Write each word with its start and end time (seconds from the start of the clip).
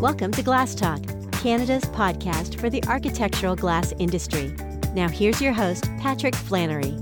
Welcome 0.00 0.32
to 0.32 0.42
Glass 0.42 0.74
Talk, 0.74 1.02
Canada's 1.30 1.84
podcast 1.84 2.58
for 2.58 2.70
the 2.70 2.82
architectural 2.84 3.54
glass 3.54 3.92
industry. 3.98 4.56
Now, 4.94 5.10
here's 5.10 5.42
your 5.42 5.52
host, 5.52 5.90
Patrick 5.98 6.34
Flannery. 6.34 6.96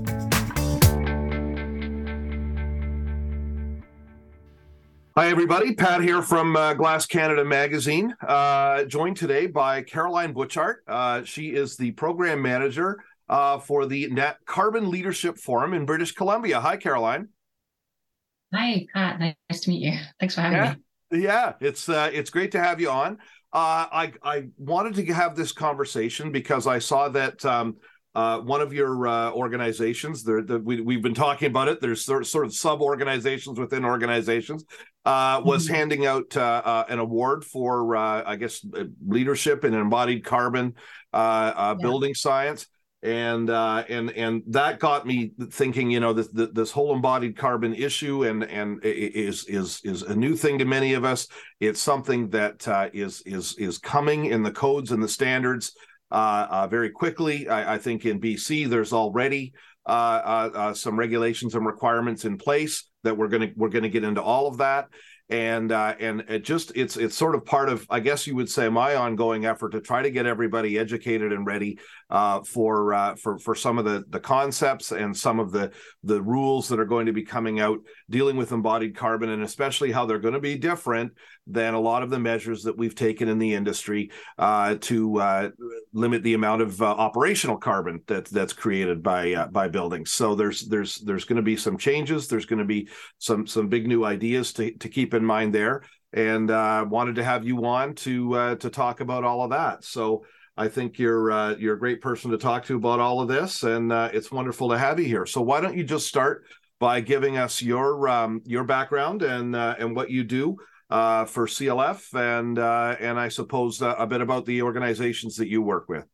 Hi, 5.15 5.29
everybody. 5.29 5.75
Pat 5.75 6.01
here 6.01 6.21
from 6.21 6.57
uh, 6.57 6.73
Glass 6.73 7.05
Canada 7.05 7.45
Magazine, 7.45 8.13
uh, 8.27 8.83
joined 8.83 9.15
today 9.15 9.47
by 9.47 9.81
Caroline 9.81 10.33
Butchart. 10.33 10.79
Uh, 10.85 11.23
she 11.23 11.51
is 11.51 11.77
the 11.77 11.91
program 11.91 12.41
manager 12.41 13.01
uh, 13.29 13.59
for 13.59 13.85
the 13.85 14.09
Net 14.09 14.39
Carbon 14.45 14.91
Leadership 14.91 15.37
Forum 15.37 15.73
in 15.73 15.85
British 15.85 16.11
Columbia. 16.11 16.59
Hi, 16.59 16.75
Caroline. 16.75 17.29
Hi, 18.53 18.85
Pat. 18.93 19.21
Nice 19.21 19.61
to 19.61 19.69
meet 19.69 19.83
you. 19.83 19.97
Thanks 20.19 20.35
for 20.35 20.41
having 20.41 20.57
yeah. 20.57 20.73
me. 20.73 20.79
Yeah, 21.11 21.53
it's 21.59 21.89
uh, 21.89 22.09
it's 22.13 22.29
great 22.29 22.51
to 22.51 22.59
have 22.59 22.79
you 22.79 22.89
on. 22.89 23.13
Uh, 23.51 23.87
I 23.91 24.13
I 24.21 24.43
wanted 24.57 24.95
to 24.95 25.13
have 25.13 25.35
this 25.35 25.51
conversation 25.51 26.31
because 26.31 26.67
I 26.67 26.79
saw 26.79 27.09
that 27.09 27.43
um, 27.45 27.77
uh, 28.15 28.39
one 28.39 28.61
of 28.61 28.73
your 28.73 29.07
uh, 29.07 29.31
organizations, 29.31 30.23
there, 30.23 30.41
the, 30.41 30.59
we, 30.59 30.81
we've 30.81 31.01
been 31.01 31.13
talking 31.13 31.47
about 31.47 31.67
it. 31.67 31.79
There's 31.79 32.03
sort, 32.03 32.25
sort 32.25 32.45
of 32.45 32.53
sub 32.53 32.81
organizations 32.81 33.59
within 33.59 33.85
organizations. 33.85 34.65
Uh, 35.05 35.41
was 35.43 35.65
mm-hmm. 35.65 35.75
handing 35.75 36.05
out 36.05 36.35
uh, 36.35 36.61
uh, 36.63 36.83
an 36.89 36.99
award 36.99 37.45
for, 37.45 37.95
uh, 37.95 38.23
I 38.25 38.35
guess, 38.35 38.63
leadership 39.07 39.63
in 39.63 39.73
embodied 39.73 40.25
carbon 40.25 40.75
yeah. 41.13 41.75
building 41.79 42.13
science 42.13 42.67
and 43.01 43.49
uh, 43.49 43.83
and 43.87 44.11
and 44.11 44.43
that 44.47 44.79
got 44.79 45.07
me 45.07 45.31
thinking. 45.51 45.89
You 45.89 46.01
know, 46.01 46.13
this 46.13 46.29
this 46.33 46.71
whole 46.71 46.93
embodied 46.93 47.37
carbon 47.37 47.73
issue 47.73 48.25
and 48.25 48.43
and 48.43 48.83
is 48.83 49.45
is 49.45 49.79
is 49.83 50.03
a 50.03 50.15
new 50.15 50.35
thing 50.35 50.59
to 50.59 50.65
many 50.65 50.93
of 50.93 51.05
us. 51.05 51.27
It's 51.59 51.81
something 51.81 52.29
that 52.29 52.67
uh, 52.67 52.89
is 52.93 53.21
is 53.25 53.55
is 53.57 53.77
coming 53.77 54.25
in 54.25 54.43
the 54.43 54.51
codes 54.51 54.91
and 54.91 55.01
the 55.01 55.07
standards 55.07 55.73
uh, 56.11 56.47
uh 56.49 56.67
very 56.67 56.89
quickly. 56.89 57.47
I, 57.47 57.75
I, 57.75 57.77
think 57.77 58.05
in 58.05 58.19
BC 58.19 58.67
there's 58.67 58.91
already 58.91 59.53
uh, 59.85 60.49
uh, 60.53 60.73
some 60.73 60.99
regulations 60.99 61.55
and 61.55 61.65
requirements 61.65 62.25
in 62.25 62.37
place 62.37 62.85
that 63.03 63.15
we're 63.15 63.29
gonna 63.29 63.51
we're 63.55 63.69
gonna 63.69 63.89
get 63.89 64.03
into 64.03 64.21
all 64.21 64.47
of 64.47 64.57
that 64.57 64.89
and 65.29 65.71
uh, 65.71 65.93
and 65.99 66.21
it 66.27 66.43
just 66.43 66.71
it's 66.75 66.97
it's 66.97 67.15
sort 67.15 67.35
of 67.35 67.45
part 67.45 67.69
of 67.69 67.85
I 67.89 67.99
guess 67.99 68.25
you 68.25 68.35
would 68.35 68.49
say 68.49 68.67
my 68.67 68.95
ongoing 68.95 69.45
effort 69.45 69.69
to 69.69 69.81
try 69.81 70.01
to 70.01 70.09
get 70.09 70.25
everybody 70.25 70.79
educated 70.79 71.31
and 71.31 71.45
ready 71.45 71.79
uh, 72.09 72.41
for 72.41 72.93
uh, 72.93 73.15
for 73.15 73.37
for 73.37 73.53
some 73.53 73.77
of 73.77 73.85
the 73.85 74.03
the 74.09 74.19
concepts 74.19 74.91
and 74.91 75.15
some 75.15 75.39
of 75.39 75.51
the 75.51 75.71
the 76.03 76.21
rules 76.21 76.67
that 76.69 76.79
are 76.79 76.85
going 76.85 77.05
to 77.05 77.13
be 77.13 77.23
coming 77.23 77.59
out 77.59 77.79
dealing 78.09 78.35
with 78.35 78.51
embodied 78.51 78.95
carbon 78.95 79.29
and 79.29 79.43
especially 79.43 79.91
how 79.91 80.05
they're 80.05 80.19
going 80.19 80.33
to 80.33 80.39
be 80.39 80.57
different 80.57 81.13
than 81.45 81.73
a 81.73 81.79
lot 81.79 82.03
of 82.03 82.09
the 82.09 82.19
measures 82.19 82.63
that 82.63 82.77
we've 82.77 82.95
taken 82.95 83.27
in 83.27 83.37
the 83.39 83.53
industry 83.53 84.11
uh, 84.37 84.75
to 84.81 85.19
uh, 85.19 85.49
limit 85.93 86.23
the 86.23 86.33
amount 86.33 86.61
of 86.61 86.81
uh, 86.81 86.85
operational 86.85 87.57
carbon 87.57 88.01
that 88.07 88.25
that's 88.25 88.53
created 88.53 89.03
by 89.03 89.45
by 89.51 89.67
buildings. 89.67 90.11
So 90.11 90.35
there's 90.35 90.67
there's 90.67 90.95
there's 90.97 91.25
going 91.25 91.37
to 91.37 91.41
be 91.43 91.57
some 91.57 91.77
changes. 91.77 92.27
There's 92.27 92.45
going 92.45 92.59
to 92.59 92.65
be 92.65 92.89
some 93.17 93.47
some 93.47 93.67
big 93.67 93.87
new 93.87 94.03
ideas 94.03 94.53
to 94.53 94.71
to 94.71 94.89
keep 94.89 95.13
in 95.13 95.23
mind 95.23 95.53
there, 95.53 95.83
and 96.13 96.49
uh, 96.49 96.85
wanted 96.87 97.15
to 97.15 97.23
have 97.23 97.45
you 97.45 97.65
on 97.65 97.95
to 97.95 98.33
uh, 98.33 98.55
to 98.55 98.69
talk 98.69 99.01
about 99.01 99.23
all 99.23 99.43
of 99.43 99.51
that. 99.51 99.83
So. 99.83 100.25
I 100.57 100.67
think 100.67 100.99
you're 100.99 101.31
uh, 101.31 101.55
you're 101.55 101.75
a 101.75 101.79
great 101.79 102.01
person 102.01 102.31
to 102.31 102.37
talk 102.37 102.65
to 102.65 102.75
about 102.75 102.99
all 102.99 103.21
of 103.21 103.29
this, 103.29 103.63
and 103.63 103.93
uh, 103.93 104.09
it's 104.11 104.29
wonderful 104.29 104.67
to 104.71 104.77
have 104.77 104.99
you 104.99 105.05
here. 105.05 105.25
So 105.25 105.39
why 105.39 105.61
don't 105.61 105.77
you 105.77 105.85
just 105.85 106.05
start 106.05 106.43
by 106.79 107.01
giving 107.01 107.37
us 107.37 107.61
your 107.61 108.07
um, 108.07 108.41
your 108.45 108.63
background 108.63 109.21
and 109.21 109.55
uh, 109.55 109.75
and 109.77 109.95
what 109.95 110.09
you 110.09 110.23
do 110.23 110.57
uh, 110.89 111.25
for 111.25 111.45
CLF, 111.45 112.13
and 112.13 112.57
uh, 112.57 112.95
and 112.99 113.19
I 113.19 113.29
suppose 113.29 113.81
a 113.81 114.07
bit 114.07 114.21
about 114.21 114.45
the 114.45 114.61
organizations 114.61 115.35
that 115.37 115.47
you 115.47 115.61
work 115.61 115.89
with. 115.89 116.05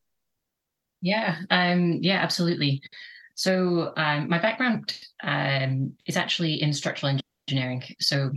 Yeah, 1.01 1.37
um, 1.51 1.99
yeah, 2.01 2.17
absolutely. 2.17 2.81
So 3.35 3.93
um, 3.97 4.29
my 4.29 4.39
background 4.39 4.97
um, 5.23 5.93
is 6.05 6.17
actually 6.17 6.61
in 6.61 6.73
structural 6.73 7.17
engineering. 7.47 7.83
So 7.99 8.31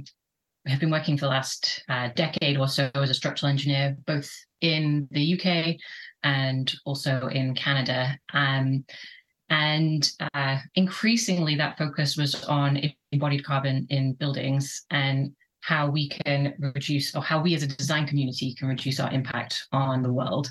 I 0.66 0.70
have 0.70 0.80
been 0.80 0.90
working 0.90 1.16
for 1.16 1.26
the 1.26 1.30
last 1.30 1.82
uh, 1.88 2.08
decade 2.14 2.58
or 2.58 2.68
so 2.68 2.90
as 2.94 3.10
a 3.10 3.14
structural 3.14 3.50
engineer, 3.50 3.96
both 4.06 4.30
in 4.60 5.08
the 5.12 5.40
UK 5.40 5.76
and 6.22 6.72
also 6.84 7.28
in 7.28 7.54
Canada. 7.54 8.18
Um, 8.34 8.84
and 9.50 10.10
uh, 10.34 10.58
increasingly, 10.74 11.54
that 11.56 11.78
focus 11.78 12.16
was 12.16 12.44
on 12.44 12.80
embodied 13.12 13.44
carbon 13.44 13.86
in 13.90 14.12
buildings 14.14 14.84
and 14.90 15.32
how 15.60 15.88
we 15.88 16.08
can 16.08 16.54
reduce, 16.58 17.14
or 17.14 17.22
how 17.22 17.40
we 17.40 17.54
as 17.54 17.62
a 17.62 17.66
design 17.66 18.06
community 18.06 18.54
can 18.54 18.68
reduce 18.68 19.00
our 19.00 19.10
impact 19.10 19.66
on 19.72 20.02
the 20.02 20.12
world. 20.12 20.50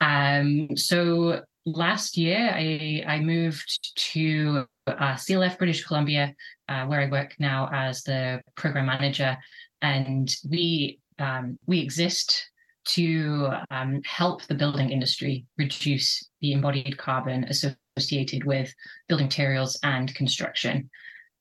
Um, 0.00 0.76
so 0.76 1.42
last 1.64 2.16
year, 2.16 2.50
I, 2.54 3.04
I 3.06 3.20
moved 3.20 3.96
to 4.12 4.66
uh, 4.86 5.14
CLF 5.14 5.58
British 5.58 5.84
Columbia, 5.84 6.34
uh, 6.68 6.86
where 6.86 7.00
I 7.00 7.10
work 7.10 7.34
now 7.38 7.68
as 7.72 8.02
the 8.02 8.40
program 8.56 8.86
manager, 8.86 9.36
and 9.80 10.34
we 10.48 11.00
um, 11.18 11.58
we 11.66 11.80
exist 11.80 12.50
to 12.84 13.50
um, 13.70 14.00
help 14.04 14.42
the 14.46 14.54
building 14.54 14.90
industry 14.90 15.46
reduce 15.56 16.28
the 16.40 16.52
embodied 16.52 16.98
carbon 16.98 17.44
associated 17.44 17.78
with 17.96 18.74
building 19.08 19.26
materials 19.26 19.78
and 19.82 20.14
construction. 20.14 20.88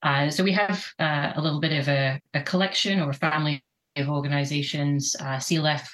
Uh, 0.04 0.30
so 0.30 0.44
we 0.44 0.52
have 0.52 0.86
uh, 1.00 1.34
a 1.36 1.42
little 1.42 1.60
bit 1.60 1.78
of 1.78 1.88
a, 1.88 2.20
a, 2.34 2.42
collection 2.42 3.00
or 3.00 3.12
a 3.12 3.14
family 3.14 3.64
of 3.96 4.10
organizations. 4.10 5.16
Uh, 5.20 5.38
CLF 5.38 5.88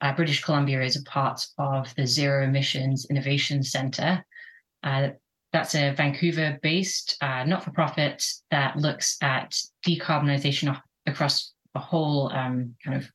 uh, 0.00 0.12
British 0.14 0.42
Columbia 0.42 0.82
is 0.82 0.96
a 0.96 1.02
part 1.04 1.46
of 1.58 1.94
the 1.94 2.06
Zero 2.06 2.44
Emissions 2.44 3.06
Innovation 3.10 3.62
Center. 3.62 4.24
Uh, 4.82 5.10
that's 5.52 5.74
a 5.74 5.92
Vancouver 5.92 6.58
based 6.62 7.16
uh, 7.20 7.44
not 7.44 7.62
for 7.62 7.72
profit 7.72 8.24
that 8.50 8.76
looks 8.76 9.18
at 9.20 9.54
decarbonization 9.86 10.80
across 11.06 11.52
a 11.74 11.78
whole 11.78 12.32
um, 12.32 12.74
kind 12.82 12.96
of 12.96 13.08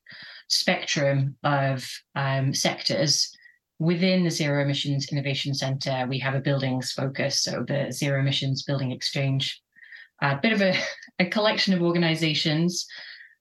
spectrum 0.48 1.36
of 1.42 1.88
um, 2.14 2.54
sectors. 2.54 3.36
Within 3.78 4.24
the 4.24 4.30
Zero 4.30 4.62
Emissions 4.62 5.12
Innovation 5.12 5.54
Center, 5.54 6.06
we 6.08 6.18
have 6.18 6.34
a 6.34 6.40
buildings 6.40 6.92
focus, 6.92 7.42
so 7.42 7.64
the 7.66 7.92
Zero 7.92 8.20
Emissions 8.20 8.64
Building 8.64 8.90
Exchange. 8.90 9.60
A 10.20 10.36
bit 10.36 10.52
of 10.52 10.60
a, 10.60 10.74
a 11.20 11.26
collection 11.26 11.74
of 11.74 11.82
organizations, 11.82 12.86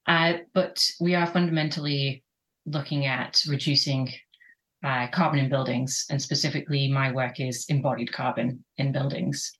uh, 0.05 0.33
but 0.53 0.87
we 0.99 1.15
are 1.15 1.25
fundamentally 1.25 2.23
looking 2.65 3.05
at 3.05 3.41
reducing 3.47 4.13
uh, 4.83 5.07
carbon 5.07 5.39
in 5.39 5.49
buildings, 5.49 6.05
and 6.09 6.21
specifically, 6.21 6.87
my 6.87 7.11
work 7.11 7.39
is 7.39 7.65
embodied 7.69 8.13
carbon 8.13 8.63
in 8.77 8.91
buildings. 8.91 9.51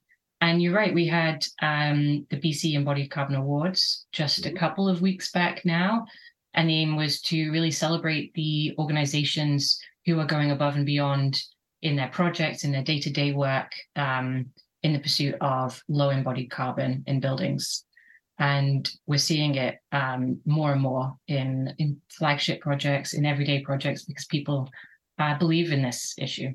And 0.42 0.62
you're 0.62 0.76
right, 0.76 0.94
we 0.94 1.08
had 1.08 1.44
um, 1.62 2.28
the 2.30 2.38
BC 2.38 2.74
Embodied 2.74 3.10
Carbon 3.10 3.36
Awards 3.36 4.06
just 4.12 4.46
a 4.46 4.50
mm-hmm. 4.50 4.58
couple 4.58 4.88
of 4.88 5.02
weeks 5.02 5.32
back 5.32 5.66
now. 5.66 6.06
And 6.54 6.70
the 6.70 6.82
aim 6.82 6.96
was 6.96 7.22
to 7.22 7.52
really 7.52 7.72
celebrate 7.72 8.34
the 8.34 8.74
organizations 8.78 9.80
who 10.08 10.20
are 10.20 10.26
going 10.26 10.50
above 10.50 10.76
and 10.76 10.86
beyond 10.88 11.40
in 11.84 11.96
their 11.96 12.08
projects, 12.08 12.64
in 12.64 12.72
their 12.72 12.84
day 12.84 13.00
to 13.02 13.12
day 13.12 13.34
work, 13.34 13.72
um, 13.96 14.48
in 14.82 14.94
the 14.94 15.00
pursuit 15.00 15.36
of 15.42 15.80
low 15.88 16.10
embodied 16.10 16.50
carbon 16.50 17.04
in 17.06 17.20
buildings. 17.20 17.84
And 18.40 18.90
we're 19.06 19.18
seeing 19.18 19.56
it 19.56 19.76
um, 19.92 20.40
more 20.46 20.72
and 20.72 20.82
more 20.82 21.16
in, 21.28 21.74
in 21.78 22.02
flagship 22.10 22.62
projects, 22.62 23.14
in 23.14 23.26
everyday 23.26 23.62
projects, 23.62 24.06
because 24.06 24.26
people 24.26 24.70
uh, 25.20 25.38
believe 25.38 25.72
in 25.72 25.84
this 25.84 26.16
issue. 26.18 26.52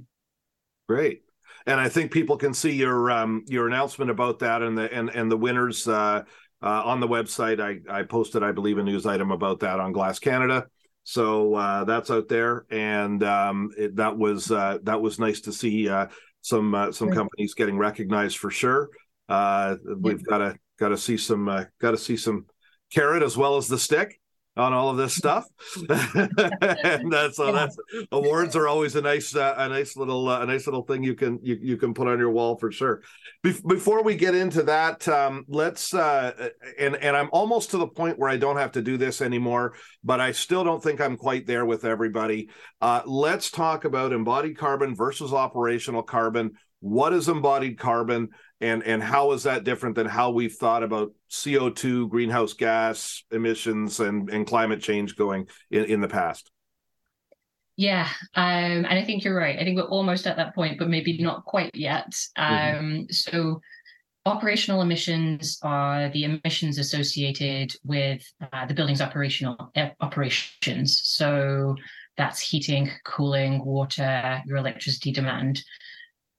Great 0.88 1.22
and 1.66 1.80
I 1.80 1.88
think 1.88 2.10
people 2.10 2.36
can 2.36 2.54
see 2.54 2.72
your 2.72 3.10
um, 3.10 3.44
your 3.46 3.66
announcement 3.66 4.10
about 4.10 4.40
that 4.40 4.62
and 4.62 4.76
the 4.76 4.92
and 4.92 5.10
and 5.10 5.30
the 5.30 5.36
winners 5.36 5.86
uh, 5.86 6.22
uh, 6.62 6.82
on 6.84 7.00
the 7.00 7.08
website. 7.08 7.60
I 7.60 7.78
I 7.92 8.02
posted, 8.02 8.42
I 8.42 8.52
believe, 8.52 8.78
a 8.78 8.82
news 8.82 9.06
item 9.06 9.30
about 9.30 9.60
that 9.60 9.80
on 9.80 9.92
Glass 9.92 10.18
Canada. 10.18 10.66
So 11.04 11.54
uh, 11.54 11.84
that's 11.84 12.10
out 12.10 12.28
there, 12.28 12.64
and 12.70 13.22
um, 13.24 13.70
it, 13.76 13.96
that 13.96 14.16
was 14.16 14.50
uh, 14.50 14.78
that 14.84 15.00
was 15.00 15.18
nice 15.18 15.40
to 15.42 15.52
see 15.52 15.88
uh, 15.88 16.06
some 16.42 16.74
uh, 16.74 16.92
some 16.92 17.10
companies 17.10 17.54
getting 17.54 17.76
recognized 17.76 18.38
for 18.38 18.50
sure. 18.50 18.88
we've 19.28 20.24
got 20.24 20.38
to 20.38 20.56
got 20.78 20.88
to 20.88 20.98
see 20.98 21.16
some 21.16 21.46
got 21.80 21.90
to 21.90 21.98
see 21.98 22.16
some 22.16 22.46
carrot 22.92 23.22
as 23.22 23.36
well 23.36 23.56
as 23.56 23.68
the 23.68 23.78
stick 23.78 24.20
on 24.56 24.72
all 24.72 24.90
of 24.90 24.96
this 24.96 25.14
stuff. 25.14 25.46
And 25.88 27.12
that's 27.12 27.36
so 27.36 27.52
that's 27.52 27.76
awards 28.10 28.56
are 28.56 28.68
always 28.68 28.96
a 28.96 29.00
nice 29.00 29.34
uh, 29.34 29.54
a 29.56 29.68
nice 29.68 29.96
little 29.96 30.28
uh, 30.28 30.40
a 30.40 30.46
nice 30.46 30.66
little 30.66 30.82
thing 30.82 31.02
you 31.02 31.14
can 31.14 31.38
you, 31.42 31.58
you 31.60 31.76
can 31.76 31.94
put 31.94 32.08
on 32.08 32.18
your 32.18 32.30
wall 32.30 32.56
for 32.56 32.70
sure. 32.70 33.02
Be- 33.42 33.60
before 33.66 34.02
we 34.02 34.14
get 34.16 34.34
into 34.34 34.62
that 34.64 35.06
um, 35.08 35.44
let's 35.48 35.94
uh, 35.94 36.48
and 36.78 36.96
and 36.96 37.16
i'm 37.16 37.28
almost 37.32 37.70
to 37.70 37.78
the 37.78 37.86
point 37.86 38.18
where 38.18 38.28
i 38.28 38.36
don't 38.36 38.56
have 38.56 38.72
to 38.72 38.82
do 38.82 38.96
this 38.96 39.22
anymore 39.22 39.74
but 40.04 40.20
i 40.20 40.32
still 40.32 40.64
don't 40.64 40.82
think 40.82 41.00
i'm 41.00 41.16
quite 41.16 41.46
there 41.46 41.64
with 41.64 41.84
everybody. 41.84 42.50
Uh, 42.80 43.02
let's 43.06 43.50
talk 43.50 43.84
about 43.84 44.12
embodied 44.12 44.58
carbon 44.58 44.94
versus 44.94 45.32
operational 45.32 46.02
carbon. 46.02 46.52
What 46.80 47.12
is 47.12 47.28
embodied 47.28 47.78
carbon 47.78 48.30
and 48.62 48.82
and 48.84 49.02
how 49.02 49.32
is 49.32 49.42
that 49.42 49.64
different 49.64 49.96
than 49.96 50.06
how 50.06 50.30
we've 50.30 50.54
thought 50.54 50.82
about 50.82 51.12
CO2, 51.30 52.08
greenhouse 52.08 52.54
gas 52.54 53.24
emissions, 53.30 54.00
and 54.00 54.30
and 54.30 54.46
climate 54.46 54.80
change 54.80 55.16
going 55.16 55.48
in, 55.70 55.84
in 55.84 56.00
the 56.00 56.08
past? 56.08 56.50
Yeah, 57.76 58.08
um, 58.34 58.84
and 58.84 58.86
I 58.86 59.02
think 59.04 59.24
you're 59.24 59.36
right. 59.36 59.58
I 59.58 59.64
think 59.64 59.76
we're 59.76 59.84
almost 59.84 60.26
at 60.26 60.36
that 60.36 60.54
point, 60.54 60.78
but 60.78 60.88
maybe 60.88 61.18
not 61.18 61.44
quite 61.44 61.74
yet. 61.74 62.10
Mm-hmm. 62.38 62.78
Um, 62.78 62.84
mm-hmm. 62.84 63.02
So, 63.10 63.60
operational 64.24 64.82
emissions 64.82 65.58
are 65.62 66.08
the 66.10 66.24
emissions 66.24 66.78
associated 66.78 67.74
with 67.84 68.22
uh, 68.52 68.66
the 68.66 68.74
building's 68.74 69.00
operational 69.00 69.72
uh, 69.74 69.88
operations. 70.00 71.00
So 71.04 71.74
that's 72.16 72.40
heating, 72.40 72.90
cooling, 73.04 73.64
water, 73.64 74.42
your 74.46 74.58
electricity 74.58 75.12
demand. 75.12 75.62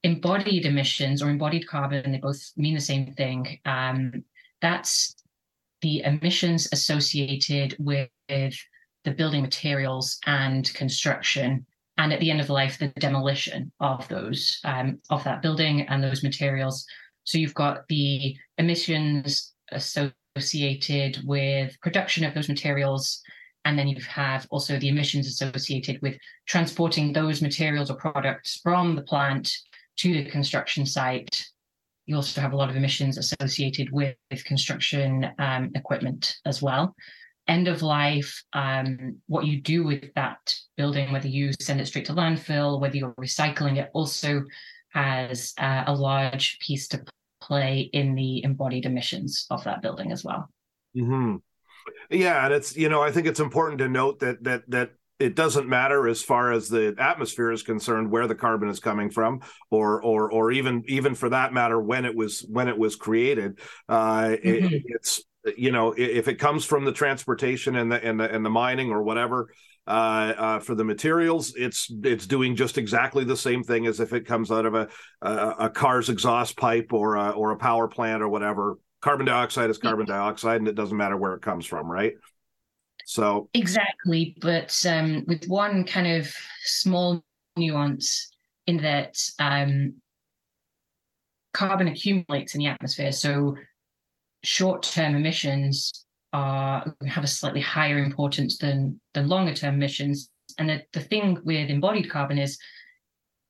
Embodied 0.04 0.66
emissions 0.66 1.22
or 1.22 1.30
embodied 1.30 1.68
carbon, 1.68 2.12
they 2.12 2.18
both 2.18 2.52
mean 2.58 2.76
the 2.76 2.82
same 2.82 3.14
thing. 3.14 3.60
Um, 3.66 4.24
that's 4.62 5.16
the 5.82 6.02
emissions 6.04 6.68
associated 6.72 7.76
with 7.80 8.10
the 8.30 9.12
building 9.12 9.42
materials 9.42 10.20
and 10.26 10.74
construction 10.74 11.66
and 11.98 12.12
at 12.12 12.20
the 12.20 12.32
end 12.32 12.42
of 12.42 12.50
life 12.50 12.80
the 12.80 12.88
demolition 13.00 13.72
of 13.80 14.08
those 14.08 14.60
um, 14.64 15.00
of 15.10 15.24
that 15.24 15.42
building 15.42 15.82
and 15.90 16.04
those 16.04 16.24
materials 16.24 16.86
so 17.26 17.38
you've 17.38 17.54
got 17.54 17.88
the 17.90 18.36
emissions 18.58 19.54
associated 19.72 21.22
with 21.26 21.80
production 21.82 22.26
of 22.26 22.34
those 22.34 22.50
materials 22.50 23.22
and 23.66 23.78
then 23.78 23.88
you 23.88 24.02
have 24.02 24.48
also 24.50 24.78
the 24.78 24.90
emissions 24.90 25.28
associated 25.28 26.02
with 26.02 26.18
transporting 26.48 27.14
those 27.14 27.42
materials 27.42 27.90
or 27.90 27.96
products 27.96 28.60
from 28.64 28.96
the 28.96 29.04
plant 29.04 29.56
to 29.98 30.14
the 30.14 30.30
construction 30.30 30.86
site 30.86 31.46
you 32.06 32.18
also 32.18 32.42
have 32.42 32.52
a 32.52 32.56
lot 32.58 32.70
of 32.70 32.76
emissions 32.76 33.18
associated 33.18 33.90
with, 33.94 34.14
with 34.30 34.44
construction 34.44 35.26
um, 35.40 35.72
equipment 35.74 36.36
as 36.46 36.62
well 36.62 36.94
end 37.48 37.68
of 37.68 37.82
life, 37.82 38.44
um, 38.54 39.18
what 39.28 39.46
you 39.46 39.62
do 39.62 39.84
with 39.84 40.14
that 40.16 40.56
building, 40.78 41.12
whether 41.12 41.28
you 41.28 41.52
send 41.60 41.82
it 41.82 41.88
straight 41.88 42.06
to 42.06 42.14
landfill, 42.14 42.80
whether 42.80 42.96
you're 42.96 43.14
recycling 43.16 43.78
it, 43.78 43.90
also 43.94 44.44
has 44.90 45.54
uh, 45.58 45.84
a 45.88 45.94
large 45.94 46.58
piece 46.60 46.88
to 46.90 47.04
play 47.42 47.90
in 47.94 48.16
the 48.16 48.44
embodied 48.44 48.86
emissions 48.86 49.46
of 49.50 49.64
that 49.66 49.82
building 49.82 50.12
as 50.12 50.24
well. 50.24 50.50
Mm-hmm. 50.96 51.38
Yeah, 52.10 52.46
and 52.46 52.54
it's 52.54 52.78
you 52.78 52.88
know 52.88 53.02
I 53.02 53.12
think 53.12 53.28
it's 53.28 53.42
important 53.42 53.80
to 53.80 53.90
note 53.90 54.20
that 54.20 54.44
that 54.46 54.70
that 54.70 54.92
it 55.24 55.36
doesn't 55.36 55.70
matter 55.70 56.10
as 56.10 56.22
far 56.22 56.52
as 56.52 56.68
the 56.68 56.94
atmosphere 56.98 57.50
is 57.50 57.64
concerned 57.64 58.12
where 58.12 58.28
the 58.28 58.36
carbon 58.36 58.68
is 58.68 58.82
coming 58.82 59.10
from 59.10 59.40
or 59.72 60.04
or 60.04 60.30
or 60.30 60.52
even 60.52 60.84
even 60.88 61.16
for 61.16 61.30
that 61.30 61.54
matter 61.54 61.80
when 61.80 62.04
it 62.04 62.14
was 62.14 62.46
when 62.50 62.68
it 62.68 62.78
was 62.78 62.98
created. 62.98 63.60
Uh, 63.88 64.24
mm-hmm. 64.24 64.66
it, 64.74 64.84
it's 64.86 65.24
you 65.56 65.72
know 65.72 65.94
if 65.98 66.28
it 66.28 66.36
comes 66.36 66.66
from 66.66 66.84
the 66.84 66.92
transportation 66.92 67.78
and 67.78 67.90
the 67.90 68.04
and 68.04 68.20
the 68.20 68.30
and 68.30 68.46
the 68.46 68.50
mining 68.50 68.92
or 68.92 69.02
whatever 69.02 69.50
uh, 69.88 70.34
uh, 70.38 70.60
for 70.60 70.76
the 70.76 70.84
materials 70.84 71.54
it's 71.56 71.90
it's 72.04 72.28
doing 72.28 72.56
just 72.56 72.78
exactly 72.78 73.24
the 73.24 73.36
same 73.36 73.64
thing 73.64 73.86
as 73.86 74.02
if 74.02 74.12
it 74.12 74.26
comes 74.26 74.52
out 74.52 74.66
of 74.66 74.76
a 74.76 74.90
a, 75.22 75.56
a 75.60 75.70
car's 75.70 76.10
exhaust 76.10 76.58
pipe 76.58 76.92
or 76.92 77.16
a, 77.16 77.30
or 77.32 77.52
a 77.52 77.58
power 77.58 77.88
plant 77.88 78.22
or 78.22 78.28
whatever. 78.28 78.78
Carbon 79.02 79.26
dioxide 79.26 79.70
is 79.70 79.78
carbon 79.78 80.06
dioxide 80.06 80.60
and 80.60 80.68
it 80.68 80.76
doesn't 80.76 80.96
matter 80.96 81.18
where 81.18 81.34
it 81.34 81.42
comes 81.42 81.66
from 81.66 81.90
right 81.90 82.14
so 83.06 83.50
exactly 83.54 84.36
but 84.42 84.74
um, 84.88 85.24
with 85.28 85.46
one 85.48 85.86
kind 85.86 86.08
of 86.08 86.34
small 86.64 87.24
nuance 87.58 88.30
in 88.68 88.78
that 88.78 89.18
um, 89.40 89.94
carbon 91.54 91.88
accumulates 91.88 92.56
in 92.56 92.60
the 92.60 92.68
atmosphere 92.68 93.12
so 93.12 93.56
short-term 94.44 95.16
emissions 95.16 96.06
are 96.34 96.96
have 97.08 97.24
a 97.24 97.28
slightly 97.28 97.62
higher 97.62 98.00
importance 98.00 98.58
than 98.58 99.00
than 99.14 99.30
longer-term 99.30 99.76
emissions. 99.76 100.30
And 100.58 100.70
the, 100.70 100.82
the 100.92 101.00
thing 101.00 101.40
with 101.44 101.70
embodied 101.70 102.10
carbon 102.10 102.38
is 102.38 102.58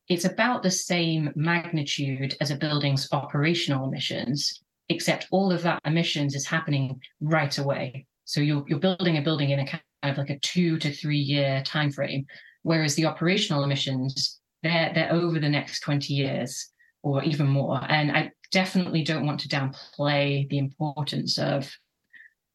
it's 0.10 0.26
about 0.26 0.64
the 0.64 0.72
same 0.72 1.32
magnitude 1.36 2.36
as 2.42 2.52
a 2.52 2.56
building's 2.56 3.08
operational 3.12 3.88
emissions, 3.88 4.62
except 4.90 5.28
all 5.32 5.52
of 5.52 5.64
that 5.64 5.80
emissions 5.86 6.36
is 6.36 6.46
happening 6.46 7.02
right 7.22 7.58
away. 7.58 8.06
So 8.26 8.42
you're 8.42 8.64
you're 8.68 8.80
building 8.80 9.18
a 9.18 9.22
building 9.22 9.50
in 9.52 9.60
a 9.60 9.68
kind 9.68 9.84
of 10.04 10.18
like 10.18 10.30
a 10.30 10.40
two 10.40 10.78
to 10.80 10.92
three 10.92 11.18
year 11.18 11.62
time 11.66 11.92
frame, 11.92 12.26
whereas 12.64 12.96
the 12.96 13.06
operational 13.06 13.64
emissions 13.64 14.40
they're 14.64 14.92
they're 14.94 15.12
over 15.12 15.40
the 15.40 15.50
next 15.50 15.82
20 15.82 16.14
years 16.14 16.70
or 17.04 17.24
even 17.24 17.48
more. 17.48 17.82
And 17.90 18.12
I 18.12 18.32
definitely 18.52 19.04
don't 19.04 19.26
want 19.26 19.42
to 19.42 19.50
downplay 19.50 20.48
the 20.50 20.58
importance 20.58 21.38
of 21.38 21.70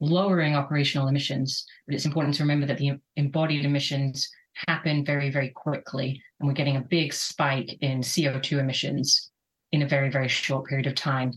lowering 0.01 0.55
operational 0.57 1.09
emissions, 1.09 1.65
but 1.87 1.95
it's 1.95 2.07
important 2.07 2.35
to 2.37 2.43
remember 2.43 2.67
that 2.67 2.79
the 2.79 2.93
embodied 3.17 3.65
emissions 3.65 4.29
happen 4.67 5.05
very, 5.05 5.31
very 5.31 5.51
quickly. 5.51 6.23
And 6.41 6.49
we're 6.49 6.55
getting 6.55 6.77
a 6.77 6.81
big 6.81 7.13
spike 7.13 7.77
in 7.81 8.01
CO2 8.01 8.59
emissions 8.59 9.31
in 9.73 9.83
a 9.83 9.89
very, 9.89 10.11
very 10.11 10.29
short 10.29 10.67
period 10.67 10.87
of 10.87 10.95
time. 10.95 11.33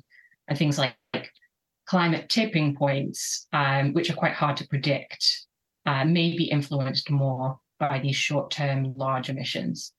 And 0.47 0.57
things 0.57 0.77
like 0.77 0.95
climate 1.85 2.29
tipping 2.29 2.75
points, 2.75 3.47
um, 3.53 3.93
which 3.93 4.09
are 4.09 4.15
quite 4.15 4.33
hard 4.33 4.57
to 4.57 4.67
predict, 4.67 5.45
uh, 5.85 6.05
may 6.05 6.35
be 6.35 6.45
influenced 6.45 7.09
more 7.09 7.59
by 7.79 7.99
these 7.99 8.15
short 8.15 8.51
term 8.51 8.93
large 8.95 9.29
emissions. 9.29 9.93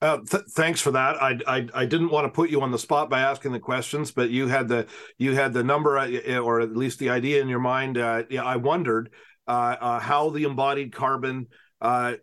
Uh, 0.00 0.18
th- 0.28 0.44
thanks 0.50 0.80
for 0.80 0.92
that. 0.92 1.20
I, 1.20 1.38
I, 1.46 1.66
I 1.74 1.84
didn't 1.84 2.10
want 2.10 2.24
to 2.26 2.30
put 2.30 2.50
you 2.50 2.62
on 2.62 2.70
the 2.70 2.78
spot 2.78 3.10
by 3.10 3.20
asking 3.20 3.52
the 3.52 3.58
questions, 3.58 4.12
but 4.12 4.30
you 4.30 4.46
had 4.46 4.68
the 4.68 4.86
you 5.18 5.34
had 5.34 5.52
the 5.52 5.64
number 5.64 5.98
uh, 5.98 6.38
or 6.38 6.60
at 6.60 6.76
least 6.76 7.00
the 7.00 7.10
idea 7.10 7.42
in 7.42 7.48
your 7.48 7.58
mind. 7.58 7.98
Uh, 7.98 8.22
I 8.40 8.56
wondered 8.56 9.10
uh, 9.48 9.76
uh 9.80 9.98
how 9.98 10.30
the 10.30 10.44
embodied 10.44 10.92
carbon, 10.92 11.48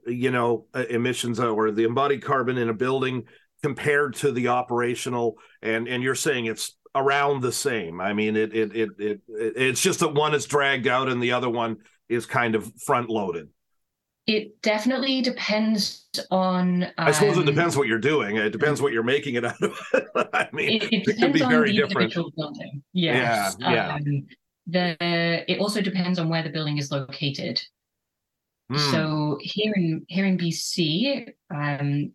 you 0.07 0.31
know, 0.31 0.67
emissions 0.89 1.39
or 1.39 1.71
the 1.71 1.83
embodied 1.83 2.23
carbon 2.23 2.57
in 2.57 2.69
a 2.69 2.73
building 2.73 3.23
compared 3.61 4.13
to 4.13 4.31
the 4.31 4.47
operational, 4.47 5.35
and 5.61 5.87
and 5.87 6.01
you're 6.01 6.15
saying 6.15 6.45
it's 6.45 6.77
around 6.95 7.41
the 7.41 7.51
same. 7.51 8.01
I 8.01 8.13
mean, 8.13 8.35
it 8.35 8.55
it 8.55 8.75
it, 8.75 8.89
it 8.97 9.21
it's 9.27 9.81
just 9.81 9.99
that 9.99 10.13
one 10.13 10.33
is 10.33 10.45
dragged 10.45 10.87
out 10.87 11.09
and 11.09 11.21
the 11.21 11.33
other 11.33 11.49
one 11.49 11.77
is 12.09 12.25
kind 12.25 12.55
of 12.55 12.71
front 12.81 13.09
loaded. 13.09 13.49
It 14.27 14.59
definitely 14.63 15.21
depends 15.21 16.07
on. 16.31 16.83
Um, 16.83 16.91
I 16.97 17.11
suppose 17.11 17.37
it 17.37 17.41
um, 17.41 17.45
depends 17.45 17.77
what 17.77 17.87
you're 17.87 17.99
doing. 17.99 18.37
It 18.37 18.49
depends 18.49 18.81
what 18.81 18.91
you're 18.91 19.03
making 19.03 19.35
it 19.35 19.45
out 19.45 19.61
of. 19.61 19.79
I 20.33 20.47
mean, 20.51 20.81
it, 20.81 20.83
it, 20.91 21.07
it 21.07 21.19
could 21.19 21.33
be 21.33 21.39
very 21.39 21.73
different. 21.73 22.13
Building. 22.13 22.81
Yes. 22.93 23.55
Yeah. 23.59 23.71
Yeah. 23.71 23.95
Um, 23.95 24.25
the 24.67 24.97
it 25.51 25.59
also 25.59 25.81
depends 25.81 26.17
on 26.17 26.29
where 26.29 26.41
the 26.41 26.49
building 26.49 26.79
is 26.79 26.91
located. 26.91 27.61
Mm. 28.71 28.91
So 28.91 29.37
here 29.41 29.73
in 29.75 30.05
here 30.07 30.25
in 30.25 30.39
BC, 30.39 31.29
um, 31.53 32.11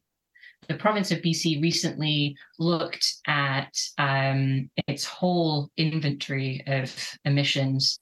the 0.68 0.76
province 0.76 1.10
of 1.10 1.18
BC 1.18 1.60
recently 1.62 2.36
looked 2.58 3.16
at 3.26 3.72
um, 3.98 4.70
its 4.86 5.04
whole 5.04 5.70
inventory 5.76 6.62
of 6.66 6.94
emissions, 7.24 7.98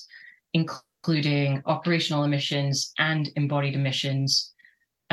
including 0.53 1.63
operational 1.67 2.25
emissions 2.25 2.93
and 2.99 3.31
embodied 3.37 3.75
emissions 3.75 4.53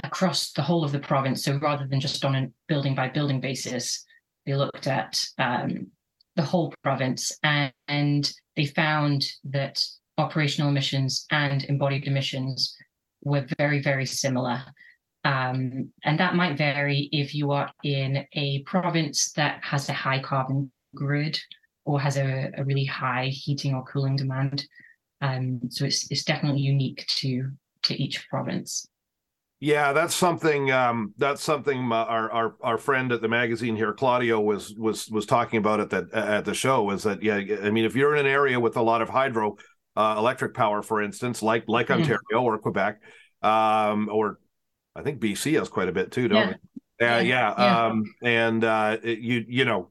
across 0.03 0.51
the 0.51 0.61
whole 0.61 0.83
of 0.83 0.91
the 0.91 0.99
province. 0.99 1.43
So 1.43 1.57
rather 1.57 1.87
than 1.87 1.99
just 1.99 2.25
on 2.25 2.35
a 2.35 2.47
building 2.67 2.95
by 2.95 3.09
building 3.09 3.39
basis, 3.39 4.03
they 4.45 4.55
looked 4.55 4.87
at 4.87 5.23
um, 5.37 5.87
the 6.35 6.43
whole 6.43 6.73
province 6.83 7.31
and, 7.43 7.71
and 7.87 8.31
they 8.55 8.65
found 8.65 9.25
that 9.45 9.81
operational 10.17 10.69
emissions 10.69 11.25
and 11.31 11.63
embodied 11.65 12.07
emissions 12.07 12.75
were 13.23 13.45
very, 13.57 13.81
very 13.81 14.05
similar. 14.05 14.63
Um, 15.25 15.91
and 16.03 16.19
that 16.19 16.35
might 16.35 16.55
vary 16.55 17.09
if 17.11 17.33
you 17.33 17.51
are 17.51 17.71
in 17.83 18.25
a 18.33 18.61
province 18.63 19.31
that 19.31 19.59
has 19.63 19.89
a 19.89 19.93
high 19.93 20.19
carbon 20.19 20.71
grid 20.93 21.39
or 21.83 21.99
has 21.99 22.17
a, 22.17 22.51
a 22.55 22.63
really 22.63 22.85
high 22.85 23.27
heating 23.27 23.73
or 23.73 23.83
cooling 23.83 24.15
demand. 24.15 24.65
Um, 25.21 25.61
so 25.69 25.85
it's 25.85 26.09
it's 26.11 26.23
definitely 26.23 26.61
unique 26.61 27.05
to 27.07 27.49
to 27.83 28.01
each 28.01 28.29
province. 28.29 28.87
Yeah, 29.59 29.93
that's 29.93 30.13
something. 30.13 30.71
Um, 30.71 31.15
that's 31.17 31.41
something 31.41 31.91
our, 31.91 32.31
our 32.31 32.55
our 32.61 32.77
friend 32.77 33.11
at 33.11 33.21
the 33.21 33.27
magazine 33.27 33.75
here, 33.75 33.93
Claudio, 33.93 34.39
was 34.39 34.75
was 34.75 35.09
was 35.09 35.25
talking 35.25 35.57
about 35.57 35.79
at 35.79 35.89
that 35.89 36.13
at 36.13 36.45
the 36.45 36.53
show. 36.53 36.83
Was 36.83 37.01
that 37.03 37.23
yeah? 37.23 37.41
I 37.63 37.71
mean, 37.71 37.85
if 37.85 37.95
you're 37.95 38.15
in 38.15 38.25
an 38.25 38.31
area 38.31 38.59
with 38.59 38.77
a 38.77 38.81
lot 38.81 39.01
of 39.01 39.09
hydro 39.09 39.55
uh, 39.95 40.15
electric 40.19 40.53
power, 40.53 40.83
for 40.83 41.01
instance, 41.01 41.41
like 41.41 41.63
like 41.67 41.87
mm-hmm. 41.87 42.01
Ontario 42.01 42.43
or 42.43 42.59
Quebec, 42.59 43.01
um, 43.41 44.09
or 44.11 44.39
I 44.95 45.01
think 45.01 45.19
BC 45.19 45.57
has 45.59 45.69
quite 45.69 45.89
a 45.89 45.91
bit 45.91 46.11
too, 46.11 46.27
don't 46.27 46.55
yeah. 46.99 47.17
Uh, 47.17 47.19
yeah, 47.19 47.53
yeah. 47.57 47.85
Um, 47.87 48.05
and 48.23 48.63
uh, 48.63 48.97
you 49.03 49.45
you 49.47 49.65
know, 49.65 49.89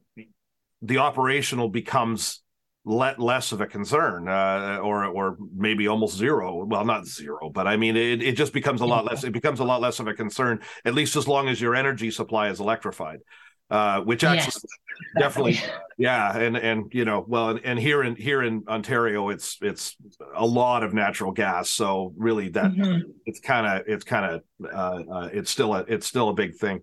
the 0.81 0.97
operational 0.97 1.69
becomes 1.69 2.41
let 2.87 3.19
less 3.19 3.51
of 3.51 3.61
a 3.61 3.65
concern 3.65 4.27
uh, 4.27 4.79
or 4.81 5.05
or 5.05 5.37
maybe 5.55 5.87
almost 5.87 6.17
zero. 6.17 6.63
Well 6.65 6.85
not 6.85 7.05
zero 7.05 7.49
but 7.49 7.67
i 7.67 7.77
mean 7.77 7.95
it, 7.95 8.21
it 8.21 8.37
just 8.37 8.53
becomes 8.53 8.81
a 8.81 8.85
lot 8.85 9.05
less 9.05 9.23
it 9.23 9.31
becomes 9.31 9.59
a 9.59 9.63
lot 9.63 9.81
less 9.81 9.99
of 9.99 10.07
a 10.07 10.13
concern 10.13 10.59
at 10.85 10.93
least 10.93 11.15
as 11.15 11.27
long 11.27 11.47
as 11.47 11.59
your 11.59 11.75
energy 11.75 12.11
supply 12.11 12.49
is 12.49 12.59
electrified 12.59 13.19
uh, 13.69 14.01
which 14.01 14.23
actually 14.23 14.53
Yes, 14.53 14.65
definitely 15.17 15.59
yeah 15.97 16.37
and 16.37 16.57
and 16.57 16.93
you 16.93 17.05
know 17.05 17.23
well 17.27 17.49
and, 17.49 17.61
and 17.63 17.79
here 17.79 18.03
in 18.03 18.15
here 18.15 18.43
in 18.43 18.63
ontario 18.67 19.29
it's 19.29 19.57
it's 19.61 19.95
a 20.35 20.45
lot 20.45 20.83
of 20.83 20.93
natural 20.93 21.31
gas 21.31 21.69
so 21.69 22.13
really 22.17 22.49
that 22.49 22.71
Mhm. 22.71 23.01
it's 23.25 23.39
kind 23.39 23.65
of 23.65 23.87
it's 23.87 24.03
kind 24.03 24.25
of 24.25 24.41
uh, 24.73 25.03
uh, 25.13 25.29
it's 25.31 25.49
still 25.49 25.73
a 25.73 25.85
it's 25.87 26.05
still 26.05 26.29
a 26.29 26.33
big 26.33 26.55
thing 26.55 26.81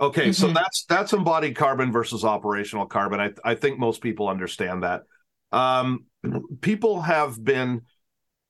okay 0.00 0.30
so 0.32 0.48
Mhm. 0.48 0.54
that's 0.54 0.84
that's 0.84 1.12
embodied 1.12 1.56
carbon 1.56 1.90
versus 1.90 2.24
operational 2.24 2.86
carbon 2.86 3.20
i 3.20 3.30
i 3.44 3.54
think 3.54 3.78
most 3.78 4.00
people 4.00 4.28
understand 4.28 4.82
that 4.82 5.02
um 5.52 6.04
people 6.60 7.00
have 7.00 7.42
been 7.42 7.82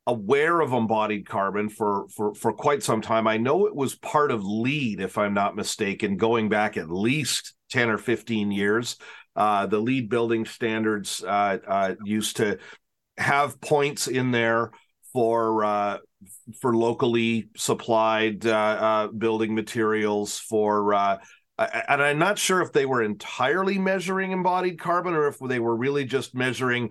aware 0.07 0.61
of 0.61 0.73
embodied 0.73 1.27
carbon 1.27 1.69
for 1.69 2.07
for 2.09 2.35
for 2.35 2.53
quite 2.53 2.83
some 2.83 3.01
time. 3.01 3.27
I 3.27 3.39
know 3.39 3.67
it 3.67 3.75
was 3.75 3.97
part 3.97 4.31
of 4.31 4.45
LEED 4.45 5.01
if 5.01 5.19
i'm 5.19 5.35
not 5.35 5.57
mistaken 5.57 6.17
going 6.17 6.49
back 6.49 6.77
at 6.77 6.91
least 6.91 7.55
10 7.71 7.91
or 7.91 7.99
15 7.99 8.51
years. 8.51 8.97
Uh, 9.35 9.67
the 9.67 9.79
LEED 9.79 10.09
building 10.09 10.47
standards 10.47 11.23
uh, 11.23 11.59
uh, 11.67 11.95
used 12.05 12.37
to 12.37 12.59
have 13.19 13.61
points 13.61 14.09
in 14.09 14.31
there 14.31 14.71
for 15.13 15.65
uh, 15.65 15.99
for 16.61 16.75
locally 16.75 17.49
supplied 17.57 18.47
uh, 18.47 18.51
uh, 18.51 19.07
building 19.09 19.55
materials 19.55 20.39
for 20.39 20.95
and 21.59 22.03
I'm 22.03 22.19
not 22.19 22.39
sure 22.39 22.61
if 22.61 22.73
they 22.73 22.85
were 22.85 23.03
entirely 23.03 23.79
measuring 23.79 24.33
embodied 24.33 24.79
carbon 24.79 25.15
or 25.15 25.27
if 25.29 25.39
they 25.39 25.59
were 25.59 25.75
really 25.75 26.05
just 26.05 26.35
measuring 26.35 26.91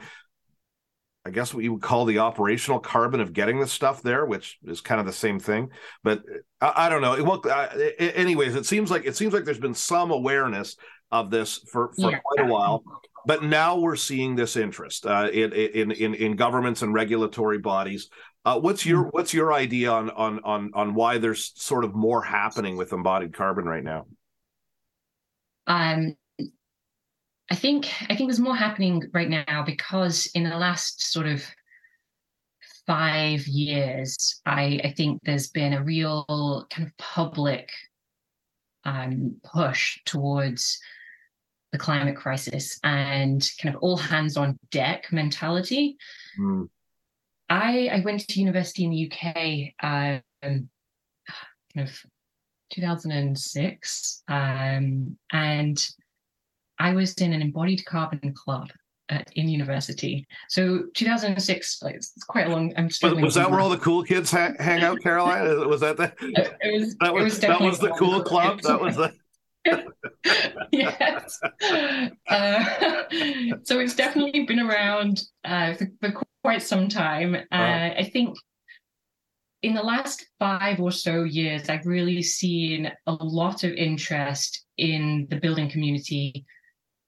I 1.26 1.32
guess 1.32 1.54
what 1.54 1.64
you 1.64 1.74
would 1.74 1.82
call 1.82 2.06
the 2.06 2.20
operational 2.20 2.80
carbon 2.80 3.20
of 3.20 3.34
getting 3.34 3.60
the 3.60 3.66
stuff 3.68 4.04
there, 4.04 4.26
which 4.26 4.60
is 4.66 4.80
kind 4.80 5.00
of 5.00 5.08
the 5.08 5.14
same 5.14 5.40
thing. 5.40 5.70
But 6.04 6.22
I, 6.62 6.86
I 6.86 6.90
don't 6.90 7.02
know. 7.02 7.22
Well, 7.24 7.42
uh, 7.50 7.68
anyways, 8.00 8.56
it 8.56 8.66
seems 8.68 8.92
like 8.92 9.06
it 9.06 9.16
seems 9.16 9.34
like 9.34 9.44
there's 9.44 9.60
been 9.60 9.74
some 9.74 10.12
awareness 10.12 10.76
of 11.12 11.32
this 11.32 11.58
for 11.72 11.92
for 12.00 12.12
Yeah. 12.12 12.20
quite 12.20 12.48
a 12.48 12.52
while, 12.52 12.84
but 13.26 13.44
now 13.44 13.78
we're 13.80 13.96
seeing 13.96 14.36
this 14.36 14.56
interest 14.56 15.08
uh, 15.08 15.30
in, 15.34 15.52
in 15.52 15.92
in 15.92 16.14
in 16.14 16.36
governments 16.36 16.84
and 16.84 16.94
regulatory 16.94 17.58
bodies. 17.58 18.10
Uh, 18.44 18.60
what's 18.60 18.86
your 18.86 19.06
what's 19.06 19.34
your 19.34 19.52
idea 19.52 19.92
on 19.92 20.12
on 20.12 20.40
on 20.44 20.72
on 20.76 20.94
why 20.94 21.18
there's 21.18 21.54
sort 21.56 21.84
of 21.84 21.96
more 21.96 22.22
happening 22.22 22.78
with 22.78 22.94
embodied 22.94 23.34
carbon 23.34 23.66
right 23.66 23.84
now? 23.84 24.06
Um, 25.66 26.16
I 27.50 27.56
think 27.56 27.88
I 28.10 28.16
think 28.16 28.30
there's 28.30 28.40
more 28.40 28.56
happening 28.56 29.04
right 29.14 29.30
now 29.30 29.64
because 29.66 30.28
in 30.34 30.44
the 30.44 30.58
last 30.58 31.12
sort 31.12 31.28
of 31.28 31.44
five 32.88 33.48
years, 33.48 34.42
I, 34.46 34.80
I 34.84 34.94
think 34.96 35.22
there's 35.24 35.50
been 35.50 35.74
a 35.74 35.84
real 35.84 36.66
kind 36.70 36.88
of 36.88 36.98
public 36.98 37.70
um, 38.84 39.36
push 39.44 40.00
towards 40.06 40.80
the 41.72 41.78
climate 41.78 42.16
crisis 42.16 42.80
and 42.84 43.48
kind 43.62 43.76
of 43.76 43.82
all 43.82 43.98
hands 43.98 44.38
on 44.38 44.58
deck 44.72 45.12
mentality. 45.12 45.98
Mm, 46.40 46.70
I 47.50 47.90
I 47.92 48.00
went 48.04 48.28
to 48.28 48.40
university 48.40 48.86
in 48.86 48.92
the 48.92 49.12
UK, 49.12 49.74
um, 49.84 50.22
kind 50.42 50.70
of 51.78 52.00
2006, 52.72 54.24
um, 54.28 55.18
and 55.32 55.90
I 56.80 56.94
was 56.94 57.14
in 57.16 57.34
an 57.34 57.42
embodied 57.42 57.86
carbon 57.86 58.34
club 58.34 58.70
at, 59.10 59.30
in 59.36 59.48
university. 59.48 60.26
So 60.50 60.84
2006, 60.94 61.82
like, 61.84 61.96
it's 61.96 62.14
quite 62.28 62.48
a 62.48 62.50
long. 62.50 62.74
I'm 62.78 62.86
Was, 62.86 62.96
struggling. 62.96 63.24
was 63.24 63.36
that 63.36 63.50
where 63.50 63.60
all 63.60 63.70
the 63.70 63.78
cool 63.78 64.04
kids 64.04 64.32
ha- 64.32 64.54
hang 64.60 64.84
out, 64.84 65.00
Caroline? 65.02 65.68
Was 65.70 65.82
that 65.82 65.98
the 65.98 66.14
It 66.22 66.82
was. 66.82 66.96
that 66.98 67.14
was, 67.14 67.24
was 67.24 67.40
that 67.40 67.62
was 67.62 67.80
the 67.80 67.90
cool 67.92 68.22
club? 68.24 68.62
That 68.62 68.82
was 68.82 68.96
the 68.96 69.14
yes. 70.72 71.40
Uh, 72.30 72.64
so 73.64 73.80
it's 73.80 73.96
definitely 73.96 74.46
been 74.46 74.60
around 74.60 75.24
uh, 75.44 75.74
for, 75.74 75.88
for 76.02 76.22
quite 76.44 76.62
some 76.62 76.88
time. 76.88 77.36
Uh, 77.36 77.40
Wow. 77.52 77.94
I 77.98 78.10
think 78.12 78.38
in 79.64 79.74
the 79.74 79.82
last 79.82 80.28
five 80.40 80.80
or 80.80 80.92
so 80.92 81.24
years, 81.24 81.70
I've 81.70 81.86
really 81.88 82.22
seen 82.22 82.92
a 83.08 83.12
lot 83.14 83.64
of 83.64 83.72
interest 83.74 84.66
in 84.78 85.26
the 85.32 85.38
building 85.38 85.70
community 85.70 86.46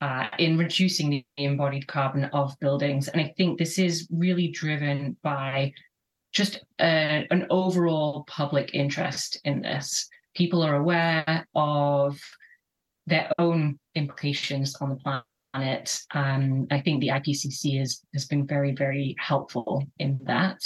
uh, 0.02 0.28
in 0.38 0.58
reducing 0.58 1.10
the 1.10 1.26
embodied 1.38 1.88
carbon 1.88 2.26
of 2.26 2.58
buildings. 2.60 3.08
And 3.08 3.22
I 3.22 3.34
think 3.38 3.58
this 3.58 3.80
is 3.80 4.08
really 4.12 4.50
driven 4.50 5.18
by 5.24 5.74
just 6.34 6.60
uh, 6.80 7.24
an 7.32 7.48
overall 7.50 8.24
public 8.28 8.74
interest 8.74 9.40
in 9.44 9.62
this. 9.62 10.08
People 10.36 10.62
are 10.62 10.76
aware 10.76 11.48
of 11.56 12.20
their 13.08 13.32
own 13.40 13.80
implications 13.96 14.76
on 14.76 14.90
the 14.90 15.22
planet. 15.54 16.00
Um, 16.14 16.68
I 16.70 16.82
think 16.82 17.00
the 17.00 17.08
IPCC 17.08 17.82
is, 17.82 18.04
has 18.14 18.26
been 18.26 18.46
very, 18.46 18.74
very 18.74 19.16
helpful 19.18 19.84
in 19.98 20.20
that. 20.26 20.60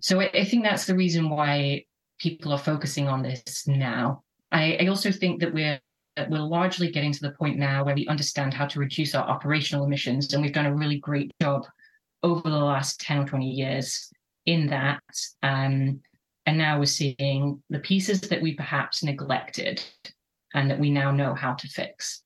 So 0.00 0.20
I, 0.20 0.30
I 0.34 0.44
think 0.44 0.64
that's 0.64 0.86
the 0.86 0.96
reason 0.96 1.30
why 1.30 1.84
people 2.18 2.52
are 2.52 2.58
focusing 2.58 3.08
on 3.08 3.22
this 3.22 3.66
now. 3.66 4.22
I, 4.50 4.76
I 4.80 4.86
also 4.88 5.10
think 5.10 5.40
that 5.40 5.54
we're 5.54 5.80
we're 6.28 6.38
largely 6.38 6.90
getting 6.90 7.12
to 7.12 7.20
the 7.20 7.32
point 7.32 7.58
now 7.58 7.84
where 7.84 7.94
we 7.94 8.06
understand 8.06 8.54
how 8.54 8.66
to 8.66 8.78
reduce 8.78 9.14
our 9.14 9.28
operational 9.28 9.84
emissions, 9.84 10.32
and 10.32 10.42
we've 10.42 10.52
done 10.52 10.66
a 10.66 10.74
really 10.74 10.98
great 10.98 11.30
job 11.40 11.66
over 12.22 12.48
the 12.48 12.56
last 12.56 13.00
10 13.00 13.18
or 13.18 13.26
20 13.26 13.48
years 13.48 14.10
in 14.46 14.66
that. 14.68 15.02
Um, 15.42 16.00
and 16.46 16.58
now 16.58 16.78
we're 16.78 16.86
seeing 16.86 17.62
the 17.70 17.78
pieces 17.78 18.20
that 18.22 18.42
we 18.42 18.54
perhaps 18.54 19.02
neglected 19.02 19.82
and 20.54 20.70
that 20.70 20.78
we 20.78 20.90
now 20.90 21.10
know 21.10 21.34
how 21.34 21.54
to 21.54 21.68
fix. 21.68 22.22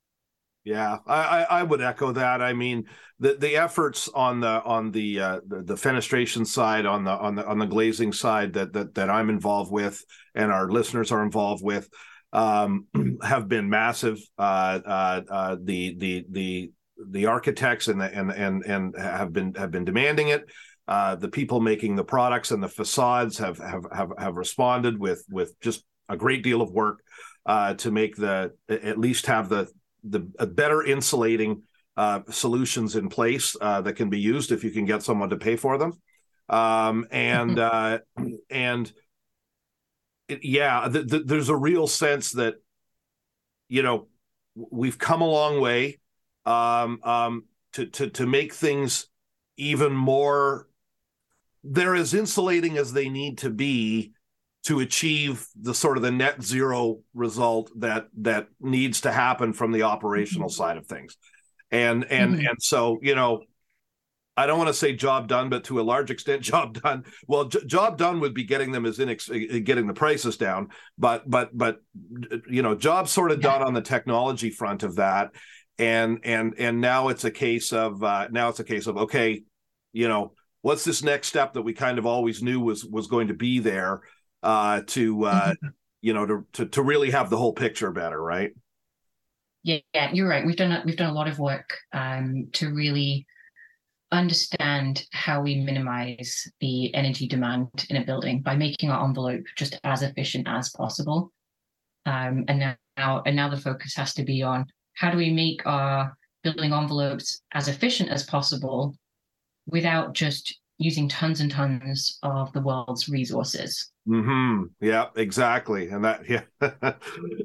Yeah, 0.65 0.99
I, 1.07 1.45
I, 1.49 1.63
would 1.63 1.81
echo 1.81 2.11
that. 2.11 2.43
I 2.43 2.53
mean, 2.53 2.87
the 3.21 3.35
the 3.35 3.57
efforts 3.57 4.09
on 4.09 4.41
the 4.41 4.61
on 4.65 4.91
the 4.91 5.21
uh, 5.21 5.41
the, 5.47 5.63
the 5.63 5.75
fenestration 5.75 6.45
side, 6.45 6.87
on 6.87 7.05
the 7.05 7.13
on 7.13 7.37
the 7.37 7.47
on 7.47 7.61
the 7.61 7.67
glazing 7.67 8.13
side 8.13 8.55
that 8.55 8.73
that 8.73 8.97
that 8.97 9.09
I'm 9.09 9.31
involved 9.31 9.71
with, 9.71 10.05
and 10.35 10.51
our 10.51 10.69
listeners 10.69 11.13
are 11.13 11.23
involved 11.23 11.63
with, 11.63 11.89
um, 12.33 12.87
have 13.23 13.49
been 13.49 13.69
massive. 13.69 14.19
Uh, 14.39 14.81
uh, 14.85 15.21
uh, 15.29 15.57
the 15.63 15.97
the 15.99 16.27
the 16.31 16.73
the 17.11 17.27
architects 17.27 17.89
and 17.89 18.01
the, 18.01 18.07
and 18.07 18.33
and 18.33 18.65
and 18.65 18.95
have 18.99 19.33
been 19.33 19.55
have 19.55 19.71
been 19.71 19.85
demanding 19.85 20.29
it. 20.29 20.45
Uh, 20.89 21.17
the 21.17 21.29
people 21.29 21.61
making 21.61 21.97
the 21.97 22.05
products 22.05 22.53
and 22.53 22.63
the 22.63 22.69
facades 22.69 23.39
have 23.39 23.59
have 23.59 23.87
have, 23.93 24.13
have 24.19 24.37
responded 24.37 24.99
with 24.99 25.25
with 25.29 25.59
just 25.61 25.85
a 26.09 26.17
great 26.17 26.43
deal 26.43 26.63
of 26.63 26.71
work 26.71 27.01
uh, 27.45 27.75
to 27.75 27.91
make 27.91 28.17
the 28.17 28.53
at 28.69 28.99
least 28.99 29.27
have 29.27 29.49
the 29.49 29.69
the 30.05 30.21
better 30.21 30.85
insulating 30.85 31.63
uh, 31.97 32.21
solutions 32.31 32.95
in 32.97 33.09
place 33.09 33.57
uh, 33.61 33.81
that 33.81 33.95
can 33.95 34.11
be 34.11 34.21
used 34.21 34.53
if 34.53 34.63
you 34.63 34.71
can 34.71 34.85
get 34.85 35.03
someone 35.03 35.31
to 35.31 35.37
pay 35.37 35.57
for 35.57 35.79
them. 35.79 35.93
Um, 36.49 37.07
and 37.11 37.59
uh, 37.59 37.99
and 38.51 38.93
yeah, 40.29 40.89
th- 40.93 41.09
th- 41.09 41.23
there's 41.27 41.49
a 41.49 41.57
real 41.57 41.87
sense 41.87 42.33
that 42.33 42.57
you 43.69 43.83
know 43.83 44.09
we've 44.55 44.99
come 44.99 45.21
a 45.23 45.29
long 45.29 45.61
way 45.61 45.99
um, 46.45 47.01
um, 47.03 47.45
to 47.75 47.87
to 47.87 48.11
to 48.11 48.27
make 48.27 48.53
things 48.53 49.09
even 49.57 49.93
more. 49.93 50.69
They're 51.65 51.97
as 51.97 52.15
insulating 52.15 52.79
as 52.79 52.93
they 52.93 53.09
need 53.09 53.39
to 53.39 53.51
be 53.51 54.13
to 54.65 54.81
achieve 54.81 55.47
the 55.61 55.75
sort 55.75 55.97
of 55.97 56.03
the 56.03 56.11
net 56.11 56.43
zero 56.43 57.01
result 57.15 57.71
that 57.79 58.09
that 58.19 58.49
needs 58.61 59.03
to 59.03 59.13
happen 59.13 59.53
from 59.53 59.73
the 59.73 59.83
operational 59.83 60.49
Mhm. 60.49 60.53
side 60.53 60.77
of 60.77 60.87
things 60.87 61.17
and 61.71 62.05
and 62.05 62.35
Mhm. 62.35 62.49
and 62.51 62.63
so 62.63 62.99
you 63.03 63.15
know 63.15 63.43
i 64.37 64.47
don't 64.47 64.59
want 64.59 64.69
to 64.69 64.75
say 64.75 64.95
job 64.95 65.29
done 65.29 65.49
but 65.49 65.65
to 65.65 65.81
a 65.81 65.83
large 65.83 66.11
extent 66.11 66.43
job 66.53 66.81
done 66.81 67.05
well 67.27 67.45
j- 67.45 67.65
job 67.67 67.97
done 67.97 68.21
would 68.21 68.35
be 68.35 68.45
getting 68.45 68.73
them 68.73 68.87
as 68.87 68.99
inex- 68.99 69.65
getting 69.65 69.87
the 69.87 69.95
prices 69.95 70.37
down 70.37 70.69
but 70.99 71.29
but 71.29 71.57
but 71.57 71.79
you 72.49 72.63
know 72.63 72.75
job 72.75 73.09
sort 73.09 73.31
of 73.31 73.39
Yeah. 73.43 73.51
done 73.59 73.63
on 73.63 73.75
the 73.75 73.83
technology 73.83 74.51
front 74.51 74.83
of 74.83 74.97
that 74.97 75.31
and 75.79 76.21
and 76.25 76.55
and 76.59 76.81
now 76.81 77.09
it's 77.09 77.25
a 77.25 77.31
case 77.31 77.73
of 77.73 78.03
uh 78.03 78.29
now 78.31 78.49
it's 78.49 78.61
a 78.61 78.65
case 78.65 78.87
of 78.87 78.97
okay 78.97 79.43
you 79.93 80.09
know 80.09 80.33
what's 80.63 80.85
this 80.85 81.03
next 81.03 81.29
step 81.29 81.53
that 81.53 81.63
we 81.63 81.73
kind 81.73 81.99
of 81.99 82.07
always 82.07 82.43
knew 82.43 82.59
was 82.61 82.85
was 82.85 83.07
going 83.07 83.29
to 83.29 83.35
be 83.35 83.61
there 83.61 84.01
uh, 84.43 84.81
to 84.87 85.25
uh, 85.25 85.55
you 86.01 86.13
know 86.13 86.27
to, 86.27 86.47
to 86.53 86.67
to 86.67 86.83
really 86.83 87.11
have 87.11 87.31
the 87.31 87.37
whole 87.37 87.53
picture 87.53 87.91
better, 87.93 88.21
right? 88.21 88.51
Yeah, 89.63 89.79
yeah, 89.95 90.13
you're 90.13 90.29
right. 90.29 90.45
We've 90.45 90.57
done 90.57 90.73
a, 90.73 90.83
we've 90.85 90.97
done 90.97 91.11
a 91.11 91.15
lot 91.15 91.29
of 91.29 91.39
work 91.39 91.71
um, 91.93 92.49
to 92.55 92.73
really 92.73 93.27
understand 94.13 95.05
how 95.13 95.41
we 95.41 95.57
minimize 95.57 96.47
the 96.61 96.95
energy 96.95 97.27
demand 97.27 97.69
in 97.91 97.97
a 97.97 98.05
building 98.05 98.41
by 98.41 98.57
making 98.57 98.91
our 98.91 99.05
envelope 99.05 99.45
just 99.57 99.79
as 99.85 100.03
efficient 100.03 100.47
as 100.49 100.71
possible. 100.71 101.33
Um, 102.05 102.45
and 102.49 102.77
now, 102.97 103.23
and 103.27 103.35
now 103.35 103.49
the 103.49 103.57
focus 103.57 103.95
has 103.97 104.15
to 104.15 104.23
be 104.23 104.43
on 104.43 104.67
how 104.95 105.11
do 105.11 105.19
we 105.19 105.31
make 105.31 105.67
our 105.67 106.17
building 106.43 106.73
envelopes 106.73 107.43
as 107.53 107.69
efficient 107.69 108.11
as 108.11 108.23
possible 108.25 108.95
without 109.67 110.15
just 110.15 110.57
using 110.79 111.09
tons 111.09 111.41
and 111.41 111.51
tons 111.51 112.19
of 112.23 112.53
the 112.53 112.61
world's 112.61 113.09
resources. 113.09 113.91
Hmm. 114.07 114.65
Yeah. 114.81 115.07
Exactly. 115.17 115.89
And 115.89 116.05
that. 116.05 116.23
Yeah. 116.29 116.93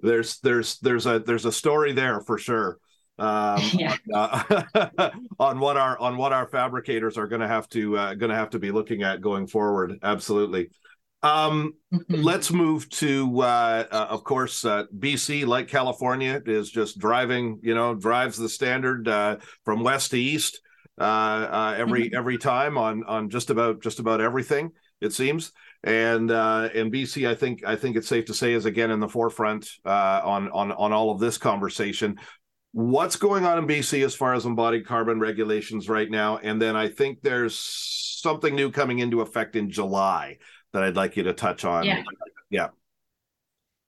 there's 0.03 0.39
there's 0.39 0.77
there's 0.79 1.05
a 1.05 1.19
there's 1.19 1.45
a 1.45 1.51
story 1.51 1.93
there 1.93 2.21
for 2.21 2.37
sure. 2.37 2.77
Um, 3.21 3.61
yeah. 3.73 3.95
on, 4.13 4.65
uh, 4.97 5.11
on 5.39 5.59
what 5.59 5.77
our 5.77 5.97
on 5.99 6.17
what 6.17 6.33
our 6.33 6.47
fabricators 6.47 7.17
are 7.17 7.27
going 7.27 7.41
to 7.41 7.47
have 7.47 7.69
to 7.69 7.97
uh, 7.97 8.13
going 8.15 8.31
to 8.31 8.35
have 8.35 8.49
to 8.51 8.59
be 8.59 8.71
looking 8.71 9.03
at 9.03 9.21
going 9.21 9.47
forward. 9.47 9.99
Absolutely. 10.01 10.69
Um, 11.23 11.75
mm-hmm. 11.93 12.15
Let's 12.15 12.51
move 12.51 12.89
to, 12.89 13.41
uh, 13.41 13.85
uh, 13.91 14.07
of 14.09 14.23
course, 14.23 14.65
uh, 14.65 14.85
BC, 14.97 15.45
like 15.45 15.67
California, 15.67 16.41
is 16.43 16.71
just 16.71 16.97
driving. 16.97 17.59
You 17.61 17.75
know, 17.75 17.93
drives 17.93 18.37
the 18.37 18.49
standard 18.49 19.07
uh, 19.07 19.37
from 19.63 19.83
west 19.83 20.11
to 20.11 20.19
east 20.19 20.59
uh, 20.99 21.03
uh, 21.03 21.75
every 21.77 22.05
mm-hmm. 22.05 22.17
every 22.17 22.39
time 22.39 22.75
on 22.75 23.03
on 23.03 23.29
just 23.29 23.51
about 23.51 23.83
just 23.83 23.99
about 23.99 24.19
everything. 24.19 24.71
It 24.99 25.13
seems, 25.13 25.51
and 25.83 26.29
in 26.29 26.91
BC, 26.91 27.27
I 27.27 27.33
think 27.33 27.63
I 27.65 27.75
think 27.75 27.97
it's 27.97 28.07
safe 28.07 28.25
to 28.25 28.35
say 28.35 28.53
is 28.53 28.65
again 28.65 28.91
in 28.91 28.99
the 28.99 29.09
forefront 29.09 29.67
on 29.83 30.49
on 30.51 30.71
on 30.71 30.91
all 30.91 31.11
of 31.11 31.19
this 31.19 31.37
conversation. 31.39 32.19
What's 32.73 33.17
going 33.17 33.45
on 33.45 33.57
in 33.57 33.67
BC 33.67 34.05
as 34.05 34.15
far 34.15 34.33
as 34.33 34.45
embodied 34.45 34.85
carbon 34.85 35.19
regulations 35.19 35.89
right 35.89 36.09
now? 36.09 36.37
And 36.37 36.61
then 36.61 36.75
I 36.75 36.87
think 36.87 37.21
there's 37.21 37.57
something 37.57 38.55
new 38.55 38.71
coming 38.71 38.99
into 38.99 39.21
effect 39.21 39.55
in 39.55 39.69
July 39.69 40.37
that 40.71 40.83
I'd 40.83 40.95
like 40.95 41.17
you 41.17 41.23
to 41.23 41.33
touch 41.33 41.65
on. 41.65 41.83
Yeah. 41.83 42.03
Yeah. 42.49 42.67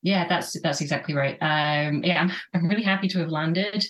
Yeah, 0.01 0.27
that's 0.27 0.59
that's 0.59 0.81
exactly 0.81 1.15
right. 1.15 1.37
Um, 1.39 2.03
yeah, 2.03 2.21
I'm 2.21 2.31
I'm 2.53 2.67
really 2.67 2.83
happy 2.83 3.07
to 3.07 3.19
have 3.19 3.29
landed 3.29 3.85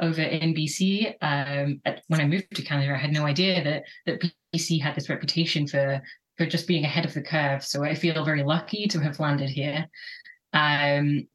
over 0.00 0.22
in 0.22 0.54
BC. 0.54 1.14
Um, 1.20 1.80
when 2.06 2.20
I 2.20 2.24
moved 2.24 2.54
to 2.54 2.62
Canada, 2.62 2.94
I 2.94 2.98
had 2.98 3.12
no 3.12 3.26
idea 3.26 3.64
that 3.64 3.82
that 4.06 4.30
BC 4.54 4.80
had 4.80 4.94
this 4.94 5.08
reputation 5.08 5.66
for 5.66 6.00
for 6.38 6.46
just 6.46 6.68
being 6.68 6.84
ahead 6.84 7.04
of 7.04 7.14
the 7.14 7.22
curve. 7.22 7.64
So 7.64 7.82
I 7.82 7.94
feel 7.94 8.24
very 8.24 8.44
lucky 8.44 8.86
to 8.88 9.00
have 9.00 9.18
landed 9.18 9.50
here. 9.50 9.88
Um, 10.52 11.26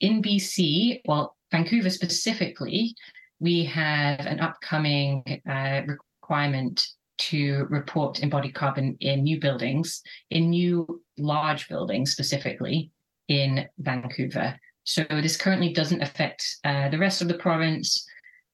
in 0.00 0.20
BC, 0.20 1.00
well, 1.06 1.36
Vancouver 1.52 1.90
specifically, 1.90 2.96
we 3.38 3.64
have 3.66 4.20
an 4.26 4.40
upcoming 4.40 5.22
uh, 5.48 5.82
requirement 5.86 6.84
to 7.18 7.66
report 7.70 8.22
embodied 8.22 8.54
carbon 8.54 8.96
in 9.00 9.22
new 9.22 9.38
buildings, 9.38 10.02
in 10.30 10.50
new 10.50 11.02
large 11.18 11.68
buildings 11.68 12.10
specifically 12.10 12.90
in 13.28 13.68
Vancouver. 13.78 14.58
So 14.84 15.04
this 15.08 15.36
currently 15.36 15.72
doesn't 15.72 16.02
affect 16.02 16.56
uh, 16.64 16.88
the 16.88 16.98
rest 16.98 17.22
of 17.22 17.28
the 17.28 17.38
province, 17.38 18.04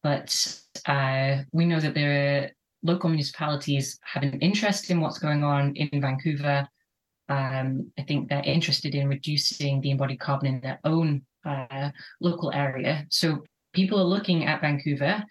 but 0.02 0.60
uh, 0.86 1.38
we 1.52 1.64
know 1.64 1.80
that 1.80 1.94
there 1.94 2.42
are 2.42 2.50
local 2.82 3.08
municipalities 3.08 3.98
have 4.02 4.22
an 4.22 4.38
interest 4.40 4.90
in 4.90 5.00
what's 5.00 5.18
going 5.18 5.44
on 5.44 5.74
in 5.76 6.00
Vancouver. 6.00 6.68
Um, 7.28 7.90
I 7.98 8.02
think 8.02 8.28
they're 8.28 8.42
interested 8.44 8.94
in 8.94 9.08
reducing 9.08 9.80
the 9.80 9.90
embodied 9.90 10.20
carbon 10.20 10.54
in 10.54 10.60
their 10.60 10.80
own 10.84 11.22
uh, 11.48 11.90
local 12.20 12.52
area. 12.52 13.06
So 13.10 13.44
people 13.72 13.98
are 13.98 14.04
looking 14.04 14.46
at 14.46 14.60
Vancouver 14.60 15.24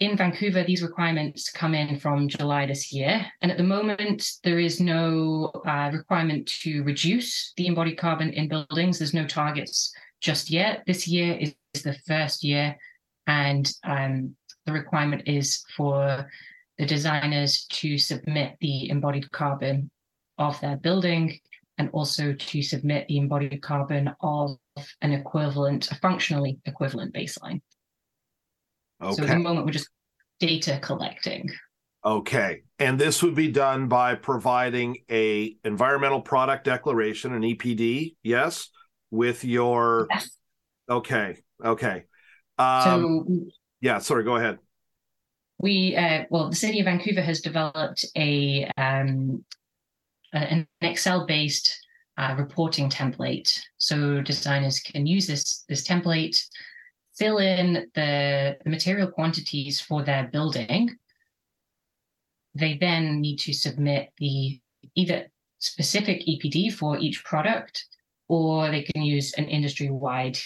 in 0.00 0.16
Vancouver, 0.16 0.62
these 0.62 0.82
requirements 0.82 1.50
come 1.50 1.74
in 1.74 1.98
from 1.98 2.28
July 2.28 2.66
this 2.66 2.92
year. 2.92 3.26
And 3.42 3.50
at 3.50 3.58
the 3.58 3.64
moment, 3.64 4.30
there 4.44 4.60
is 4.60 4.80
no 4.80 5.50
uh, 5.66 5.90
requirement 5.92 6.46
to 6.62 6.82
reduce 6.84 7.52
the 7.56 7.66
embodied 7.66 7.98
carbon 7.98 8.32
in 8.32 8.48
buildings. 8.48 8.98
There's 8.98 9.14
no 9.14 9.26
targets 9.26 9.92
just 10.20 10.50
yet. 10.50 10.84
This 10.86 11.08
year 11.08 11.36
is, 11.40 11.54
the 11.82 11.96
first 12.06 12.42
year. 12.42 12.76
And 13.28 13.70
um, 13.84 14.34
the 14.66 14.72
requirement 14.72 15.22
is 15.26 15.64
for 15.76 16.28
the 16.76 16.86
designers 16.86 17.66
to 17.66 17.98
submit 17.98 18.56
the 18.60 18.90
embodied 18.90 19.30
carbon 19.30 19.90
of 20.38 20.60
their 20.60 20.76
building 20.76 21.38
and 21.76 21.88
also 21.92 22.32
to 22.32 22.62
submit 22.62 23.06
the 23.08 23.18
embodied 23.18 23.62
carbon 23.62 24.12
of 24.20 24.58
an 25.00 25.12
equivalent, 25.12 25.90
a 25.90 25.94
functionally 25.96 26.58
equivalent 26.64 27.14
baseline. 27.14 27.60
Okay. 29.02 29.14
So 29.14 29.22
at 29.22 29.28
the 29.28 29.38
moment, 29.38 29.66
we're 29.66 29.72
just 29.72 29.90
data 30.40 30.78
collecting. 30.82 31.48
Okay. 32.04 32.62
And 32.78 32.98
this 32.98 33.22
would 33.22 33.34
be 33.34 33.50
done 33.50 33.88
by 33.88 34.14
providing 34.14 34.98
a 35.10 35.56
environmental 35.64 36.20
product 36.20 36.64
declaration, 36.64 37.34
an 37.34 37.42
EPD, 37.42 38.16
yes, 38.22 38.68
with 39.10 39.44
your 39.44 40.06
yes. 40.10 40.30
Okay. 40.88 41.36
Okay. 41.64 42.04
Um, 42.56 42.84
so 42.84 43.26
yeah, 43.80 43.98
sorry, 43.98 44.24
go 44.24 44.36
ahead. 44.36 44.58
We 45.58 45.96
uh, 45.96 46.24
well, 46.30 46.50
the 46.50 46.56
city 46.56 46.80
of 46.80 46.84
Vancouver 46.84 47.20
has 47.20 47.40
developed 47.40 48.04
a 48.16 48.70
um, 48.76 49.44
an 50.32 50.66
Excel 50.80 51.26
based 51.26 51.74
uh, 52.18 52.34
reporting 52.36 52.90
template, 52.90 53.58
so 53.78 54.20
designers 54.20 54.80
can 54.80 55.06
use 55.06 55.26
this 55.26 55.64
this 55.68 55.86
template 55.86 56.36
fill 57.18 57.38
in 57.38 57.90
the, 57.94 58.56
the 58.62 58.70
material 58.70 59.10
quantities 59.10 59.80
for 59.80 60.04
their 60.04 60.28
building, 60.28 60.96
they 62.54 62.78
then 62.78 63.20
need 63.20 63.38
to 63.38 63.52
submit 63.52 64.10
the 64.18 64.60
either 64.94 65.26
specific 65.58 66.22
EPD 66.26 66.72
for 66.72 66.96
each 66.98 67.24
product, 67.24 67.84
or 68.28 68.70
they 68.70 68.82
can 68.82 69.02
use 69.02 69.34
an 69.34 69.46
industry 69.46 69.90
wide 69.90 70.38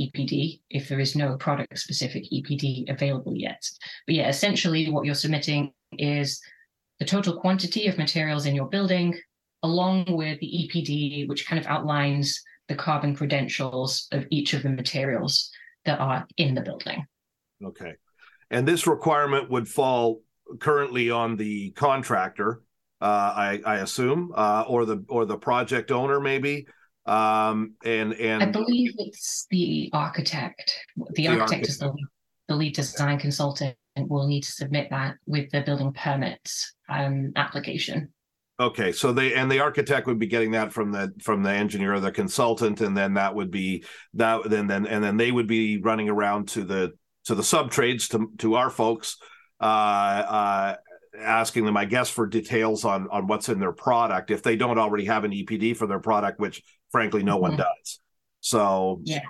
EPD 0.00 0.60
if 0.68 0.88
there 0.88 1.00
is 1.00 1.16
no 1.16 1.36
product 1.36 1.78
specific 1.78 2.24
EPD 2.32 2.90
available 2.90 3.34
yet. 3.36 3.62
But 4.06 4.16
yeah, 4.16 4.28
essentially 4.28 4.90
what 4.90 5.04
you're 5.06 5.14
submitting 5.14 5.72
is 5.92 6.40
the 6.98 7.04
total 7.04 7.40
quantity 7.40 7.86
of 7.86 7.98
materials 7.98 8.46
in 8.46 8.54
your 8.54 8.68
building, 8.68 9.18
along 9.66 10.04
with 10.08 10.38
the 10.40 10.46
EPD, 10.46 11.28
which 11.28 11.46
kind 11.46 11.60
of 11.60 11.66
outlines 11.66 12.42
the 12.68 12.74
carbon 12.74 13.14
credentials 13.14 14.08
of 14.12 14.24
each 14.30 14.54
of 14.54 14.62
the 14.62 14.70
materials 14.70 15.50
that 15.84 16.00
are 16.00 16.26
in 16.36 16.54
the 16.54 16.60
building. 16.60 17.04
Okay. 17.64 17.94
And 18.50 18.66
this 18.66 18.86
requirement 18.86 19.50
would 19.50 19.68
fall 19.68 20.20
currently 20.60 21.10
on 21.10 21.36
the 21.36 21.70
contractor, 21.72 22.62
uh, 23.00 23.04
I, 23.04 23.60
I, 23.66 23.76
assume, 23.76 24.32
uh, 24.34 24.64
or 24.68 24.84
the 24.84 25.04
or 25.08 25.24
the 25.24 25.36
project 25.36 25.90
owner, 25.90 26.20
maybe. 26.20 26.66
Um, 27.06 27.74
and 27.84 28.14
and 28.14 28.42
I 28.42 28.46
believe 28.46 28.94
it's 28.98 29.46
the 29.50 29.90
architect. 29.92 30.78
The, 30.96 31.04
the 31.14 31.28
architect, 31.28 31.40
architect 31.40 31.68
is 31.68 31.78
the, 31.78 31.92
the 32.48 32.54
lead 32.54 32.74
design 32.74 33.18
consultant 33.18 33.76
and 33.96 34.08
will 34.08 34.26
need 34.26 34.42
to 34.42 34.52
submit 34.52 34.90
that 34.90 35.16
with 35.26 35.50
the 35.50 35.62
building 35.62 35.92
permits 35.92 36.74
um, 36.88 37.32
application. 37.36 38.12
Okay, 38.58 38.90
so 38.92 39.12
they 39.12 39.34
and 39.34 39.50
the 39.50 39.60
architect 39.60 40.06
would 40.06 40.18
be 40.18 40.26
getting 40.26 40.52
that 40.52 40.72
from 40.72 40.90
the 40.90 41.12
from 41.22 41.42
the 41.42 41.50
engineer 41.50 41.94
or 41.94 42.00
the 42.00 42.10
consultant, 42.10 42.80
and 42.80 42.96
then 42.96 43.14
that 43.14 43.34
would 43.34 43.50
be 43.50 43.84
that 44.14 44.48
then 44.48 44.66
then 44.66 44.86
and 44.86 45.04
then 45.04 45.18
they 45.18 45.30
would 45.30 45.46
be 45.46 45.78
running 45.78 46.08
around 46.08 46.48
to 46.48 46.64
the 46.64 46.92
to 47.26 47.34
the 47.34 47.42
sub 47.42 47.70
trades 47.70 48.08
to 48.08 48.32
to 48.38 48.54
our 48.54 48.70
folks, 48.70 49.18
uh, 49.60 49.64
uh, 49.64 50.76
asking 51.20 51.66
them, 51.66 51.76
I 51.76 51.84
guess, 51.84 52.08
for 52.08 52.26
details 52.26 52.86
on 52.86 53.08
on 53.10 53.26
what's 53.26 53.50
in 53.50 53.60
their 53.60 53.72
product 53.72 54.30
if 54.30 54.42
they 54.42 54.56
don't 54.56 54.78
already 54.78 55.04
have 55.04 55.24
an 55.24 55.32
EPD 55.32 55.76
for 55.76 55.86
their 55.86 56.00
product, 56.00 56.40
which 56.40 56.62
frankly 56.90 57.22
no 57.22 57.34
mm-hmm. 57.34 57.42
one 57.42 57.56
does. 57.56 58.00
So 58.40 59.00
yeah. 59.04 59.20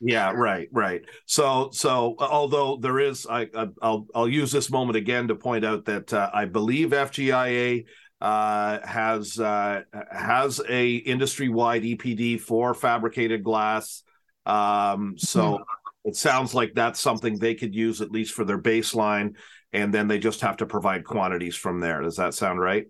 Yeah, 0.00 0.30
right, 0.32 0.68
right. 0.70 1.02
So, 1.24 1.70
so 1.72 2.14
although 2.20 2.76
there 2.76 3.00
is, 3.00 3.26
I, 3.28 3.48
I 3.52 3.66
will 3.88 4.06
I'll 4.14 4.28
use 4.28 4.52
this 4.52 4.70
moment 4.70 4.96
again 4.96 5.26
to 5.28 5.34
point 5.34 5.64
out 5.64 5.86
that 5.86 6.12
uh, 6.12 6.30
I 6.32 6.44
believe 6.44 6.90
FGIA 6.90 7.84
uh, 8.20 8.78
has 8.86 9.38
uh, 9.38 9.82
has 10.10 10.60
a 10.68 10.94
industry 10.94 11.48
wide 11.48 11.82
EPD 11.82 12.40
for 12.40 12.74
fabricated 12.74 13.44
glass. 13.44 14.02
Um, 14.46 15.14
so 15.18 15.56
hmm. 15.56 15.62
it 16.04 16.16
sounds 16.16 16.54
like 16.54 16.74
that's 16.74 17.00
something 17.00 17.38
they 17.38 17.54
could 17.54 17.74
use 17.74 18.00
at 18.00 18.10
least 18.10 18.34
for 18.34 18.44
their 18.44 18.60
baseline, 18.60 19.36
and 19.72 19.92
then 19.92 20.08
they 20.08 20.18
just 20.18 20.40
have 20.40 20.58
to 20.58 20.66
provide 20.66 21.04
quantities 21.04 21.56
from 21.56 21.80
there. 21.80 22.00
Does 22.02 22.16
that 22.16 22.34
sound 22.34 22.60
right? 22.60 22.86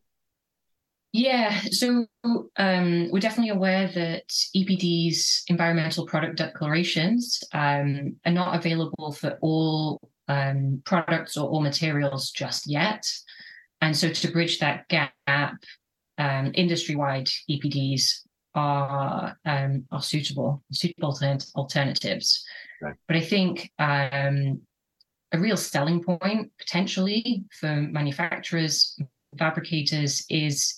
Yeah, 1.12 1.61
so 1.71 2.05
um, 2.59 3.11
we're 3.11 3.21
definitely 3.21 3.51
aware 3.51 3.89
that 3.95 4.29
EPD's 4.55 5.45
environmental 5.49 6.05
product 6.05 6.37
declarations 6.37 7.43
um, 7.55 8.17
are 8.27 8.33
not 8.33 8.57
available 8.57 9.12
for 9.12 9.39
all 9.41 10.11
um, 10.29 10.83
products 10.85 11.39
or 11.39 11.49
all 11.49 11.62
materials 11.62 12.33
just 12.33 12.67
yet. 12.67 13.11
And 13.81 13.97
so 13.97 14.11
to 14.11 14.31
bridge 14.31 14.59
that 14.59 14.89
gap, 14.89 15.12
um, 16.19 16.53
industry-wide 16.55 17.29
EPDs 17.51 18.27
are 18.55 19.37
um, 19.45 19.85
are 19.93 20.03
suitable, 20.03 20.62
suitable 20.73 21.17
alternatives. 21.55 22.45
Right. 22.81 22.95
But 23.07 23.17
I 23.17 23.21
think 23.21 23.71
um, 23.79 24.62
a 25.33 25.39
real 25.39 25.57
selling 25.57 26.03
point 26.03 26.51
potentially 26.59 27.45
for 27.61 27.69
manufacturers, 27.69 28.99
fabricators 29.39 30.25
is 30.31 30.75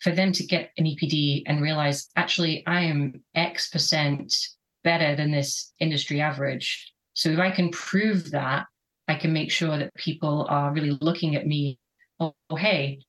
for 0.00 0.12
them 0.12 0.32
to 0.32 0.46
get 0.46 0.70
an 0.78 0.86
EPD 0.86 1.42
and 1.46 1.60
realize 1.60 2.08
actually 2.16 2.66
I 2.66 2.80
am 2.82 3.22
X 3.34 3.68
percent 3.68 4.34
better 4.82 5.14
than 5.14 5.30
this 5.30 5.72
industry 5.78 6.22
average. 6.22 6.94
So 7.12 7.28
if 7.28 7.38
I 7.38 7.50
can 7.50 7.70
prove 7.70 8.30
that, 8.30 8.64
I 9.08 9.14
can 9.16 9.32
make 9.32 9.50
sure 9.50 9.76
that 9.76 9.94
people 9.94 10.46
are 10.48 10.72
really 10.72 10.96
looking 11.02 11.36
at 11.36 11.46
me 11.46 11.78
oh, 12.20 12.34
hey, 12.56 13.00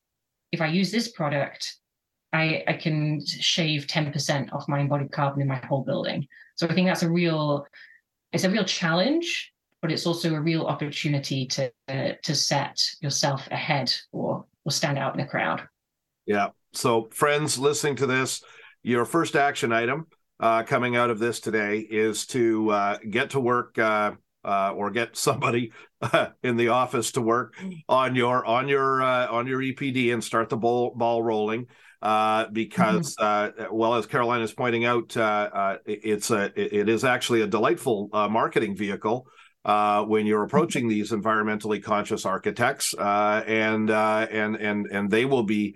if 0.51 0.61
I 0.61 0.67
use 0.67 0.91
this 0.91 1.11
product, 1.11 1.77
I, 2.33 2.63
I 2.67 2.73
can 2.73 3.25
shave 3.25 3.87
10% 3.87 4.53
off 4.53 4.67
my 4.67 4.79
embodied 4.79 5.11
carbon 5.11 5.41
in 5.41 5.47
my 5.47 5.61
whole 5.67 5.83
building. 5.83 6.27
So 6.55 6.67
I 6.67 6.73
think 6.73 6.87
that's 6.87 7.03
a 7.03 7.09
real, 7.09 7.65
it's 8.31 8.45
a 8.45 8.49
real 8.49 8.63
challenge, 8.63 9.51
but 9.81 9.91
it's 9.91 10.05
also 10.05 10.33
a 10.33 10.41
real 10.41 10.65
opportunity 10.65 11.47
to 11.47 11.71
to 11.87 12.35
set 12.35 12.79
yourself 13.01 13.47
ahead 13.51 13.93
or 14.11 14.45
or 14.63 14.71
stand 14.71 14.97
out 14.97 15.13
in 15.13 15.21
the 15.21 15.27
crowd. 15.27 15.63
Yeah. 16.25 16.49
So 16.73 17.09
friends 17.11 17.57
listening 17.57 17.95
to 17.97 18.05
this, 18.05 18.43
your 18.83 19.05
first 19.05 19.35
action 19.35 19.73
item 19.73 20.07
uh, 20.39 20.63
coming 20.63 20.95
out 20.95 21.09
of 21.09 21.19
this 21.19 21.39
today 21.39 21.79
is 21.79 22.25
to 22.27 22.69
uh, 22.69 22.97
get 23.09 23.31
to 23.31 23.39
work 23.39 23.77
uh, 23.77 24.11
uh 24.43 24.73
or 24.75 24.91
get 24.91 25.17
somebody 25.27 25.71
in 26.43 26.57
the 26.57 26.69
office 26.69 27.11
to 27.13 27.21
work 27.21 27.55
on 27.87 28.15
your 28.15 28.45
on 28.45 28.67
your 28.67 29.01
uh, 29.01 29.27
on 29.27 29.47
your 29.47 29.59
EPD 29.61 30.13
and 30.13 30.23
start 30.23 30.49
the 30.49 30.57
ball 30.57 30.93
ball 30.95 31.21
rolling. 31.21 31.67
Uh, 32.01 32.47
because 32.51 33.15
mm-hmm. 33.15 33.75
well, 33.75 33.93
as 33.93 34.07
Caroline 34.07 34.41
is 34.41 34.51
pointing 34.51 34.85
out, 34.85 35.15
it's 35.85 36.31
a 36.31 36.51
it 36.55 36.89
is 36.89 37.03
actually 37.03 37.41
a 37.41 37.47
delightful 37.47 38.09
marketing 38.11 38.75
vehicle. 38.75 39.27
Uh, 39.63 40.03
when 40.05 40.25
you're 40.25 40.41
approaching 40.41 40.87
these 40.87 41.11
environmentally 41.11 41.83
conscious 41.83 42.25
architects, 42.25 42.95
uh, 42.97 43.43
and 43.45 43.91
uh, 43.91 44.25
and 44.31 44.55
and 44.55 44.87
and 44.87 45.11
they 45.11 45.25
will 45.25 45.43
be 45.43 45.75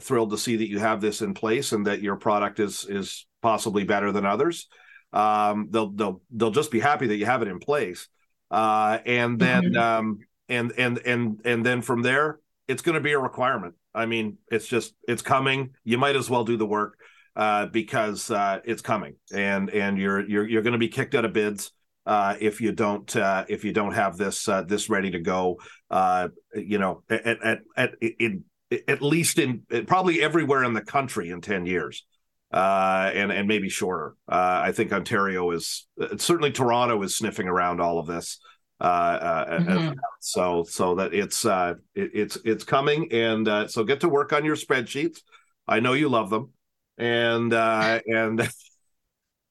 thrilled 0.00 0.30
to 0.30 0.38
see 0.38 0.56
that 0.56 0.68
you 0.68 0.80
have 0.80 1.00
this 1.00 1.22
in 1.22 1.32
place 1.32 1.70
and 1.70 1.86
that 1.86 2.02
your 2.02 2.16
product 2.16 2.58
is 2.58 2.84
is 2.88 3.26
possibly 3.40 3.84
better 3.84 4.10
than 4.10 4.26
others. 4.26 4.66
Um, 5.12 5.68
they'll 5.70 5.90
they'll 5.90 6.20
they'll 6.32 6.50
just 6.50 6.72
be 6.72 6.80
happy 6.80 7.06
that 7.06 7.16
you 7.16 7.26
have 7.26 7.42
it 7.42 7.48
in 7.48 7.60
place, 7.60 8.08
uh, 8.52 8.98
and 9.06 9.38
then 9.38 9.64
mm-hmm. 9.64 9.78
um, 9.78 10.18
and 10.48 10.72
and 10.76 10.98
and 10.98 11.40
and 11.44 11.64
then 11.64 11.80
from 11.80 12.02
there, 12.02 12.38
it's 12.68 12.82
going 12.82 12.94
to 12.94 13.00
be 13.00 13.12
a 13.12 13.18
requirement. 13.18 13.74
I 13.94 14.06
mean, 14.06 14.36
it's 14.50 14.66
just 14.66 14.94
it's 15.08 15.22
coming. 15.22 15.70
You 15.84 15.98
might 15.98 16.16
as 16.16 16.28
well 16.28 16.44
do 16.44 16.58
the 16.58 16.66
work 16.66 16.98
uh, 17.34 17.66
because 17.66 18.30
uh, 18.30 18.60
it's 18.64 18.82
coming, 18.82 19.14
and 19.32 19.70
and 19.70 19.98
you're 19.98 20.20
you're 20.28 20.46
you're 20.46 20.62
going 20.62 20.74
to 20.74 20.78
be 20.78 20.88
kicked 20.88 21.14
out 21.14 21.24
of 21.24 21.32
bids. 21.32 21.72
Uh, 22.04 22.34
if 22.40 22.60
you 22.60 22.72
don't 22.72 23.14
uh, 23.16 23.44
if 23.48 23.64
you 23.64 23.72
don't 23.72 23.94
have 23.94 24.18
this 24.18 24.46
uh, 24.48 24.62
this 24.62 24.90
ready 24.90 25.10
to 25.12 25.20
go, 25.20 25.58
uh, 25.90 26.28
you 26.54 26.78
know, 26.78 27.02
at 27.08 27.42
at 27.42 27.60
at 27.76 27.94
in, 28.02 28.44
at 28.86 29.00
least 29.00 29.38
in 29.38 29.62
probably 29.86 30.20
everywhere 30.20 30.62
in 30.62 30.74
the 30.74 30.82
country 30.82 31.30
in 31.30 31.40
ten 31.40 31.64
years 31.64 32.04
uh, 32.52 33.10
and 33.14 33.32
and 33.32 33.48
maybe 33.48 33.68
shorter. 33.68 34.14
Uh, 34.28 34.60
I 34.64 34.72
think 34.72 34.92
Ontario 34.92 35.50
is 35.52 35.86
certainly 36.18 36.52
Toronto 36.52 37.02
is 37.02 37.16
sniffing 37.16 37.48
around 37.48 37.80
all 37.80 37.98
of 37.98 38.06
this. 38.06 38.38
Uh, 38.80 38.84
uh 38.84 39.58
mm-hmm. 39.60 39.92
so 40.20 40.64
so 40.64 40.96
that 40.96 41.14
it's 41.14 41.44
uh, 41.46 41.74
it, 41.94 42.10
it's 42.14 42.38
it's 42.44 42.64
coming, 42.64 43.10
and 43.12 43.48
uh, 43.48 43.68
so 43.68 43.84
get 43.84 44.00
to 44.00 44.08
work 44.08 44.32
on 44.32 44.44
your 44.44 44.56
spreadsheets. 44.56 45.20
I 45.66 45.80
know 45.80 45.94
you 45.94 46.08
love 46.08 46.30
them, 46.30 46.50
and 46.98 47.52
and. 47.54 48.48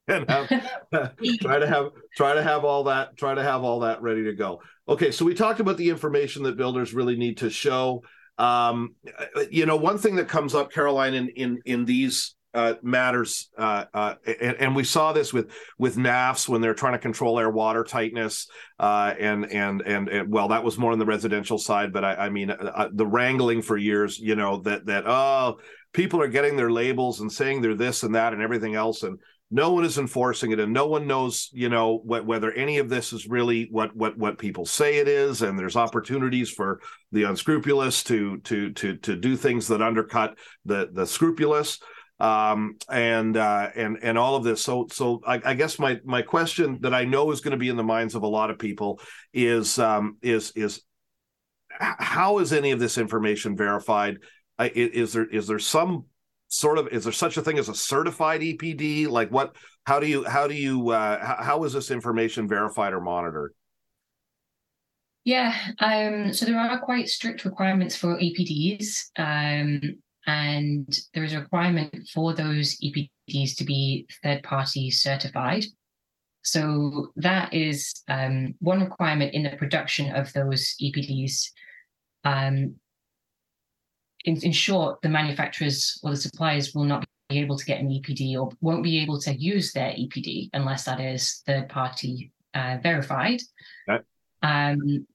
and 0.07 0.29
have, 0.29 0.49
try 1.41 1.59
to 1.59 1.67
have 1.67 1.91
try 2.17 2.33
to 2.33 2.43
have 2.43 2.65
all 2.65 2.85
that 2.85 3.15
try 3.15 3.33
to 3.33 3.43
have 3.43 3.63
all 3.63 3.81
that 3.81 4.01
ready 4.01 4.23
to 4.23 4.33
go. 4.33 4.59
Okay, 4.89 5.11
so 5.11 5.23
we 5.23 5.35
talked 5.35 5.59
about 5.59 5.77
the 5.77 5.89
information 5.89 6.43
that 6.43 6.57
builders 6.57 6.93
really 6.93 7.15
need 7.15 7.37
to 7.37 7.49
show. 7.49 8.03
Um, 8.37 8.95
you 9.51 9.67
know, 9.67 9.77
one 9.77 9.99
thing 9.99 10.15
that 10.15 10.27
comes 10.27 10.55
up, 10.55 10.71
Caroline, 10.71 11.13
in 11.13 11.29
in 11.29 11.61
in 11.65 11.85
these 11.85 12.35
uh, 12.53 12.73
matters, 12.81 13.49
uh, 13.57 13.85
uh, 13.93 14.15
and, 14.25 14.57
and, 14.57 14.75
we 14.75 14.83
saw 14.83 15.13
this 15.13 15.31
with 15.31 15.51
with 15.77 15.95
NAFS 15.95 16.49
when 16.49 16.59
they're 16.59 16.73
trying 16.73 16.93
to 16.93 16.99
control 16.99 17.39
air 17.39 17.49
water 17.49 17.83
tightness, 17.83 18.47
uh, 18.79 19.13
and, 19.17 19.49
and, 19.51 19.81
and 19.81 20.09
and 20.09 20.31
well, 20.31 20.49
that 20.49 20.63
was 20.63 20.77
more 20.77 20.91
on 20.91 20.99
the 20.99 21.05
residential 21.05 21.57
side, 21.57 21.93
but 21.93 22.03
I, 22.03 22.15
I 22.15 22.29
mean 22.29 22.51
uh, 22.51 22.71
uh, 22.75 22.89
the 22.91 23.07
wrangling 23.07 23.61
for 23.61 23.77
years, 23.77 24.19
you 24.19 24.35
know 24.35 24.57
that 24.63 24.85
that 24.87 25.05
oh 25.07 25.59
people 25.93 26.21
are 26.21 26.27
getting 26.27 26.57
their 26.57 26.71
labels 26.71 27.21
and 27.21 27.31
saying 27.31 27.61
they're 27.61 27.75
this 27.75 28.03
and 28.03 28.15
that 28.15 28.33
and 28.33 28.41
everything 28.41 28.75
else, 28.75 29.03
and 29.03 29.17
no 29.49 29.71
one 29.71 29.85
is 29.85 29.97
enforcing 29.97 30.51
it, 30.51 30.59
and 30.59 30.73
no 30.73 30.87
one 30.87 31.07
knows 31.07 31.49
you 31.53 31.69
know 31.69 31.99
wh- 31.99 32.25
whether 32.25 32.51
any 32.51 32.79
of 32.79 32.89
this 32.89 33.13
is 33.13 33.27
really 33.27 33.69
what 33.71 33.95
what 33.95 34.17
what 34.17 34.37
people 34.37 34.65
say 34.65 34.97
it 34.97 35.07
is, 35.07 35.41
and 35.41 35.57
there's 35.57 35.77
opportunities 35.77 36.49
for 36.49 36.81
the 37.13 37.23
unscrupulous 37.23 38.03
to 38.03 38.39
to 38.39 38.73
to 38.73 38.97
to 38.97 39.15
do 39.15 39.37
things 39.37 39.69
that 39.69 39.81
undercut 39.81 40.37
the 40.65 40.89
the 40.91 41.07
scrupulous 41.07 41.79
um, 42.21 42.75
and 42.87 43.35
uh, 43.35 43.69
and 43.75 43.97
and 44.03 44.15
all 44.15 44.35
of 44.35 44.43
this. 44.43 44.61
So 44.61 44.87
so 44.91 45.21
I, 45.25 45.41
I, 45.43 45.53
guess 45.55 45.79
my 45.79 45.99
my 46.05 46.21
question 46.21 46.77
that 46.81 46.93
I 46.93 47.03
know 47.03 47.31
is 47.31 47.41
going 47.41 47.53
to 47.53 47.57
be 47.57 47.69
in 47.69 47.77
the 47.77 47.83
minds 47.83 48.13
of 48.13 48.21
a 48.21 48.27
lot 48.27 48.51
of 48.51 48.59
people 48.59 49.01
is 49.33 49.79
um, 49.79 50.17
is 50.21 50.51
is 50.51 50.83
how 51.79 52.37
is 52.37 52.53
any 52.53 52.69
of 52.71 52.79
this 52.79 52.99
information 52.99 53.57
verified? 53.57 54.19
Is 54.59 55.13
there 55.13 55.25
is 55.25 55.47
there 55.47 55.57
some 55.57 56.05
sort 56.47 56.77
of 56.77 56.89
is 56.89 57.05
there 57.05 57.11
such 57.11 57.37
a 57.37 57.41
thing 57.41 57.57
as 57.57 57.69
a 57.69 57.73
certified 57.73 58.41
EPD? 58.41 59.09
Like 59.09 59.31
what? 59.31 59.55
How 59.85 59.99
do 59.99 60.05
you 60.05 60.23
how 60.23 60.47
do 60.47 60.53
you 60.53 60.89
uh, 60.89 61.43
how 61.43 61.63
is 61.63 61.73
this 61.73 61.89
information 61.89 62.47
verified 62.47 62.93
or 62.93 63.01
monitored? 63.01 63.55
Yeah, 65.23 65.55
um, 65.79 66.33
so 66.33 66.45
there 66.45 66.59
are 66.59 66.79
quite 66.79 67.09
strict 67.09 67.45
requirements 67.45 67.95
for 67.95 68.19
EPDs. 68.19 69.09
Um, 69.17 69.97
and 70.27 70.99
there 71.13 71.23
is 71.23 71.33
a 71.33 71.39
requirement 71.39 72.07
for 72.13 72.33
those 72.33 72.77
EPDs 72.79 73.55
to 73.57 73.63
be 73.63 74.07
third 74.23 74.43
party 74.43 74.91
certified. 74.91 75.65
So 76.43 77.11
that 77.17 77.53
is 77.53 78.03
um, 78.07 78.55
one 78.59 78.81
requirement 78.81 79.33
in 79.33 79.43
the 79.43 79.51
production 79.51 80.15
of 80.15 80.31
those 80.33 80.75
EPDs. 80.81 81.49
Um, 82.23 82.75
in, 84.25 84.37
in, 84.37 84.51
short, 84.51 85.01
the 85.01 85.09
manufacturers 85.09 85.99
or 86.03 86.11
the 86.11 86.17
suppliers 86.17 86.73
will 86.75 86.83
not 86.83 87.05
be 87.29 87.39
able 87.39 87.57
to 87.57 87.65
get 87.65 87.79
an 87.79 87.89
EPD 87.89 88.39
or 88.39 88.51
won't 88.61 88.83
be 88.83 88.99
able 88.99 89.19
to 89.21 89.33
use 89.33 89.71
their 89.73 89.91
EPD 89.91 90.49
unless 90.53 90.85
that 90.85 90.99
is 90.99 91.41
third 91.47 91.69
party 91.69 92.31
uh, 92.53 92.77
verified. 92.83 93.41
Okay. 93.89 94.03
Um, 94.43 95.07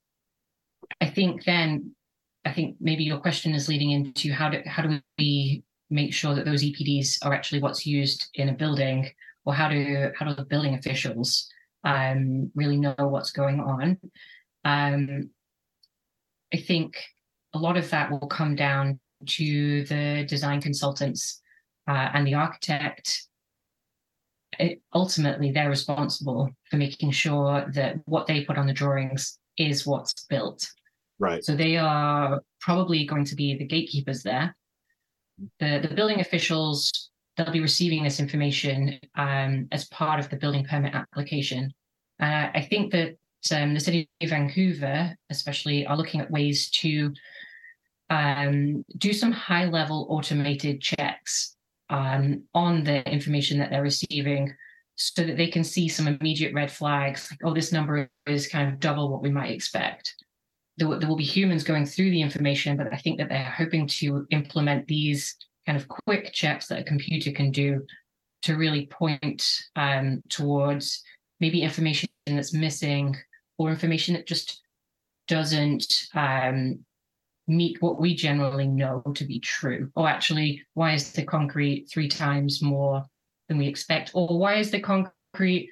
I 1.01 1.07
think 1.07 1.45
then 1.45 1.96
I 2.47 2.53
think 2.53 2.77
maybe 2.81 3.03
your 3.03 3.19
question 3.19 3.55
is 3.55 3.69
leading 3.69 3.91
into 3.91 4.33
how 4.33 4.49
do 4.49 4.63
how 4.65 4.83
do 4.85 5.01
we 5.19 5.65
make 5.91 6.15
sure 6.15 6.35
that 6.35 6.45
those 6.45 6.63
EPDs 6.63 7.19
are 7.25 7.35
actually 7.35 7.61
what's 7.61 7.85
used 7.85 8.29
in 8.35 8.49
a 8.49 8.55
building, 8.55 9.11
or 9.45 9.53
how 9.53 9.69
do 9.69 10.11
how 10.17 10.27
do 10.27 10.35
the 10.35 10.45
building 10.45 10.75
officials 10.75 11.49
um, 11.83 12.51
really 12.55 12.77
know 12.77 12.95
what's 12.99 13.33
going 13.33 13.59
on? 13.61 13.99
Um, 14.65 15.31
I 16.55 16.59
think 16.59 16.97
a 17.53 17.59
lot 17.59 17.77
of 17.77 17.91
that 17.91 18.11
will 18.11 18.29
come 18.29 18.55
down 18.55 19.01
to 19.27 19.85
the 19.85 20.25
design 20.29 20.61
consultants 20.61 21.43
uh, 21.89 22.11
and 22.15 22.25
the 22.27 22.35
architect. 22.35 23.25
It, 24.59 24.81
ultimately, 24.95 25.51
they're 25.51 25.69
responsible 25.69 26.51
for 26.71 26.77
making 26.77 27.11
sure 27.11 27.67
that 27.75 27.97
what 28.05 28.29
they 28.29 28.45
put 28.45 28.57
on 28.57 28.67
the 28.67 28.73
drawings 28.73 29.39
is 29.59 29.85
what's 29.85 30.27
built. 30.31 30.71
Right. 31.19 31.45
So 31.45 31.57
they 31.57 31.77
are 31.77 32.41
probably 32.61 33.07
going 33.07 33.25
to 33.25 33.35
be 33.35 33.57
the 33.57 33.67
gatekeepers 33.67 34.23
there. 34.23 34.55
The 35.61 35.87
the 35.87 35.95
building 35.95 36.21
officials 36.21 37.11
they'll 37.37 37.51
be 37.53 37.61
receiving 37.61 38.03
this 38.03 38.19
information 38.19 38.99
um, 39.15 39.69
as 39.71 39.87
part 39.89 40.19
of 40.19 40.29
the 40.31 40.37
building 40.37 40.65
permit 40.65 40.95
application. 40.95 41.73
Uh, 42.21 42.49
I 42.55 42.67
think 42.71 42.93
that 42.93 43.17
um, 43.53 43.75
the 43.75 43.81
city 43.81 44.09
of 44.23 44.31
Vancouver, 44.31 45.15
especially, 45.31 45.87
are 45.87 45.97
looking 45.97 46.21
at 46.21 46.31
ways 46.31 46.71
to 46.71 47.13
um, 48.09 48.85
do 48.99 49.13
some 49.13 49.33
high 49.33 49.67
level 49.67 50.07
automated 50.09 50.81
checks 50.81 51.57
um, 51.91 52.43
on 52.55 52.85
the 52.85 53.07
information 53.11 53.59
that 53.59 53.71
they're 53.71 53.83
receiving 53.83 54.53
so 54.97 55.23
that 55.23 55.37
they 55.37 55.49
can 55.49 55.63
see 55.63 55.89
some 55.89 56.09
immediate 56.09 56.55
red 56.55 56.73
flags 56.73 57.29
like, 57.31 57.41
oh, 57.45 57.53
this 57.53 57.71
number 57.71 58.09
is 58.27 58.49
kind 58.49 58.73
of 58.73 58.81
double 58.81 59.11
what 59.11 59.23
we 59.23 59.31
might 59.31 59.51
expect 59.51 60.15
there, 60.79 60.89
will, 60.89 60.99
there 60.99 61.09
will 61.09 61.17
be 61.17 61.25
humans 61.25 61.65
going 61.65 61.87
through 61.87 62.11
the 62.11 62.23
information, 62.23 62.77
but 62.77 62.93
I 62.93 62.97
think 62.97 63.19
that 63.19 63.29
they're 63.29 63.45
hoping 63.45 63.87
to 63.87 64.27
implement 64.31 64.87
these 64.87 65.37
kind 65.67 65.77
of 65.77 65.89
quick 65.89 66.33
checks 66.33 66.67
that 66.69 66.81
a 66.81 66.85
computer 66.85 67.33
can 67.33 67.51
do 67.51 67.85
to 68.43 68.57
really 68.57 68.87
point 68.87 69.45
um, 69.75 70.23
towards 70.29 71.03
maybe 71.41 71.63
information 71.63 72.09
that's 72.27 72.55
missing 72.55 73.17
or 73.59 73.71
information 73.71 74.15
that 74.15 74.27
just 74.27 74.63
doesn't 75.29 76.09
um, 76.15 76.79
meet 77.49 77.81
what 77.81 78.01
we 78.01 78.15
generally 78.15 78.67
know 78.67 79.03
to 79.15 79.25
be 79.25 79.41
true. 79.41 79.91
Or 79.97 80.09
actually, 80.09 80.63
why 80.75 80.95
is 80.95 81.13
the 81.13 81.25
concrete 81.25 81.89
three 81.91 82.09
times 82.09 82.63
more 82.63 83.05
than 83.49 83.59
we 83.59 83.67
expect? 83.67 84.11
Or 84.15 84.39
why 84.39 84.57
is 84.57 84.71
the 84.71 84.81
concrete 84.81 85.71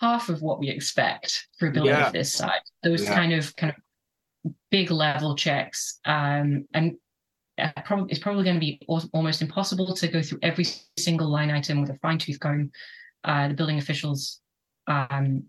half 0.00 0.28
of 0.28 0.42
what 0.42 0.58
we 0.58 0.68
expect 0.68 1.46
for 1.58 1.68
a 1.68 1.72
building 1.72 1.92
yeah. 1.92 2.06
of 2.06 2.12
this 2.12 2.32
size? 2.32 2.60
Those 2.82 3.04
yeah. 3.04 3.14
kind 3.14 3.32
of 3.32 3.54
kind 3.56 3.70
of 3.70 3.76
big 4.70 4.90
level 4.90 5.34
checks. 5.34 6.00
Um, 6.04 6.66
and 6.74 6.96
uh, 7.58 7.70
probably 7.84 8.10
it's 8.10 8.20
probably 8.20 8.44
going 8.44 8.56
to 8.56 8.60
be 8.60 8.80
almost 9.12 9.42
impossible 9.42 9.94
to 9.94 10.08
go 10.08 10.22
through 10.22 10.40
every 10.42 10.66
single 10.98 11.28
line 11.28 11.50
item 11.50 11.80
with 11.80 11.90
a 11.90 11.98
fine 11.98 12.18
tooth 12.18 12.40
comb. 12.40 12.70
Uh, 13.22 13.48
the 13.48 13.54
building 13.54 13.78
officials, 13.78 14.40
um, 14.86 15.44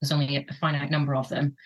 there's 0.00 0.12
only 0.12 0.36
a 0.36 0.54
finite 0.54 0.90
number 0.90 1.14
of 1.14 1.28
them. 1.28 1.56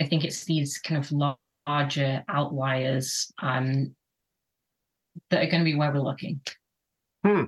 I 0.00 0.06
think 0.06 0.24
it's 0.24 0.44
these 0.44 0.78
kind 0.78 0.98
of 0.98 1.36
larger 1.66 2.22
outliers 2.28 3.32
um, 3.40 3.94
that 5.30 5.42
are 5.42 5.50
going 5.50 5.60
to 5.60 5.70
be 5.70 5.74
where 5.76 5.92
we're 5.92 6.00
looking. 6.00 6.40
Hmm. 7.24 7.44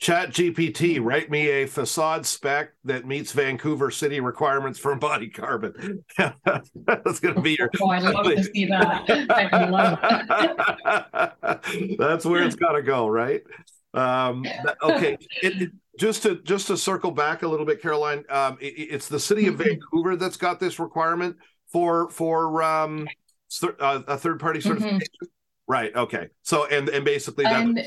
ChatGPT, 0.00 1.02
write 1.02 1.30
me 1.30 1.48
a 1.48 1.66
facade 1.66 2.26
spec 2.26 2.72
that 2.84 3.06
meets 3.06 3.32
Vancouver 3.32 3.90
City 3.90 4.20
requirements 4.20 4.78
for 4.78 4.92
embodied 4.92 5.34
carbon. 5.34 6.04
That's 6.18 7.20
going 7.20 7.36
to 7.36 7.40
be 7.40 7.56
your. 7.58 7.70
Oh, 7.80 7.90
I 7.90 8.00
love 8.00 8.26
to 8.26 8.42
see 8.42 8.66
that. 8.66 9.08
I 9.30 9.68
love 9.68 9.98
that. 10.02 11.96
That's 11.98 12.26
where 12.26 12.42
it's 12.42 12.56
got 12.56 12.72
to 12.72 12.82
go, 12.82 13.06
right? 13.08 13.42
Um, 13.94 14.44
okay. 14.82 15.16
It, 15.42 15.62
it, 15.62 15.70
just 15.98 16.24
to 16.24 16.42
just 16.42 16.66
to 16.66 16.76
circle 16.76 17.12
back 17.12 17.42
a 17.42 17.48
little 17.48 17.64
bit, 17.64 17.80
Caroline, 17.80 18.24
um, 18.28 18.58
it, 18.60 18.74
it's 18.74 19.08
the 19.08 19.20
city 19.20 19.46
of 19.46 19.54
mm-hmm. 19.54 19.62
Vancouver 19.62 20.16
that's 20.16 20.36
got 20.36 20.58
this 20.58 20.80
requirement 20.80 21.36
for 21.70 22.10
for 22.10 22.62
um, 22.62 23.08
uh, 23.62 24.02
a 24.08 24.18
third 24.18 24.40
party 24.40 24.58
mm-hmm. 24.58 24.68
certification. 24.68 25.00
Mm-hmm. 25.00 25.72
Right. 25.72 25.94
Okay. 25.94 26.28
So 26.42 26.66
and 26.66 26.88
and 26.88 27.04
basically 27.04 27.44
that. 27.44 27.62
Um, 27.62 27.78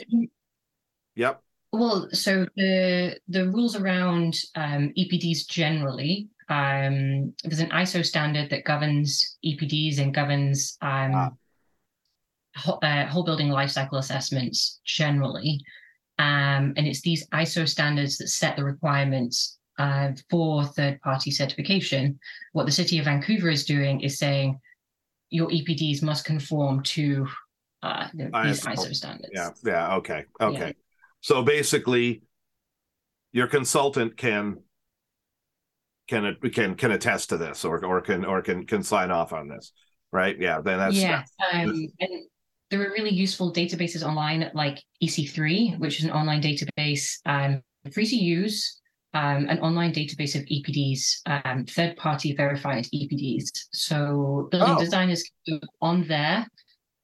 yep. 1.16 1.42
Well, 1.78 2.10
so 2.12 2.48
the 2.56 3.20
the 3.28 3.50
rules 3.50 3.76
around 3.76 4.36
um, 4.56 4.92
EPDs 4.98 5.48
generally, 5.48 6.28
um, 6.50 7.36
there's 7.44 7.60
an 7.60 7.70
ISO 7.70 8.04
standard 8.04 8.50
that 8.50 8.66
governs 8.66 9.38
EPDs 9.46 10.00
and 10.00 10.12
governs 10.12 10.78
um, 10.82 11.12
ah. 11.14 11.30
whole, 12.56 12.80
uh, 12.82 13.06
whole 13.06 13.24
building 13.24 13.50
lifecycle 13.50 14.00
assessments 14.00 14.80
generally. 14.86 15.62
Um, 16.18 16.74
and 16.78 16.88
it's 16.88 17.02
these 17.02 17.28
ISO 17.28 17.70
standards 17.70 18.18
that 18.18 18.30
set 18.30 18.56
the 18.56 18.64
requirements 18.64 19.60
uh, 19.78 20.14
for 20.32 20.64
third 20.64 21.00
party 21.02 21.30
certification. 21.30 22.20
What 22.54 22.66
the 22.66 22.72
city 22.72 22.98
of 22.98 23.06
Vancouver 23.06 23.50
is 23.50 23.66
doing 23.66 24.02
is 24.02 24.18
saying 24.18 24.60
your 25.30 25.50
EPDs 25.50 26.02
must 26.02 26.26
conform 26.26 26.82
to 26.84 27.28
uh, 27.84 28.08
these 28.16 28.32
ISO. 28.32 28.74
ISO 28.74 28.96
standards. 28.96 29.30
Yeah, 29.32 29.50
yeah, 29.64 29.96
okay, 29.98 30.26
okay. 30.42 30.68
Yeah. 30.68 30.72
So 31.28 31.44
basically, 31.44 32.22
your 33.34 33.48
consultant 33.48 34.16
can 34.16 34.60
can 36.08 36.38
can 36.54 36.76
can 36.76 36.92
attest 36.92 37.32
to 37.32 37.38
this 37.38 37.66
or 37.66 37.84
or 37.84 38.00
can 38.00 38.24
or 38.24 38.42
can 38.42 38.66
can 38.66 38.82
sign 38.82 39.12
off 39.12 39.34
on 39.34 39.50
this, 39.50 39.74
right? 40.14 40.40
Yeah, 40.40 40.62
then 40.62 40.80
that's 40.80 40.96
yeah. 40.96 41.26
Um, 41.52 41.90
and 42.00 42.30
there 42.72 42.82
are 42.82 42.94
really 42.94 43.14
useful 43.14 43.52
databases 43.52 44.08
online 44.08 44.50
like 44.54 44.82
EC3, 45.04 45.78
which 45.80 46.00
is 46.00 46.06
an 46.06 46.12
online 46.12 46.42
database, 46.42 47.18
um, 47.26 47.62
free 47.92 48.06
to 48.06 48.16
use, 48.16 48.80
um, 49.14 49.50
an 49.50 49.60
online 49.60 49.92
database 49.92 50.34
of 50.34 50.46
EPDs, 50.46 51.44
um, 51.44 51.66
third-party 51.66 52.36
verified 52.36 52.86
EPDs. 52.96 53.48
So 53.74 54.48
building 54.50 54.76
oh. 54.78 54.80
designers 54.80 55.30
on 55.82 56.08
there 56.08 56.48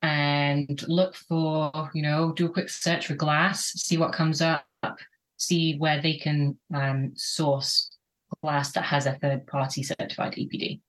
and 0.04 0.84
look 0.88 1.16
for, 1.16 1.90
you 1.94 2.02
know, 2.02 2.34
do 2.34 2.46
a 2.46 2.50
quick 2.50 2.70
search 2.70 3.08
for 3.08 3.16
glass, 3.16 3.72
see 3.72 3.98
what 3.98 4.12
comes 4.12 4.42
up, 4.42 4.66
see 5.38 5.78
where 5.78 6.02
they 6.02 6.18
can 6.18 6.58
um, 6.74 7.14
source 7.16 7.90
glass 8.42 8.74
that 8.74 8.84
has 8.84 9.06
a 9.06 9.14
third-party 9.14 9.82
certified 9.82 10.34
EPD. 10.34 10.82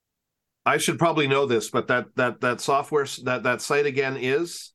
I 0.67 0.79
should 0.79 0.99
probably 0.99 1.29
know 1.29 1.47
this, 1.47 1.71
but 1.71 1.87
that 1.89 2.07
that 2.17 2.41
that 2.41 2.61
software 2.61 3.07
that 3.25 3.43
that 3.43 3.61
site 3.61 3.87
again 3.87 4.17
is. 4.17 4.73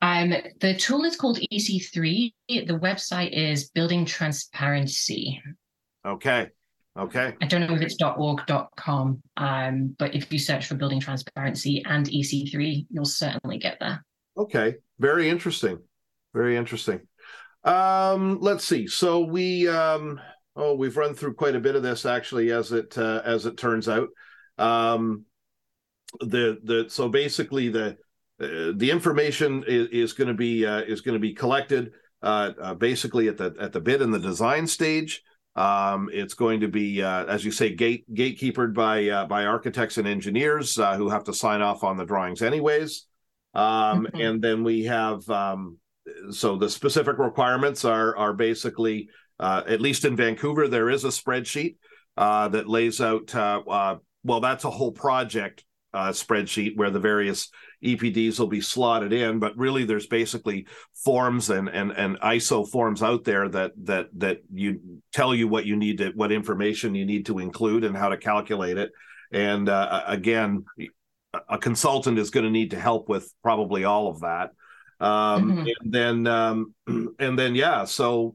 Um, 0.00 0.32
the 0.60 0.76
tool 0.76 1.04
is 1.04 1.16
called 1.16 1.40
EC3. 1.52 2.32
The 2.48 2.78
website 2.80 3.32
is 3.32 3.70
Building 3.70 4.04
Transparency. 4.04 5.42
Okay. 6.06 6.50
Okay. 6.98 7.34
I 7.40 7.46
don't 7.46 7.60
know 7.60 7.74
if 7.74 7.80
it's 7.80 7.96
.org.com, 8.02 9.22
um, 9.36 9.96
but 9.98 10.14
if 10.16 10.32
you 10.32 10.38
search 10.38 10.66
for 10.66 10.74
Building 10.74 10.98
Transparency 10.98 11.82
and 11.86 12.06
EC3, 12.06 12.86
you'll 12.90 13.04
certainly 13.04 13.58
get 13.58 13.78
there. 13.78 14.04
Okay. 14.36 14.76
Very 14.98 15.28
interesting. 15.28 15.78
Very 16.34 16.56
interesting. 16.56 17.00
Um, 17.64 18.38
let's 18.40 18.64
see. 18.64 18.86
So 18.86 19.20
we 19.20 19.68
um, 19.68 20.20
oh 20.56 20.74
we've 20.74 20.96
run 20.96 21.14
through 21.14 21.34
quite 21.34 21.54
a 21.54 21.60
bit 21.60 21.76
of 21.76 21.82
this 21.82 22.04
actually 22.04 22.50
as 22.50 22.72
it 22.72 22.96
uh, 22.98 23.22
as 23.24 23.46
it 23.46 23.56
turns 23.56 23.88
out. 23.88 24.08
Um, 24.58 25.24
the 26.20 26.58
the 26.62 26.86
so 26.88 27.08
basically 27.08 27.68
the 27.68 27.96
uh, 28.40 28.72
the 28.76 28.90
information 28.90 29.64
is, 29.66 29.88
is 29.88 30.12
going 30.12 30.28
to 30.28 30.34
be 30.34 30.64
uh, 30.66 30.80
is 30.80 31.00
going 31.00 31.14
to 31.14 31.20
be 31.20 31.34
collected 31.34 31.92
uh, 32.22 32.52
uh, 32.60 32.74
basically 32.74 33.28
at 33.28 33.36
the 33.36 33.54
at 33.60 33.72
the 33.72 33.80
bid 33.80 34.02
and 34.02 34.12
the 34.12 34.18
design 34.18 34.66
stage. 34.66 35.22
Um, 35.58 36.08
it's 36.12 36.34
going 36.34 36.60
to 36.60 36.68
be, 36.68 37.02
uh, 37.02 37.24
as 37.24 37.44
you 37.44 37.50
say, 37.50 37.74
gate 37.74 38.04
gatekeepered 38.14 38.74
by 38.74 39.08
uh, 39.08 39.26
by 39.26 39.44
architects 39.44 39.98
and 39.98 40.06
engineers 40.06 40.76
who 40.76 41.08
have 41.08 41.24
to 41.24 41.34
sign 41.34 41.62
off 41.62 41.82
on 41.82 41.96
the 41.96 42.04
drawings, 42.04 42.42
anyways. 42.42 43.06
Um, 43.54 44.06
mm-hmm. 44.06 44.20
And 44.20 44.42
then 44.42 44.62
we 44.62 44.84
have 44.84 45.28
um, 45.28 45.78
so 46.30 46.56
the 46.56 46.70
specific 46.70 47.18
requirements 47.18 47.84
are 47.84 48.16
are 48.16 48.32
basically 48.32 49.08
at 49.40 49.80
least 49.80 50.04
in 50.04 50.16
Vancouver 50.16 50.68
there 50.68 50.90
is 50.90 51.04
a 51.04 51.08
spreadsheet 51.08 51.76
that 52.16 52.68
lays 52.68 53.00
out 53.00 53.34
well, 54.24 54.40
that's 54.40 54.64
a 54.64 54.70
whole 54.70 54.92
project 54.92 55.64
uh, 55.94 56.10
spreadsheet 56.10 56.76
where 56.76 56.90
the 56.90 57.00
various 57.00 57.50
EPDs 57.84 58.38
will 58.38 58.48
be 58.48 58.60
slotted 58.60 59.12
in, 59.12 59.38
but 59.38 59.56
really 59.56 59.84
there's 59.84 60.06
basically 60.06 60.66
forms 61.04 61.50
and 61.50 61.68
and 61.68 61.92
and 61.92 62.18
ISO 62.20 62.68
forms 62.68 63.02
out 63.02 63.24
there 63.24 63.48
that 63.48 63.72
that 63.84 64.08
that 64.18 64.38
you 64.52 64.80
tell 65.12 65.34
you 65.34 65.48
what 65.48 65.66
you 65.66 65.76
need 65.76 65.98
to 65.98 66.10
what 66.10 66.32
information 66.32 66.94
you 66.94 67.06
need 67.06 67.26
to 67.26 67.38
include 67.38 67.84
and 67.84 67.96
how 67.96 68.08
to 68.08 68.16
calculate 68.16 68.78
it. 68.78 68.90
And 69.30 69.68
uh, 69.68 70.04
again, 70.06 70.64
a 71.48 71.58
consultant 71.58 72.18
is 72.18 72.30
going 72.30 72.44
to 72.44 72.50
need 72.50 72.70
to 72.70 72.80
help 72.80 73.08
with 73.08 73.32
probably 73.42 73.84
all 73.84 74.08
of 74.08 74.20
that. 74.20 74.50
Um, 75.00 75.52
mm-hmm. 75.52 75.66
And 75.80 75.92
then 75.92 76.26
um, 76.26 76.74
and 77.18 77.38
then 77.38 77.54
yeah, 77.54 77.84
so 77.84 78.34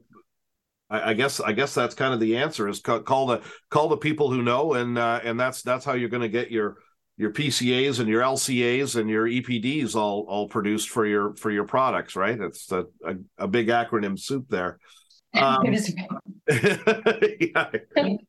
I, 0.88 1.10
I, 1.10 1.14
guess 1.14 1.40
I 1.40 1.52
guess 1.52 1.74
that's 1.74 1.94
kind 1.94 2.14
of 2.14 2.20
the 2.20 2.36
answer 2.36 2.68
is 2.68 2.80
call, 2.80 3.00
call 3.00 3.26
the 3.26 3.42
call 3.70 3.88
the 3.88 3.96
people 3.96 4.30
who 4.30 4.42
know 4.42 4.74
and 4.74 4.96
uh, 4.96 5.20
and 5.22 5.38
that's 5.38 5.62
that's 5.62 5.84
how 5.84 5.94
you're 5.94 6.08
going 6.08 6.22
to 6.22 6.28
get 6.28 6.50
your 6.50 6.76
your 7.16 7.30
PCAs 7.30 8.00
and 8.00 8.08
your 8.08 8.22
LCAs 8.22 8.96
and 8.96 9.08
your 9.08 9.26
EPDs 9.26 9.94
all 9.94 10.26
all 10.28 10.48
produced 10.48 10.88
for 10.88 11.06
your 11.06 11.34
for 11.36 11.50
your 11.50 11.64
products, 11.64 12.16
right? 12.16 12.38
It's 12.40 12.70
a, 12.72 12.86
a, 13.04 13.14
a 13.38 13.48
big 13.48 13.68
acronym 13.68 14.18
soup 14.18 14.46
there. 14.48 14.78
Um, 15.34 15.64
yeah, 16.48 17.70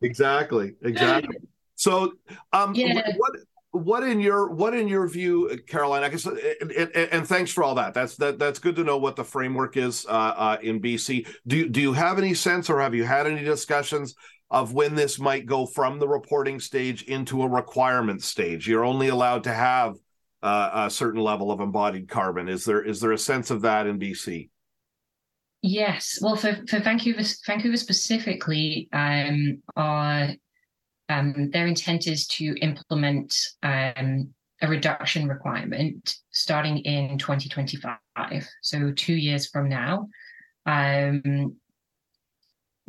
exactly, 0.01 0.73
exactly. 0.81 1.37
So, 1.75 2.13
um, 2.51 2.73
yeah. 2.73 3.11
what 3.17 3.31
what 3.75 4.03
in 4.03 4.19
your 4.19 4.49
what 4.49 4.73
in 4.73 4.87
your 4.87 5.07
view, 5.07 5.59
Caroline? 5.67 6.03
I 6.03 6.09
guess, 6.09 6.25
and, 6.25 6.39
and, 6.71 6.95
and, 6.95 7.27
thanks 7.27 7.51
for 7.51 7.63
all 7.63 7.75
that. 7.75 7.93
That's 7.93 8.15
that 8.15 8.39
that's 8.39 8.57
good 8.57 8.75
to 8.77 8.83
know 8.83 8.97
what 8.97 9.15
the 9.15 9.23
framework 9.23 9.77
is 9.77 10.05
uh, 10.07 10.33
uh, 10.35 10.57
in 10.61 10.81
BC. 10.81 11.27
Do 11.45 11.69
do 11.69 11.81
you 11.81 11.93
have 11.93 12.17
any 12.17 12.33
sense, 12.33 12.69
or 12.69 12.79
have 12.79 12.95
you 12.95 13.03
had 13.03 13.27
any 13.27 13.43
discussions 13.43 14.15
of 14.51 14.73
when 14.73 14.95
this 14.95 15.19
might 15.19 15.45
go 15.45 15.65
from 15.65 15.99
the 15.99 16.07
reporting 16.07 16.59
stage 16.59 17.03
into 17.03 17.43
a 17.43 17.49
requirement 17.49 18.23
stage? 18.23 18.67
You're 18.67 18.85
only 18.85 19.07
allowed 19.07 19.43
to 19.45 19.53
have 19.53 19.95
uh, 20.43 20.85
a 20.85 20.89
certain 20.89 21.21
level 21.21 21.51
of 21.51 21.59
embodied 21.59 22.07
carbon. 22.07 22.47
Is 22.47 22.65
there 22.65 22.81
is 22.81 22.99
there 23.01 23.11
a 23.11 23.17
sense 23.17 23.49
of 23.49 23.61
that 23.61 23.87
in 23.87 23.99
BC? 23.99 24.49
Yes. 25.61 26.19
Well, 26.21 26.35
for, 26.35 26.59
for 26.69 26.79
Vancouver, 26.79 27.23
Vancouver 27.47 27.77
specifically, 27.77 28.87
um, 28.93 29.63
um, 31.09 31.49
their 31.49 31.65
intent 31.65 32.05
is 32.05 32.27
to 32.27 32.55
implement 32.61 33.35
um, 33.63 34.29
a 34.61 34.67
reduction 34.67 35.27
requirement 35.27 36.17
starting 36.31 36.77
in 36.79 37.17
2025, 37.17 37.97
so 38.61 38.91
two 38.91 39.15
years 39.15 39.47
from 39.47 39.67
now. 39.67 40.07
Um, 40.67 41.55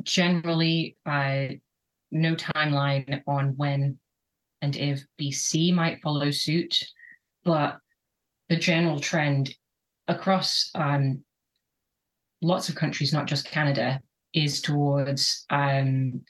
generally, 0.03 0.97
uh, 1.07 1.49
no 2.11 2.35
timeline 2.37 3.23
on 3.27 3.57
when 3.57 3.99
and 4.63 4.77
if 4.77 5.05
BC 5.21 5.75
might 5.75 6.01
follow 6.03 6.31
suit, 6.31 6.83
but 7.45 7.79
the 8.49 8.57
general 8.57 8.99
trend 8.99 9.55
across 10.09 10.71
um, 10.75 11.23
lots 12.41 12.69
of 12.69 12.75
countries, 12.75 13.13
not 13.13 13.27
just 13.27 13.47
Canada, 13.47 14.01
is 14.33 14.61
towards 14.61 15.45
um, 15.51 16.23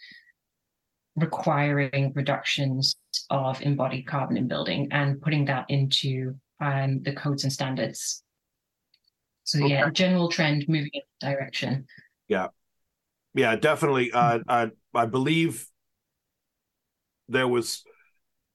requiring 1.16 2.12
reductions 2.14 2.96
of 3.30 3.60
embodied 3.62 4.06
carbon 4.06 4.36
in 4.36 4.48
building 4.48 4.88
and 4.90 5.20
putting 5.20 5.44
that 5.46 5.66
into 5.68 6.34
um, 6.60 7.02
the 7.02 7.12
codes 7.12 7.44
and 7.44 7.52
standards. 7.52 8.22
So 9.44 9.58
okay. 9.60 9.74
yeah, 9.74 9.90
general 9.90 10.28
trend 10.28 10.64
moving 10.68 10.90
in 10.92 11.02
that 11.20 11.30
direction. 11.30 11.86
Yeah, 12.28 12.48
yeah, 13.36 13.56
definitely. 13.56 14.12
Uh, 14.12 14.40
I 14.48 14.70
I 14.94 15.06
believe 15.06 15.66
there 17.28 17.46
was 17.46 17.84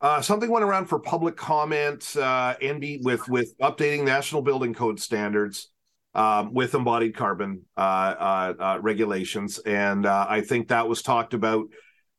uh, 0.01 0.21
something 0.21 0.49
went 0.49 0.65
around 0.65 0.87
for 0.87 0.99
public 0.99 1.37
comment 1.37 2.15
uh, 2.17 2.55
NB 2.61 3.03
with 3.03 3.27
with 3.29 3.57
updating 3.59 4.03
national 4.03 4.41
building 4.41 4.73
code 4.73 4.99
standards 4.99 5.69
um, 6.15 6.53
with 6.53 6.73
embodied 6.73 7.15
carbon 7.15 7.63
uh, 7.77 7.79
uh, 7.79 8.53
uh, 8.59 8.79
regulations, 8.81 9.59
and 9.59 10.05
uh, 10.05 10.25
I 10.27 10.41
think 10.41 10.69
that 10.69 10.87
was 10.87 11.01
talked 11.01 11.33
about 11.33 11.67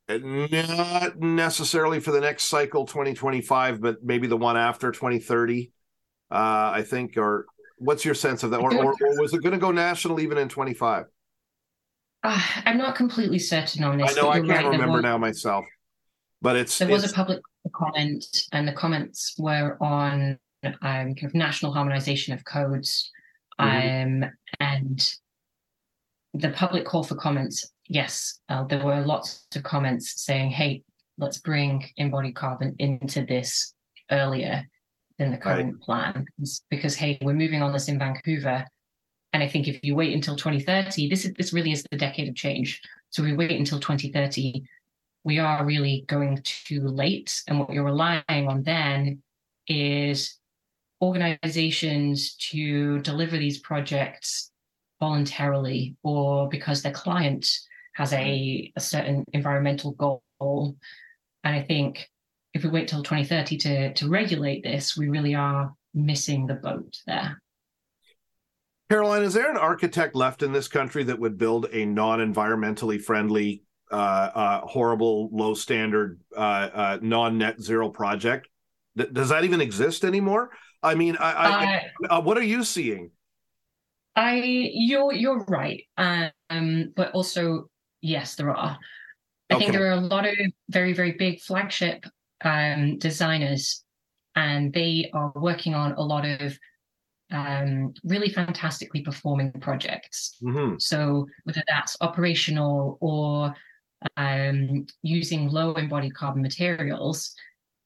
not 0.08 1.18
necessarily 1.18 2.00
for 2.00 2.10
the 2.10 2.20
next 2.20 2.44
cycle 2.44 2.84
2025 2.84 3.80
but 3.80 4.02
maybe 4.02 4.26
the 4.26 4.36
one 4.36 4.58
after 4.58 4.90
2030 4.90 5.70
uh 6.30 6.34
i 6.34 6.82
think 6.86 7.16
or 7.16 7.46
what's 7.82 8.04
your 8.04 8.14
sense 8.14 8.42
of 8.42 8.50
that, 8.50 8.60
or, 8.60 8.74
or, 8.74 8.92
or 8.92 9.20
was 9.20 9.34
it 9.34 9.42
going 9.42 9.52
to 9.52 9.58
go 9.58 9.70
national 9.70 10.20
even 10.20 10.38
in 10.38 10.48
twenty 10.48 10.74
five? 10.74 11.06
Uh, 12.22 12.40
I'm 12.64 12.78
not 12.78 12.94
completely 12.94 13.38
certain 13.38 13.82
on 13.82 13.98
this. 13.98 14.16
I 14.16 14.20
know 14.20 14.30
I 14.30 14.36
can't 14.36 14.48
right, 14.48 14.66
remember 14.66 14.94
was, 14.94 15.02
now 15.02 15.18
myself, 15.18 15.64
but 16.40 16.56
it's 16.56 16.78
there 16.78 16.88
was 16.88 17.10
a 17.10 17.12
public 17.12 17.40
comment, 17.74 18.24
and 18.52 18.66
the 18.66 18.72
comments 18.72 19.34
were 19.38 19.76
on 19.80 20.38
um, 20.62 20.72
kind 20.80 21.24
of 21.24 21.34
national 21.34 21.72
harmonization 21.72 22.32
of 22.32 22.44
codes, 22.44 23.10
mm-hmm. 23.60 24.24
um, 24.24 24.30
and 24.60 25.14
the 26.34 26.50
public 26.50 26.84
call 26.84 27.02
for 27.02 27.16
comments. 27.16 27.68
Yes, 27.88 28.38
uh, 28.48 28.64
there 28.64 28.84
were 28.84 29.00
lots 29.00 29.46
of 29.56 29.64
comments 29.64 30.22
saying, 30.24 30.50
"Hey, 30.50 30.84
let's 31.18 31.38
bring 31.38 31.84
embodied 31.96 32.36
carbon 32.36 32.76
into 32.78 33.24
this 33.26 33.74
earlier 34.12 34.64
than 35.18 35.32
the 35.32 35.38
current 35.38 35.74
right. 35.88 36.14
plan," 36.14 36.26
because 36.70 36.94
hey, 36.94 37.18
we're 37.20 37.34
moving 37.34 37.62
on 37.62 37.72
this 37.72 37.88
in 37.88 37.98
Vancouver 37.98 38.64
and 39.32 39.42
I 39.42 39.48
think 39.48 39.66
if 39.66 39.82
you 39.82 39.94
wait 39.94 40.12
until 40.12 40.36
2030, 40.36 41.08
this 41.08 41.24
is 41.24 41.32
this 41.34 41.52
really 41.52 41.72
is 41.72 41.84
the 41.90 41.96
decade 41.96 42.28
of 42.28 42.34
change. 42.34 42.82
So 43.10 43.22
if 43.22 43.30
we 43.30 43.36
wait 43.36 43.58
until 43.58 43.80
2030, 43.80 44.62
we 45.24 45.38
are 45.38 45.64
really 45.64 46.04
going 46.06 46.40
too 46.44 46.82
late. 46.82 47.42
And 47.48 47.58
what 47.58 47.70
you're 47.70 47.84
relying 47.84 48.22
on 48.28 48.62
then 48.62 49.22
is 49.66 50.38
organizations 51.00 52.34
to 52.36 53.00
deliver 53.00 53.36
these 53.36 53.58
projects 53.58 54.50
voluntarily 55.00 55.96
or 56.02 56.48
because 56.48 56.82
their 56.82 56.92
client 56.92 57.50
has 57.94 58.12
a, 58.12 58.72
a 58.76 58.80
certain 58.80 59.24
environmental 59.32 59.92
goal. 59.92 60.22
And 60.40 61.56
I 61.56 61.62
think 61.62 62.08
if 62.54 62.62
we 62.62 62.70
wait 62.70 62.88
till 62.88 63.02
2030 63.02 63.56
to, 63.58 63.94
to 63.94 64.08
regulate 64.08 64.62
this, 64.62 64.96
we 64.96 65.08
really 65.08 65.34
are 65.34 65.74
missing 65.94 66.46
the 66.46 66.54
boat 66.54 66.98
there. 67.06 67.41
Caroline, 68.92 69.22
is 69.22 69.32
there 69.32 69.50
an 69.50 69.56
architect 69.56 70.14
left 70.14 70.42
in 70.42 70.52
this 70.52 70.68
country 70.68 71.02
that 71.02 71.18
would 71.18 71.38
build 71.38 71.66
a 71.72 71.86
non-environmentally 71.86 73.00
friendly, 73.00 73.62
uh, 73.90 73.94
uh, 73.94 74.60
horrible, 74.66 75.30
low 75.32 75.54
standard, 75.54 76.20
uh, 76.36 76.40
uh 76.74 76.98
non-net 77.00 77.58
zero 77.58 77.88
project? 77.88 78.48
Th- 78.98 79.10
does 79.10 79.30
that 79.30 79.44
even 79.44 79.62
exist 79.62 80.04
anymore? 80.04 80.50
I 80.82 80.94
mean, 80.94 81.16
I, 81.18 81.32
I, 81.32 82.16
uh, 82.16 82.20
what 82.20 82.36
are 82.36 82.42
you 82.42 82.64
seeing? 82.64 83.12
I 84.14 84.42
you're 84.74 85.14
you're 85.14 85.42
right, 85.44 85.84
um, 85.96 86.92
but 86.94 87.12
also 87.12 87.70
yes, 88.02 88.34
there 88.34 88.50
are. 88.50 88.76
I 89.48 89.54
okay. 89.54 89.58
think 89.58 89.72
there 89.72 89.86
are 89.86 89.92
a 89.92 90.00
lot 90.00 90.26
of 90.26 90.34
very 90.68 90.92
very 90.92 91.12
big 91.12 91.40
flagship 91.40 92.04
um, 92.44 92.98
designers, 92.98 93.84
and 94.36 94.70
they 94.70 95.10
are 95.14 95.32
working 95.34 95.72
on 95.72 95.92
a 95.92 96.02
lot 96.02 96.26
of 96.26 96.58
um, 97.32 97.94
really 98.04 98.28
fantastically 98.28 99.00
performing 99.00 99.52
projects. 99.52 100.36
Mm-hmm. 100.42 100.76
So 100.78 101.26
whether 101.44 101.62
that's 101.66 101.96
operational 102.00 102.98
or 103.00 103.54
um, 104.16 104.86
using 105.02 105.48
low 105.48 105.72
embodied 105.74 106.14
carbon 106.14 106.42
materials, 106.42 107.34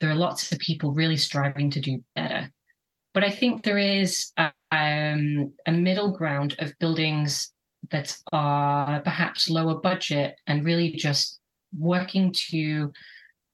there 0.01 0.11
are 0.11 0.15
lots 0.17 0.53
of 0.53 0.59
people 0.59 0.93
really 0.93 1.17
striving 1.17 1.71
to 1.71 1.81
do 1.81 2.03
better. 2.15 2.51
But 3.15 3.25
I 3.25 3.31
think 3.31 3.63
there 3.63 3.79
is 3.79 4.33
a, 4.37 4.53
um, 4.73 5.53
a 5.67 5.73
middle 5.73 6.11
ground 6.11 6.57
of 6.59 6.79
buildings 6.79 7.53
that 7.91 8.17
are 8.33 9.01
perhaps 9.01 9.49
lower 9.49 9.81
budget 9.81 10.35
and 10.47 10.65
really 10.65 10.93
just 10.93 11.39
working 11.79 12.35
to 12.51 12.93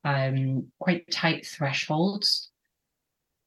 um, 0.04 0.66
quite 0.80 1.08
tight 1.10 1.46
thresholds 1.46 2.50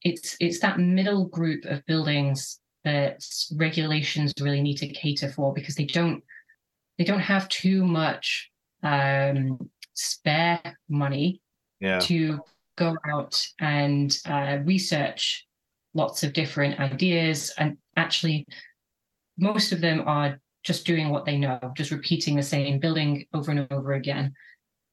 it's 0.05 0.37
it's 0.39 0.59
that 0.59 0.79
middle 0.79 1.25
group 1.25 1.65
of 1.65 1.85
buildings 1.87 2.59
that 2.85 3.25
regulations 3.55 4.31
really 4.39 4.61
need 4.61 4.77
to 4.77 4.87
cater 4.87 5.29
for 5.29 5.51
because 5.51 5.75
they 5.75 5.85
don't 5.85 6.23
they 6.97 7.03
don't 7.03 7.19
have 7.19 7.49
too 7.49 7.83
much 7.83 8.49
um, 8.83 9.69
spare 9.95 10.61
money 10.87 11.41
yeah. 11.81 11.99
to 11.99 12.39
go 12.77 12.95
out 13.11 13.43
and 13.59 14.19
uh, 14.27 14.59
research 14.63 15.45
lots 15.95 16.23
of 16.23 16.33
different 16.33 16.79
ideas 16.79 17.51
and 17.57 17.75
actually 17.97 18.45
most 19.37 19.71
of 19.71 19.81
them 19.81 20.03
are 20.05 20.39
just 20.63 20.85
doing 20.85 21.09
what 21.09 21.25
they 21.25 21.37
know 21.37 21.59
just 21.75 21.91
repeating 21.91 22.35
the 22.35 22.43
same 22.43 22.79
building 22.79 23.25
over 23.33 23.49
and 23.51 23.67
over 23.71 23.93
again 23.93 24.31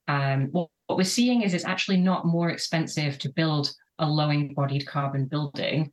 um, 0.08 0.48
what, 0.52 0.68
what 0.86 0.96
we're 0.96 1.04
seeing 1.04 1.42
is 1.42 1.52
it's 1.52 1.66
actually 1.66 1.98
not 1.98 2.26
more 2.26 2.48
expensive 2.48 3.18
to 3.18 3.28
build 3.32 3.72
a 4.02 4.06
low 4.06 4.28
embodied 4.28 4.86
carbon 4.86 5.26
building. 5.26 5.92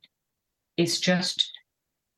It's 0.76 1.00
just 1.00 1.50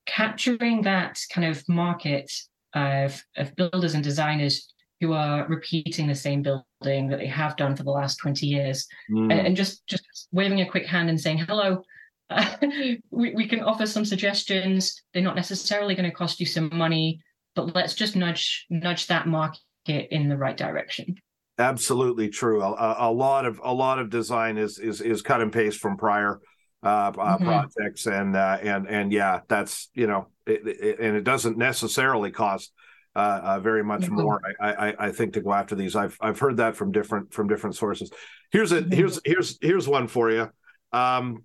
capturing 0.07 0.83
that 0.83 1.20
kind 1.33 1.46
of 1.46 1.62
market 1.68 2.33
of, 2.74 3.22
of 3.37 3.55
builders 3.55 3.94
and 3.94 4.02
designers 4.02 4.72
who 5.00 5.12
are 5.12 5.46
repeating 5.48 6.07
the 6.07 6.14
same 6.14 6.42
building 6.42 7.09
that 7.09 7.18
they 7.18 7.26
have 7.26 7.57
done 7.57 7.76
for 7.76 7.83
the 7.83 7.90
last 7.90 8.16
20 8.16 8.46
years 8.46 8.87
mm. 9.11 9.33
and, 9.33 9.46
and, 9.48 9.57
just 9.57 9.87
just 9.87 10.28
waving 10.31 10.61
a 10.61 10.70
quick 10.70 10.87
hand 10.87 11.09
and 11.11 11.20
saying 11.20 11.38
hello 11.38 11.83
uh, 12.31 12.57
we, 13.11 13.35
we 13.35 13.48
can 13.48 13.61
offer 13.61 13.85
some 13.85 14.05
suggestions 14.05 15.02
they're 15.12 15.22
not 15.22 15.35
necessarily 15.35 15.96
going 15.96 16.09
to 16.09 16.14
cost 16.14 16.38
you 16.38 16.46
some 16.46 16.70
money 16.72 17.20
but 17.57 17.74
let's 17.74 17.94
just 17.94 18.14
nudge 18.14 18.64
nudge 18.70 19.09
that 19.09 19.26
market 19.26 19.61
in 19.88 20.28
the 20.28 20.37
right 20.37 20.57
direction 20.57 21.16
Absolutely 21.58 22.28
true. 22.28 22.62
A, 22.62 22.96
a, 22.98 23.12
lot 23.12 23.44
of 23.44 23.60
a 23.62 23.72
lot 23.72 23.98
of 23.98 24.08
design 24.08 24.56
is 24.56 24.78
is 24.78 25.00
is 25.00 25.20
cut 25.20 25.42
and 25.42 25.52
paste 25.52 25.78
from 25.80 25.96
prior 25.96 26.40
uh, 26.82 26.86
uh, 26.86 27.12
mm-hmm. 27.12 27.44
projects, 27.44 28.06
and 28.06 28.34
uh, 28.34 28.58
and 28.62 28.88
and 28.88 29.12
yeah, 29.12 29.40
that's 29.48 29.90
you 29.94 30.06
know, 30.06 30.28
it, 30.46 30.66
it, 30.66 30.98
and 30.98 31.16
it 31.16 31.24
doesn't 31.24 31.58
necessarily 31.58 32.30
cost 32.30 32.72
uh, 33.14 33.40
uh, 33.42 33.60
very 33.60 33.84
much 33.84 34.02
mm-hmm. 34.02 34.22
more. 34.22 34.40
I, 34.60 34.72
I, 34.72 35.06
I 35.06 35.12
think 35.12 35.34
to 35.34 35.42
go 35.42 35.52
after 35.52 35.74
these. 35.74 35.94
I've 35.94 36.16
I've 36.20 36.38
heard 36.38 36.56
that 36.56 36.74
from 36.74 36.90
different 36.90 37.34
from 37.34 37.48
different 37.48 37.76
sources. 37.76 38.10
Here's 38.50 38.72
a 38.72 38.80
mm-hmm. 38.80 38.92
here's 38.92 39.20
here's 39.24 39.58
here's 39.60 39.86
one 39.86 40.08
for 40.08 40.30
you. 40.30 40.50
Um, 40.92 41.44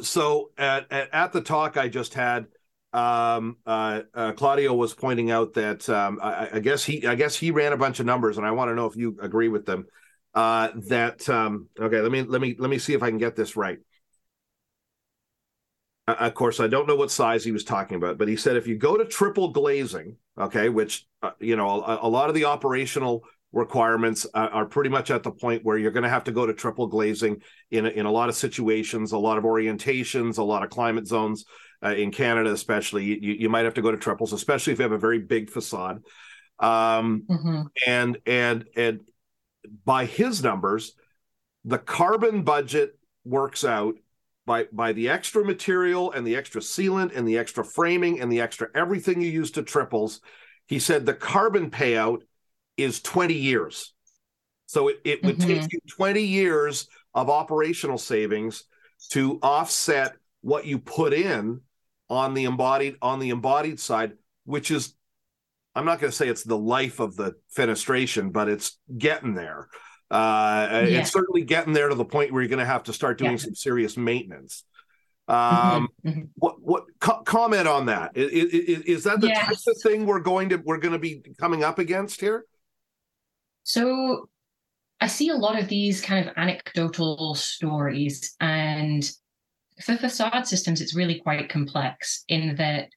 so 0.00 0.50
at, 0.58 0.90
at 0.90 1.14
at 1.14 1.32
the 1.32 1.40
talk 1.40 1.76
I 1.76 1.88
just 1.88 2.14
had, 2.14 2.46
um, 2.94 3.56
uh, 3.66 4.02
uh, 4.14 4.32
Claudio 4.32 4.72
was 4.72 4.94
pointing 4.94 5.32
out 5.32 5.54
that 5.54 5.88
um, 5.88 6.20
I, 6.22 6.48
I, 6.54 6.58
guess 6.60 6.84
he 6.84 7.04
I 7.04 7.16
guess 7.16 7.34
he 7.34 7.50
ran 7.50 7.72
a 7.72 7.76
bunch 7.76 7.98
of 7.98 8.06
numbers, 8.06 8.38
and 8.38 8.46
I 8.46 8.52
want 8.52 8.70
to 8.70 8.74
know 8.76 8.86
if 8.86 8.94
you 8.94 9.18
agree 9.20 9.48
with 9.48 9.66
them. 9.66 9.86
Uh, 10.32 10.68
that 10.88 11.28
um, 11.28 11.68
okay? 11.78 12.00
Let 12.00 12.12
me 12.12 12.22
let 12.22 12.40
me 12.40 12.54
let 12.56 12.70
me 12.70 12.78
see 12.78 12.94
if 12.94 13.02
I 13.02 13.08
can 13.08 13.18
get 13.18 13.34
this 13.34 13.56
right. 13.56 13.78
Uh, 16.06 16.14
of 16.20 16.34
course, 16.34 16.60
I 16.60 16.68
don't 16.68 16.86
know 16.86 16.94
what 16.94 17.10
size 17.10 17.44
he 17.44 17.50
was 17.50 17.64
talking 17.64 17.96
about, 17.96 18.16
but 18.16 18.28
he 18.28 18.36
said 18.36 18.56
if 18.56 18.68
you 18.68 18.76
go 18.76 18.96
to 18.96 19.04
triple 19.04 19.48
glazing, 19.48 20.16
okay, 20.38 20.68
which 20.68 21.04
uh, 21.20 21.32
you 21.40 21.56
know 21.56 21.82
a, 21.82 21.98
a, 22.02 22.08
lot 22.08 22.28
of 22.28 22.36
the 22.36 22.44
operational 22.44 23.24
requirements 23.52 24.24
are 24.34 24.66
pretty 24.66 24.90
much 24.90 25.10
at 25.10 25.22
the 25.24 25.30
point 25.30 25.64
where 25.64 25.78
you're 25.78 25.92
going 25.92 26.02
to 26.04 26.08
have 26.08 26.24
to 26.24 26.32
go 26.32 26.46
to 26.46 26.54
triple 26.54 26.86
glazing 26.86 27.40
in 27.72 27.86
in 27.86 28.06
a 28.06 28.10
lot 28.10 28.28
of 28.28 28.36
situations, 28.36 29.10
a 29.10 29.18
lot 29.18 29.36
of 29.36 29.42
orientations, 29.42 30.38
a 30.38 30.42
lot 30.44 30.62
of 30.62 30.70
climate 30.70 31.08
zones 31.08 31.44
uh, 31.84 31.94
in 31.94 32.10
Canada, 32.10 32.50
especially, 32.50 33.04
you, 33.04 33.34
you 33.34 33.48
might 33.48 33.64
have 33.64 33.74
to 33.74 33.82
go 33.82 33.90
to 33.90 33.96
triples, 33.96 34.32
especially 34.32 34.72
if 34.72 34.78
you 34.78 34.84
have 34.84 34.92
a 34.92 34.98
very 34.98 35.18
big 35.18 35.50
facade. 35.50 36.02
Um, 36.58 37.24
mm-hmm. 37.28 37.62
And 37.86 38.18
and 38.26 38.64
and 38.76 39.00
by 39.84 40.06
his 40.06 40.42
numbers, 40.42 40.94
the 41.64 41.78
carbon 41.78 42.42
budget 42.42 42.98
works 43.24 43.64
out 43.64 43.96
by 44.46 44.66
by 44.72 44.92
the 44.92 45.08
extra 45.08 45.44
material 45.44 46.12
and 46.12 46.26
the 46.26 46.36
extra 46.36 46.60
sealant 46.60 47.14
and 47.14 47.26
the 47.26 47.38
extra 47.38 47.64
framing 47.64 48.20
and 48.20 48.30
the 48.30 48.40
extra 48.40 48.68
everything 48.74 49.20
you 49.20 49.30
use 49.30 49.50
to 49.52 49.62
triples. 49.62 50.20
He 50.66 50.78
said 50.78 51.04
the 51.04 51.14
carbon 51.14 51.70
payout 51.70 52.22
is 52.76 53.02
20 53.02 53.34
years. 53.34 53.92
So 54.66 54.88
it, 54.88 55.00
it 55.04 55.22
would 55.22 55.38
mm-hmm. 55.38 55.60
take 55.60 55.72
you 55.72 55.80
20 55.96 56.22
years 56.22 56.88
of 57.12 57.28
operational 57.28 57.98
savings 57.98 58.64
to 59.10 59.38
offset 59.42 60.14
what 60.40 60.66
you 60.66 60.78
put 60.78 61.12
in 61.12 61.60
on 62.14 62.34
the 62.34 62.44
embodied 62.44 62.96
on 63.02 63.18
the 63.18 63.30
embodied 63.30 63.80
side, 63.80 64.12
which 64.44 64.70
is 64.70 64.94
I'm 65.74 65.84
not 65.84 66.00
going 66.00 66.10
to 66.10 66.16
say 66.16 66.28
it's 66.28 66.44
the 66.44 66.58
life 66.58 67.00
of 67.00 67.16
the 67.16 67.34
fenestration, 67.56 68.32
but 68.32 68.48
it's 68.48 68.78
getting 68.96 69.34
there. 69.34 69.68
Uh, 70.10 70.68
yeah. 70.70 71.00
It's 71.00 71.10
certainly 71.10 71.42
getting 71.42 71.72
there 71.72 71.88
to 71.88 71.94
the 71.94 72.04
point 72.04 72.32
where 72.32 72.42
you're 72.42 72.48
going 72.48 72.60
to 72.60 72.64
have 72.64 72.84
to 72.84 72.92
start 72.92 73.18
doing 73.18 73.32
yeah. 73.32 73.38
some 73.38 73.54
serious 73.54 73.96
maintenance. 73.96 74.64
Mm-hmm. 75.28 75.76
Um, 75.76 75.88
mm-hmm. 76.04 76.20
What 76.34 76.60
what 76.60 76.84
co- 77.00 77.22
comment 77.22 77.66
on 77.66 77.86
that? 77.86 78.12
Is, 78.14 78.30
is, 78.30 78.80
is 78.82 79.04
that 79.04 79.20
the 79.20 79.28
yes. 79.28 79.46
type 79.46 79.74
of 79.74 79.82
thing 79.82 80.06
we're 80.06 80.20
going 80.20 80.50
to 80.50 80.56
we're 80.56 80.78
going 80.78 80.92
to 80.92 80.98
be 80.98 81.22
coming 81.40 81.64
up 81.64 81.78
against 81.78 82.20
here? 82.20 82.44
So 83.62 84.28
I 85.00 85.06
see 85.06 85.30
a 85.30 85.36
lot 85.36 85.58
of 85.58 85.68
these 85.68 86.02
kind 86.02 86.28
of 86.28 86.34
anecdotal 86.36 87.34
stories, 87.34 88.36
and 88.38 89.10
for 89.80 89.96
facade 89.96 90.46
systems, 90.46 90.80
it's 90.80 90.94
really 90.94 91.20
quite 91.20 91.48
complex 91.48 92.24
in 92.28 92.56
that 92.56 92.88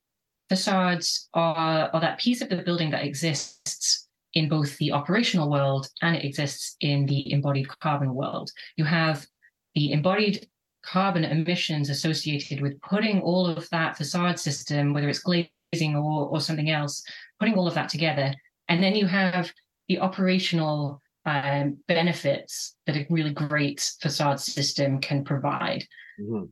facades 0.50 1.28
are, 1.34 1.90
are 1.94 2.02
that 2.02 2.20
piece 2.20 2.42
of 2.42 2.50
the 2.50 2.58
building 2.58 2.92
that 2.92 3.04
exists 3.04 4.08
in 4.34 4.48
both 4.48 4.78
the 4.78 4.92
operational 4.92 5.50
world 5.50 5.88
and 6.02 6.16
it 6.16 6.24
exists 6.24 6.76
in 6.82 7.06
the 7.06 7.32
embodied 7.32 7.68
carbon 7.80 8.14
world. 8.14 8.52
You 8.76 8.86
have 8.86 9.26
the 9.74 9.92
embodied 9.92 10.48
carbon 10.86 11.24
emissions 11.24 11.90
associated 11.90 12.62
with 12.62 12.80
putting 12.82 13.22
all 13.22 13.48
of 13.48 13.70
that 13.72 13.98
facade 13.98 14.40
system, 14.40 14.94
whether 14.94 15.10
it's 15.10 15.20
glazing 15.20 15.96
or, 15.96 16.28
or 16.28 16.40
something 16.40 16.70
else, 16.70 17.04
putting 17.40 17.56
all 17.56 17.68
of 17.68 17.74
that 17.74 17.90
together. 17.90 18.34
And 18.70 18.82
then 18.82 18.96
you 18.96 19.08
have 19.08 19.52
the 19.88 20.00
operational 20.00 21.02
um, 21.26 21.78
benefits 21.88 22.76
that 22.86 22.96
a 22.96 23.06
really 23.10 23.34
great 23.34 23.92
facade 24.02 24.40
system 24.40 25.00
can 25.00 25.24
provide. 25.24 25.86
Mm-hmm. 26.20 26.46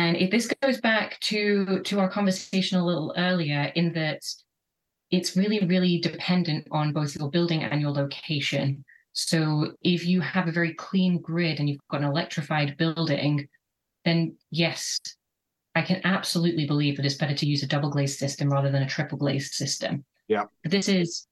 And 0.00 0.16
if 0.16 0.30
this 0.30 0.50
goes 0.62 0.80
back 0.80 1.20
to 1.30 1.80
to 1.82 2.00
our 2.00 2.08
conversation 2.08 2.78
a 2.78 2.86
little 2.86 3.12
earlier, 3.18 3.70
in 3.74 3.92
that 3.92 4.22
it's 5.10 5.36
really, 5.36 5.60
really 5.66 5.98
dependent 5.98 6.66
on 6.70 6.92
both 6.92 7.16
your 7.16 7.30
building 7.30 7.64
and 7.64 7.80
your 7.80 7.90
location. 7.90 8.82
So 9.12 9.72
if 9.82 10.06
you 10.06 10.20
have 10.20 10.48
a 10.48 10.52
very 10.52 10.72
clean 10.74 11.20
grid 11.20 11.58
and 11.58 11.68
you've 11.68 11.86
got 11.90 12.00
an 12.00 12.06
electrified 12.06 12.76
building, 12.78 13.46
then 14.04 14.36
yes, 14.50 14.98
I 15.74 15.82
can 15.82 16.00
absolutely 16.04 16.66
believe 16.66 16.96
that 16.96 17.04
it's 17.04 17.16
better 17.22 17.34
to 17.34 17.46
use 17.46 17.62
a 17.62 17.66
double 17.66 17.90
glazed 17.90 18.18
system 18.18 18.48
rather 18.48 18.70
than 18.70 18.82
a 18.82 18.88
triple 18.88 19.18
glazed 19.18 19.52
system. 19.52 20.04
Yeah. 20.28 20.44
But 20.62 20.72
this 20.72 20.88
is 20.88 21.26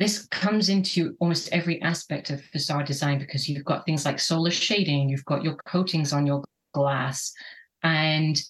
this 0.00 0.26
comes 0.26 0.68
into 0.70 1.14
almost 1.20 1.50
every 1.52 1.80
aspect 1.82 2.30
of 2.30 2.42
facade 2.46 2.86
design 2.86 3.18
because 3.20 3.48
you've 3.48 3.64
got 3.64 3.86
things 3.86 4.04
like 4.04 4.18
solar 4.18 4.50
shading, 4.50 5.08
you've 5.08 5.24
got 5.26 5.44
your 5.44 5.56
coatings 5.66 6.12
on 6.12 6.26
your 6.26 6.42
glass, 6.74 7.32
and 7.82 8.40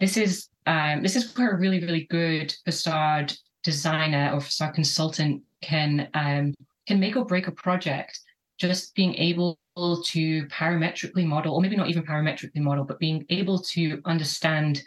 this 0.00 0.16
is 0.16 0.48
um, 0.66 1.02
this 1.02 1.16
is 1.16 1.36
where 1.36 1.52
a 1.52 1.58
really 1.58 1.80
really 1.80 2.06
good 2.10 2.54
facade 2.64 3.32
designer 3.62 4.30
or 4.32 4.40
facade 4.40 4.74
consultant 4.74 5.42
can 5.62 6.08
um, 6.14 6.54
can 6.86 7.00
make 7.00 7.16
or 7.16 7.24
break 7.24 7.46
a 7.46 7.52
project. 7.52 8.18
Just 8.58 8.94
being 8.94 9.14
able 9.16 9.58
to 9.76 10.46
parametrically 10.46 11.26
model, 11.26 11.54
or 11.54 11.60
maybe 11.60 11.76
not 11.76 11.88
even 11.88 12.04
parametrically 12.04 12.60
model, 12.60 12.84
but 12.84 13.00
being 13.00 13.26
able 13.30 13.58
to 13.58 14.00
understand 14.04 14.80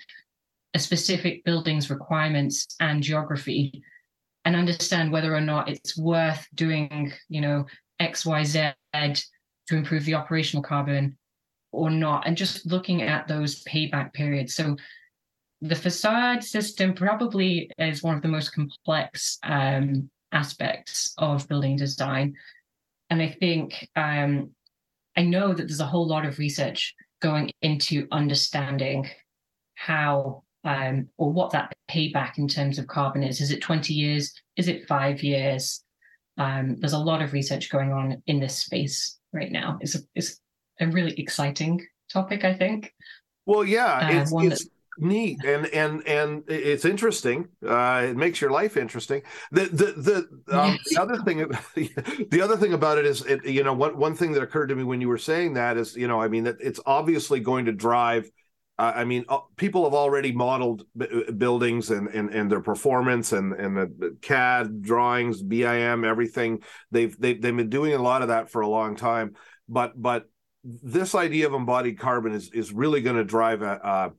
a 0.74 0.80
specific 0.80 1.43
building's 1.43 1.89
requirements 1.89 2.66
and 2.80 3.04
geography 3.04 3.84
and 4.45 4.56
understand 4.56 5.12
whether 5.12 5.36
or 5.36 5.41
not 5.41 5.68
it's 5.68 5.98
worth 5.98 6.48
doing, 6.56 7.12
you 7.28 7.41
know, 7.41 7.66
X, 8.00 8.26
Y, 8.26 8.43
Z 8.43 8.72
to 8.93 9.76
improve 9.76 10.06
the 10.06 10.14
operational 10.14 10.64
carbon 10.64 11.18
or 11.72 11.89
not, 11.89 12.26
and 12.26 12.38
just 12.38 12.65
looking 12.65 13.01
at 13.01 13.28
those 13.28 13.63
payback 13.63 14.13
periods. 14.13 14.55
So 14.55 14.76
the 15.61 15.76
facade 15.76 16.43
system 16.43 16.93
probably 16.93 17.70
is 17.78 18.03
one 18.03 18.15
of 18.15 18.22
the 18.22 18.28
most 18.28 18.53
complex 18.53 19.39
um, 19.43 20.09
aspects 20.32 21.13
of 21.18 21.47
building 21.47 21.76
design. 21.76 22.36
And 23.09 23.22
I 23.22 23.36
think 23.39 23.88
um, 23.95 24.51
I 25.15 25.24
know 25.24 25.53
that 25.53 25.68
there's 25.68 25.80
a 25.80 25.86
whole 25.86 26.07
lot 26.07 26.26
of 26.26 26.39
research 26.39 26.93
going 27.22 27.49
into 27.61 28.07
understanding 28.11 29.09
how 29.76 30.43
um, 30.63 31.07
or 31.18 31.32
what 31.32 31.51
that 31.51 31.74
payback 31.89 32.38
in 32.38 32.47
terms 32.47 32.78
of 32.78 32.88
carbon 32.88 33.24
is. 33.24 33.39
Is 33.41 33.51
it 33.51 33.61
20 33.61 33.93
years? 33.93 34.34
Is 34.57 34.68
it 34.68 34.88
five 34.88 35.24
years? 35.24 35.84
Um, 36.38 36.76
there's 36.80 36.93
a 36.93 36.99
lot 36.99 37.22
of 37.22 37.34
research 37.34 37.72
going 37.72 37.93
on 37.93 38.22
in 38.28 38.39
this 38.39 38.63
space 38.63 39.18
right 39.34 39.51
now. 39.51 39.78
It's 39.82 39.95
a, 39.95 39.99
it's 40.13 40.39
a 40.80 40.88
really 40.88 41.13
exciting 41.19 41.86
topic, 42.11 42.45
I 42.45 42.53
think. 42.53 42.93
Well, 43.45 43.63
yeah, 43.63 43.86
uh, 43.86 44.21
it's, 44.21 44.32
it's 44.36 44.69
neat 44.99 45.43
and 45.45 45.67
and 45.67 46.05
and 46.07 46.43
it's 46.47 46.86
interesting. 46.86 47.47
Uh, 47.65 48.07
it 48.09 48.17
makes 48.17 48.41
your 48.41 48.51
life 48.51 48.78
interesting. 48.78 49.21
The 49.51 49.65
the 49.65 50.28
the, 50.47 50.57
um, 50.57 50.71
yes. 50.71 50.80
the 50.89 51.01
other 51.01 51.17
thing 51.23 52.28
the 52.30 52.41
other 52.41 52.57
thing 52.57 52.73
about 52.73 52.97
it 52.97 53.05
is, 53.05 53.25
it, 53.25 53.45
you 53.45 53.63
know, 53.63 53.73
one 53.73 53.97
one 53.97 54.15
thing 54.15 54.34
that 54.34 54.43
occurred 54.43 54.67
to 54.67 54.75
me 54.75 54.84
when 54.84 55.01
you 55.01 55.07
were 55.07 55.17
saying 55.17 55.53
that 55.53 55.78
is, 55.78 55.95
you 55.95 56.07
know, 56.07 56.21
I 56.21 56.28
mean, 56.28 56.43
that 56.45 56.57
it's 56.59 56.80
obviously 56.86 57.39
going 57.39 57.65
to 57.65 57.71
drive 57.71 58.30
uh, 58.80 58.93
I 58.95 59.05
mean, 59.05 59.25
uh, 59.28 59.39
people 59.55 59.86
have 59.86 59.95
already 59.95 60.32
modeled 60.32 60.84
b- 60.95 61.07
uh, 61.28 61.32
buildings 61.32 61.89
and, 61.89 62.07
and, 62.09 62.30
and 62.30 62.51
their 62.51 62.61
performance 62.61 63.34
and, 63.34 63.53
and 63.53 63.75
the 63.75 64.17
CAD 64.21 64.84
drawings, 64.84 65.41
BIM, 65.41 66.05
everything. 66.05 66.61
They've, 66.91 67.19
they've 67.19 67.41
they've 67.41 67.55
been 67.55 67.69
doing 67.69 67.93
a 67.93 68.01
lot 68.01 68.21
of 68.21 68.28
that 68.28 68.51
for 68.51 68.61
a 68.61 68.67
long 68.67 68.95
time. 68.95 69.34
But 69.67 69.99
but 69.99 70.30
this 70.68 71.15
idea 71.15 71.47
of 71.47 71.53
embodied 71.53 71.97
carbon 71.97 72.34
is 72.34 72.51
is 72.51 72.74
really 72.74 73.01
going 73.01 73.15
to 73.15 73.24
drive 73.24 73.61
a, 73.61 73.80
a, 73.84 74.11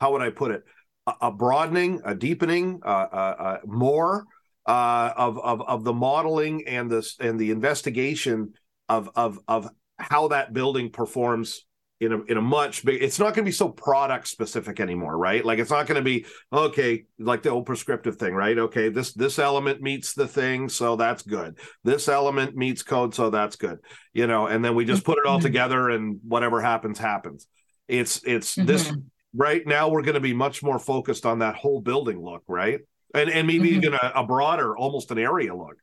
how 0.00 0.12
would 0.12 0.22
I 0.22 0.30
put 0.30 0.50
it? 0.50 0.64
A, 1.06 1.12
a 1.22 1.32
broadening, 1.32 2.00
a 2.04 2.14
deepening, 2.14 2.80
uh, 2.84 2.88
uh, 2.88 3.58
more 3.64 4.26
of 4.66 5.38
of 5.38 5.62
of 5.62 5.84
the 5.84 5.92
modeling 5.92 6.66
and 6.66 6.90
this 6.90 7.16
and 7.20 7.38
the 7.38 7.50
investigation 7.50 8.54
of 8.88 9.10
of 9.14 9.38
of 9.46 9.68
how 9.96 10.28
that 10.28 10.52
building 10.52 10.90
performs 10.90 11.64
in 12.00 12.12
a 12.12 12.22
in 12.24 12.36
a 12.36 12.42
much 12.42 12.84
big 12.84 13.02
it's 13.02 13.18
not 13.18 13.34
going 13.34 13.44
to 13.44 13.48
be 13.48 13.50
so 13.50 13.68
product 13.68 14.28
specific 14.28 14.78
anymore 14.78 15.18
right 15.18 15.44
like 15.44 15.58
it's 15.58 15.70
not 15.70 15.86
going 15.86 15.96
to 15.96 16.02
be 16.02 16.24
okay 16.52 17.04
like 17.18 17.42
the 17.42 17.50
old 17.50 17.66
prescriptive 17.66 18.16
thing 18.16 18.34
right 18.34 18.58
okay 18.58 18.88
this 18.88 19.12
this 19.14 19.38
element 19.38 19.82
meets 19.82 20.14
the 20.14 20.26
thing 20.26 20.68
so 20.68 20.94
that's 20.94 21.22
good 21.22 21.58
this 21.82 22.08
element 22.08 22.56
meets 22.56 22.82
code 22.82 23.14
so 23.14 23.30
that's 23.30 23.56
good 23.56 23.78
you 24.12 24.26
know 24.26 24.46
and 24.46 24.64
then 24.64 24.74
we 24.74 24.84
just 24.84 25.04
put 25.04 25.18
it 25.18 25.26
all 25.26 25.38
mm-hmm. 25.38 25.46
together 25.46 25.90
and 25.90 26.20
whatever 26.26 26.60
happens 26.60 26.98
happens 26.98 27.48
it's 27.88 28.22
it's 28.24 28.54
mm-hmm. 28.54 28.66
this 28.66 28.92
right 29.34 29.66
now 29.66 29.88
we're 29.88 30.02
going 30.02 30.14
to 30.14 30.20
be 30.20 30.34
much 30.34 30.62
more 30.62 30.78
focused 30.78 31.26
on 31.26 31.40
that 31.40 31.56
whole 31.56 31.80
building 31.80 32.22
look 32.22 32.44
right 32.46 32.80
and 33.12 33.28
and 33.28 33.46
maybe 33.46 33.70
mm-hmm. 33.70 33.76
even 33.76 33.94
a, 33.94 34.12
a, 34.14 34.24
broader 34.24 34.76
almost 34.76 35.10
an 35.10 35.18
area 35.18 35.54
look 35.54 35.76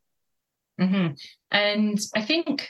mm-hmm. 0.80 1.13
and 1.51 1.99
i 2.16 2.22
think 2.22 2.70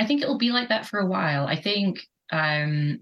i 0.00 0.04
think 0.04 0.20
it'll 0.20 0.38
be 0.38 0.50
like 0.50 0.68
that 0.68 0.84
for 0.84 0.98
a 0.98 1.06
while 1.06 1.46
i 1.46 1.54
think 1.54 2.00
um, 2.32 3.00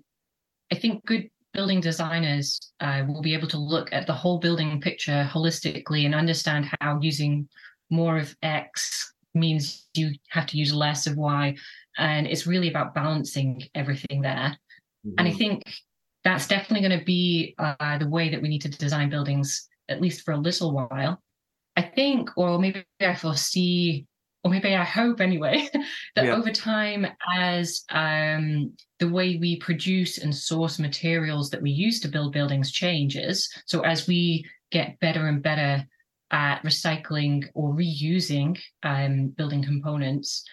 I 0.70 0.76
think 0.76 1.04
good 1.06 1.28
building 1.52 1.80
designers 1.80 2.58
uh, 2.80 3.04
will 3.06 3.22
be 3.22 3.34
able 3.34 3.48
to 3.48 3.58
look 3.58 3.92
at 3.92 4.06
the 4.06 4.12
whole 4.12 4.38
building 4.38 4.80
picture 4.80 5.28
holistically 5.32 6.04
and 6.04 6.14
understand 6.14 6.68
how 6.80 6.98
using 7.00 7.48
more 7.90 8.18
of 8.18 8.36
X 8.42 9.14
means 9.34 9.86
you 9.94 10.12
have 10.28 10.46
to 10.46 10.58
use 10.58 10.74
less 10.74 11.06
of 11.06 11.16
Y. 11.16 11.54
And 11.96 12.26
it's 12.26 12.46
really 12.46 12.68
about 12.68 12.94
balancing 12.94 13.62
everything 13.74 14.20
there. 14.20 14.56
Mm-hmm. 15.06 15.10
And 15.18 15.28
I 15.28 15.30
mm-hmm. 15.30 15.38
think 15.38 15.62
that's 16.24 16.48
definitely 16.48 16.88
going 16.88 16.98
to 16.98 17.04
be 17.04 17.54
uh, 17.58 17.98
the 17.98 18.08
way 18.08 18.30
that 18.30 18.42
we 18.42 18.48
need 18.48 18.62
to 18.62 18.68
design 18.70 19.10
buildings, 19.10 19.68
at 19.88 20.00
least 20.00 20.24
for 20.24 20.32
a 20.32 20.36
little 20.38 20.72
while. 20.72 21.20
I 21.76 21.82
think, 21.82 22.30
or 22.36 22.58
maybe 22.58 22.84
I 23.00 23.14
foresee 23.14 24.06
or 24.44 24.50
maybe 24.50 24.74
I 24.74 24.84
hope 24.84 25.20
anyway, 25.20 25.68
that 26.16 26.26
yeah. 26.26 26.34
over 26.34 26.50
time, 26.50 27.06
as 27.34 27.82
um, 27.90 28.74
the 28.98 29.08
way 29.08 29.36
we 29.36 29.56
produce 29.56 30.18
and 30.18 30.34
source 30.34 30.78
materials 30.78 31.50
that 31.50 31.62
we 31.62 31.70
use 31.70 32.00
to 32.00 32.08
build 32.08 32.34
buildings 32.34 32.70
changes, 32.70 33.50
so 33.66 33.80
as 33.80 34.06
we 34.06 34.44
get 34.70 35.00
better 35.00 35.26
and 35.28 35.42
better 35.42 35.84
at 36.30 36.62
recycling 36.62 37.46
or 37.54 37.72
reusing 37.72 38.58
um, 38.82 39.28
building 39.28 39.62
components, 39.62 40.44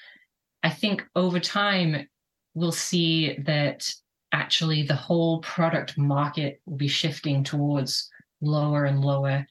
I 0.64 0.70
think 0.70 1.04
over 1.16 1.40
time 1.40 2.08
we'll 2.54 2.72
see 2.72 3.38
that 3.40 3.92
actually 4.32 4.84
the 4.84 4.96
whole 4.96 5.40
product 5.40 5.98
market 5.98 6.62
will 6.66 6.78
be 6.78 6.88
shifting 6.88 7.44
towards 7.44 8.10
lower 8.42 8.86
and 8.86 9.04
lower 9.04 9.46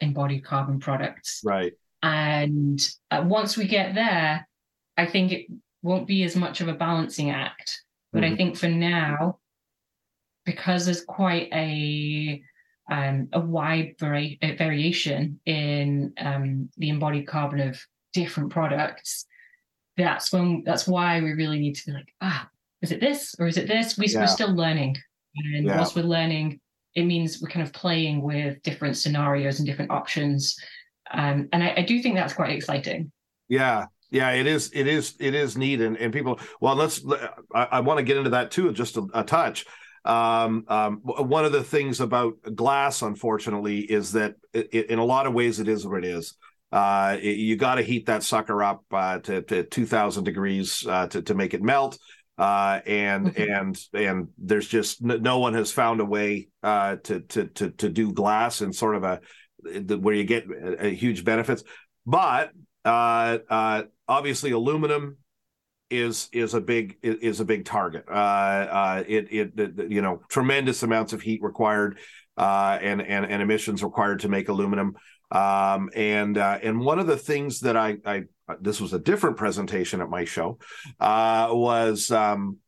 embodied 0.00 0.44
carbon 0.44 0.80
products. 0.80 1.40
Right. 1.44 1.72
And 2.04 2.86
uh, 3.10 3.24
once 3.24 3.56
we 3.56 3.66
get 3.66 3.94
there, 3.94 4.46
I 4.98 5.06
think 5.06 5.32
it 5.32 5.46
won't 5.82 6.06
be 6.06 6.22
as 6.24 6.36
much 6.36 6.60
of 6.60 6.68
a 6.68 6.74
balancing 6.74 7.30
act. 7.30 7.80
But 8.12 8.22
mm-hmm. 8.22 8.34
I 8.34 8.36
think 8.36 8.56
for 8.58 8.68
now, 8.68 9.38
because 10.44 10.84
there's 10.84 11.02
quite 11.02 11.48
a 11.54 12.42
um, 12.90 13.28
a 13.32 13.40
wide 13.40 13.94
vari- 13.98 14.38
variation 14.58 15.40
in 15.46 16.12
um, 16.18 16.68
the 16.76 16.90
embodied 16.90 17.26
carbon 17.26 17.60
of 17.60 17.80
different 18.12 18.50
products, 18.50 19.24
that's 19.96 20.30
when 20.30 20.62
that's 20.66 20.86
why 20.86 21.22
we 21.22 21.32
really 21.32 21.58
need 21.58 21.76
to 21.76 21.86
be 21.86 21.92
like, 21.92 22.12
ah, 22.20 22.46
is 22.82 22.92
it 22.92 23.00
this 23.00 23.34
or 23.38 23.46
is 23.46 23.56
it 23.56 23.66
this? 23.66 23.96
We, 23.96 24.14
are 24.14 24.26
still 24.26 24.54
learning, 24.54 24.98
and 25.36 25.64
yeah. 25.64 25.76
whilst 25.76 25.96
we're 25.96 26.02
learning, 26.02 26.60
it 26.94 27.04
means 27.04 27.40
we're 27.40 27.48
kind 27.48 27.66
of 27.66 27.72
playing 27.72 28.20
with 28.20 28.62
different 28.62 28.98
scenarios 28.98 29.58
and 29.58 29.66
different 29.66 29.90
options 29.90 30.54
um, 31.10 31.48
and 31.52 31.62
I, 31.62 31.74
I 31.78 31.82
do 31.82 32.02
think 32.02 32.14
that's 32.14 32.34
quite 32.34 32.50
exciting. 32.50 33.12
Yeah, 33.48 33.86
yeah, 34.10 34.30
it 34.30 34.46
is. 34.46 34.70
It 34.72 34.86
is. 34.86 35.14
It 35.18 35.34
is 35.34 35.56
neat, 35.56 35.80
and, 35.80 35.96
and 35.96 36.12
people. 36.12 36.38
Well, 36.60 36.76
let's. 36.76 37.04
I, 37.54 37.64
I 37.72 37.80
want 37.80 37.98
to 37.98 38.04
get 38.04 38.16
into 38.16 38.30
that 38.30 38.50
too, 38.50 38.72
just 38.72 38.96
a, 38.96 39.06
a 39.12 39.24
touch. 39.24 39.66
Um, 40.04 40.64
um, 40.68 41.00
one 41.02 41.44
of 41.44 41.52
the 41.52 41.64
things 41.64 42.00
about 42.00 42.34
glass, 42.54 43.02
unfortunately, 43.02 43.80
is 43.80 44.12
that 44.12 44.34
it, 44.52 44.90
in 44.90 44.98
a 44.98 45.04
lot 45.04 45.26
of 45.26 45.32
ways 45.32 45.60
it 45.60 45.68
is 45.68 45.86
what 45.86 46.04
it 46.04 46.04
is. 46.04 46.34
Uh, 46.70 47.16
it, 47.20 47.38
you 47.38 47.56
got 47.56 47.76
to 47.76 47.82
heat 47.82 48.06
that 48.06 48.22
sucker 48.22 48.62
up 48.62 48.84
uh, 48.92 49.18
to, 49.20 49.42
to 49.42 49.62
2,000 49.62 50.24
degrees 50.24 50.84
uh, 50.88 51.06
to 51.06 51.22
to 51.22 51.34
make 51.34 51.54
it 51.54 51.62
melt, 51.62 51.98
uh, 52.36 52.80
and 52.86 53.28
mm-hmm. 53.28 53.52
and 53.52 53.80
and 53.94 54.28
there's 54.38 54.68
just 54.68 55.00
no 55.02 55.38
one 55.38 55.54
has 55.54 55.72
found 55.72 56.00
a 56.00 56.04
way 56.04 56.48
uh, 56.62 56.96
to 57.04 57.20
to 57.20 57.46
to 57.46 57.70
to 57.70 57.88
do 57.88 58.12
glass 58.12 58.60
in 58.60 58.72
sort 58.72 58.96
of 58.96 59.04
a 59.04 59.20
where 59.64 60.14
you 60.14 60.24
get 60.24 60.46
a, 60.46 60.86
a 60.86 60.94
huge 60.94 61.24
benefits. 61.24 61.64
But 62.06 62.52
uh, 62.84 63.38
uh, 63.48 63.82
obviously, 64.06 64.50
aluminum 64.52 65.18
is 65.90 66.28
is 66.32 66.54
a 66.54 66.60
big 66.60 66.98
is 67.02 67.40
a 67.40 67.44
big 67.44 67.64
target. 67.64 68.04
Uh, 68.08 68.12
uh, 68.12 69.04
it, 69.06 69.32
it, 69.32 69.58
it 69.58 69.90
you 69.90 70.02
know 70.02 70.22
tremendous 70.28 70.82
amounts 70.82 71.12
of 71.12 71.22
heat 71.22 71.42
required 71.42 71.98
uh, 72.36 72.78
and 72.80 73.00
and 73.02 73.26
and 73.26 73.42
emissions 73.42 73.82
required 73.82 74.20
to 74.20 74.28
make 74.28 74.48
aluminum. 74.48 74.96
Um, 75.30 75.90
and 75.94 76.38
uh, 76.38 76.58
and 76.62 76.80
one 76.80 76.98
of 76.98 77.06
the 77.06 77.16
things 77.16 77.60
that 77.60 77.76
I, 77.76 77.96
I 78.04 78.24
this 78.60 78.80
was 78.80 78.92
a 78.92 78.98
different 78.98 79.36
presentation 79.36 80.00
at 80.00 80.10
my 80.10 80.24
show 80.24 80.58
uh, 81.00 81.48
was 81.50 82.10
um, 82.10 82.58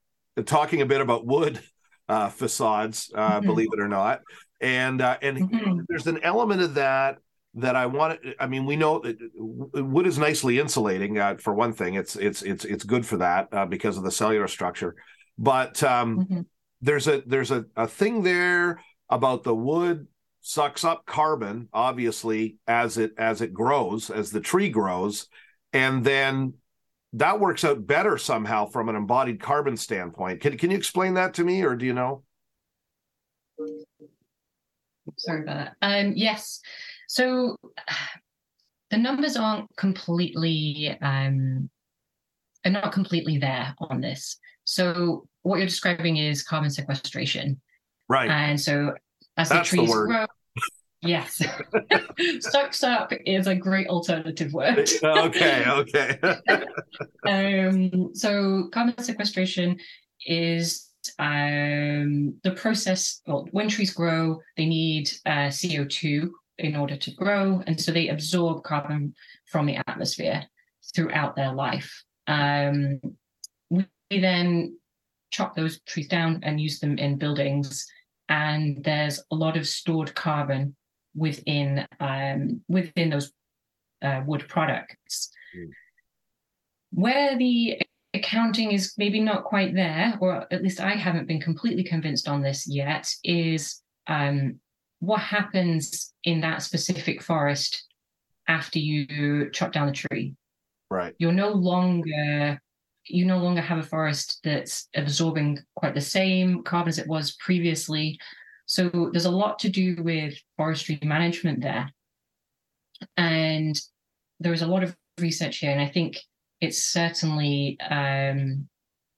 talking 0.45 0.81
a 0.83 0.87
bit 0.87 1.01
about 1.01 1.27
wood 1.27 1.61
uh, 2.09 2.29
facades, 2.29 3.11
uh, 3.15 3.39
mm-hmm. 3.39 3.47
believe 3.47 3.69
it 3.73 3.81
or 3.81 3.89
not, 3.89 4.21
and 4.61 5.01
uh, 5.01 5.19
and 5.23 5.39
mm-hmm. 5.39 5.81
there's 5.89 6.07
an 6.07 6.21
element 6.23 6.63
of 6.63 6.75
that 6.75 7.19
that 7.55 7.75
I 7.75 7.87
want. 7.87 8.21
I 8.39 8.47
mean, 8.47 8.67
we 8.67 8.77
know 8.77 9.01
that 9.01 9.17
wood 9.35 10.07
is 10.07 10.19
nicely 10.19 10.59
insulating. 10.59 11.19
Uh, 11.19 11.37
for 11.37 11.55
one 11.55 11.73
thing, 11.73 11.95
it's 11.95 12.17
it's 12.17 12.43
it's 12.43 12.65
it's 12.65 12.85
good 12.85 13.05
for 13.07 13.19
that 13.19 13.49
uh, 13.53 13.67
because 13.67 13.97
of 13.97 14.05
the 14.05 14.11
cellular 14.11 14.49
structure. 14.49 14.95
But 15.39 15.83
um, 15.83 16.19
mm-hmm. 16.19 16.41
there's 16.81 17.09
a 17.09 17.23
there's 17.27 17.51
a, 17.51 17.65
a 17.77 17.87
thing 17.87 18.23
there 18.23 18.81
about 19.09 19.43
the 19.43 19.55
wood 19.55 20.07
sucks 20.41 20.85
up 20.85 21.07
carbon, 21.07 21.69
obviously 21.73 22.59
as 22.67 22.99
it 22.99 23.13
as 23.19 23.41
it 23.41 23.53
grows, 23.53 24.11
as 24.11 24.31
the 24.31 24.41
tree 24.41 24.69
grows, 24.69 25.29
and 25.73 26.05
then 26.05 26.55
that 27.15 27.41
works 27.41 27.65
out 27.65 27.87
better 27.87 28.19
somehow 28.19 28.67
from 28.67 28.89
an 28.89 28.97
embodied 28.97 29.41
carbon 29.41 29.77
standpoint. 29.77 30.41
Can 30.41 30.57
can 30.59 30.71
you 30.71 30.77
explain 30.77 31.15
that 31.15 31.35
to 31.35 31.45
me, 31.45 31.63
or 31.63 31.75
do 31.75 31.87
you 31.87 31.95
know? 31.95 32.23
Sorry 35.19 35.43
about 35.43 35.57
that. 35.57 35.77
Um, 35.83 36.13
yes. 36.15 36.61
So 37.09 37.57
the 38.91 38.97
numbers 38.97 39.37
aren't 39.37 39.75
completely 39.77 40.97
um, 41.03 41.69
are 42.67 42.71
not 42.71 42.93
completely 42.93 43.39
there 43.39 43.75
on 43.79 44.01
this. 44.01 44.39
So 44.65 45.29
what 45.43 45.59
you're 45.59 45.67
describing 45.67 46.17
is 46.17 46.43
carbon 46.43 46.71
sequestration, 46.71 47.61
right? 48.09 48.29
And 48.29 48.61
so 48.61 48.95
as 49.37 49.49
That's 49.49 49.71
the 49.71 49.77
trees 49.77 49.91
the 49.91 50.07
grow, 50.07 50.27
yes, 51.03 51.43
sucks 52.41 52.83
up 52.83 53.13
is 53.25 53.47
a 53.47 53.55
great 53.55 53.87
alternative 53.87 54.53
word. 54.53 54.89
okay, 55.03 55.65
okay. 55.69 56.19
um, 57.29 58.11
so 58.15 58.69
carbon 58.73 58.99
sequestration 59.03 59.79
is 60.27 60.91
um, 61.19 62.06
the 62.47 62.53
process. 62.53 63.21
Well, 63.27 63.49
when 63.51 63.69
trees 63.69 63.93
grow, 63.93 64.41
they 64.57 64.67
need 64.67 65.11
uh, 65.27 65.51
CO2 65.51 66.31
in 66.59 66.77
order 66.77 66.97
to 66.97 67.11
grow. 67.11 67.63
And 67.67 67.79
so 67.79 67.93
they 67.93 68.09
absorb 68.09 68.63
carbon 68.63 69.15
from 69.51 69.67
the 69.67 69.77
atmosphere 69.89 70.45
throughout 70.95 71.35
their 71.35 71.53
life. 71.53 71.91
Um, 72.29 73.01
we 73.69 73.85
then 74.11 74.79
chop 75.31 75.57
those 75.57 75.81
trees 75.83 76.07
down 76.07 76.41
and 76.45 76.61
use 76.61 76.79
them 76.79 76.99
in 76.99 77.19
buildings. 77.19 77.85
And 78.29 78.83
there's 78.85 79.21
a 79.33 79.35
lot 79.35 79.57
of 79.57 79.67
stored 79.67 80.15
carbon 80.15 80.77
within 81.15 81.87
um, 81.99 82.61
within 82.69 83.11
those 83.11 83.33
uh, 84.03 84.23
wood 84.25 84.47
products. 84.49 85.31
Mm. 85.57 85.71
Where 86.93 87.37
the 87.37 87.81
accounting 88.17 88.73
is 88.73 88.95
maybe 88.99 89.21
not 89.21 89.45
quite 89.45 89.75
there, 89.75 90.17
or 90.21 90.47
at 90.53 90.63
least 90.63 90.81
I 90.81 90.95
haven't 90.95 91.29
been 91.29 91.41
completely 91.41 91.85
convinced 91.85 92.29
on 92.29 92.43
this 92.43 92.67
yet, 92.67 93.13
is 93.25 93.83
um, 94.07 94.61
what 95.01 95.21
happens 95.21 96.13
in 96.25 96.41
that 96.41 96.63
specific 96.63 97.23
forest 97.23 97.85
after 98.49 98.79
you 98.79 99.51
chop 99.51 99.73
down 99.73 99.87
the 99.87 99.93
tree. 99.93 100.35
Right. 100.91 101.15
You're 101.19 101.33
no 101.33 101.51
longer 101.51 102.61
you 103.09 103.25
no 103.25 103.39
longer 103.39 103.61
have 103.61 103.79
a 103.79 103.83
forest 103.85 104.41
that's 104.43 104.89
absorbing 104.97 105.61
quite 105.77 105.95
the 105.95 106.01
same 106.01 106.65
carbon 106.65 106.89
as 106.89 106.99
it 106.99 107.07
was 107.07 107.37
previously. 107.37 108.19
So 108.67 109.11
there's 109.13 109.27
a 109.27 109.31
lot 109.31 109.61
to 109.61 109.69
do 109.69 110.03
with 110.03 110.35
forestry 110.57 110.99
management 111.03 111.63
there. 111.63 111.89
And 113.17 113.79
there 114.41 114.53
is 114.53 114.63
a 114.63 114.67
lot 114.67 114.83
of 114.83 114.97
research 115.19 115.59
here, 115.59 115.71
and 115.71 115.81
I 115.81 115.87
think 115.87 116.19
it's 116.61 116.83
certainly 116.83 117.79
um, 117.91 118.69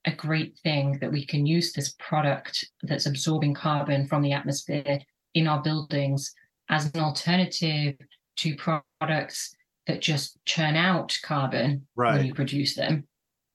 a 0.05 0.11
great 0.11 0.57
thing 0.63 0.97
that 0.99 1.11
we 1.11 1.25
can 1.25 1.45
use 1.45 1.73
this 1.73 1.95
product 1.99 2.65
that's 2.83 3.05
absorbing 3.05 3.53
carbon 3.53 4.07
from 4.07 4.21
the 4.21 4.33
atmosphere 4.33 4.99
in 5.33 5.47
our 5.47 5.61
buildings 5.61 6.33
as 6.69 6.85
an 6.93 7.01
alternative 7.01 7.95
to 8.37 8.55
products 8.55 9.55
that 9.87 10.01
just 10.01 10.37
churn 10.45 10.75
out 10.75 11.17
carbon 11.23 11.87
right. 11.95 12.15
when 12.15 12.25
you 12.25 12.33
produce 12.33 12.75
them. 12.75 13.07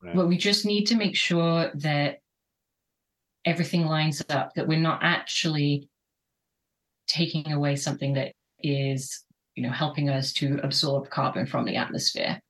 Right. 0.03 0.15
But 0.15 0.29
we 0.29 0.37
just 0.37 0.67
need 0.67 0.85
to 0.87 0.97
make 0.97 1.17
sure 1.17 1.71
that 1.75 2.19
everything 3.45 3.87
lines 3.87 4.23
up, 4.29 4.55
that 4.55 4.67
we're 4.67 4.79
not 4.79 5.01
actually 5.03 5.89
taking 7.07 7.53
away 7.53 7.77
something 7.77 8.15
that 8.15 8.33
is, 8.63 9.25
you 9.55 9.63
know, 9.63 9.71
helping 9.71 10.11
us 10.11 10.33
to 10.35 10.59
absorb 10.63 11.09
carbon 11.11 11.47
from 11.47 11.65
the 11.65 11.77
atmosphere. 11.77 12.41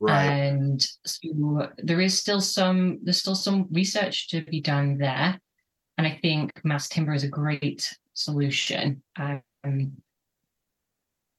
Right. 0.00 0.26
And 0.26 0.80
so 1.04 1.68
there 1.78 2.00
is 2.00 2.18
still 2.18 2.40
some 2.40 3.00
there's 3.02 3.18
still 3.18 3.34
some 3.34 3.66
research 3.72 4.28
to 4.28 4.42
be 4.42 4.60
done 4.60 4.98
there. 4.98 5.40
And 5.96 6.06
I 6.06 6.18
think 6.22 6.52
mass 6.64 6.88
timber 6.88 7.12
is 7.12 7.24
a 7.24 7.28
great 7.28 7.92
solution 8.14 9.02
um, 9.18 9.42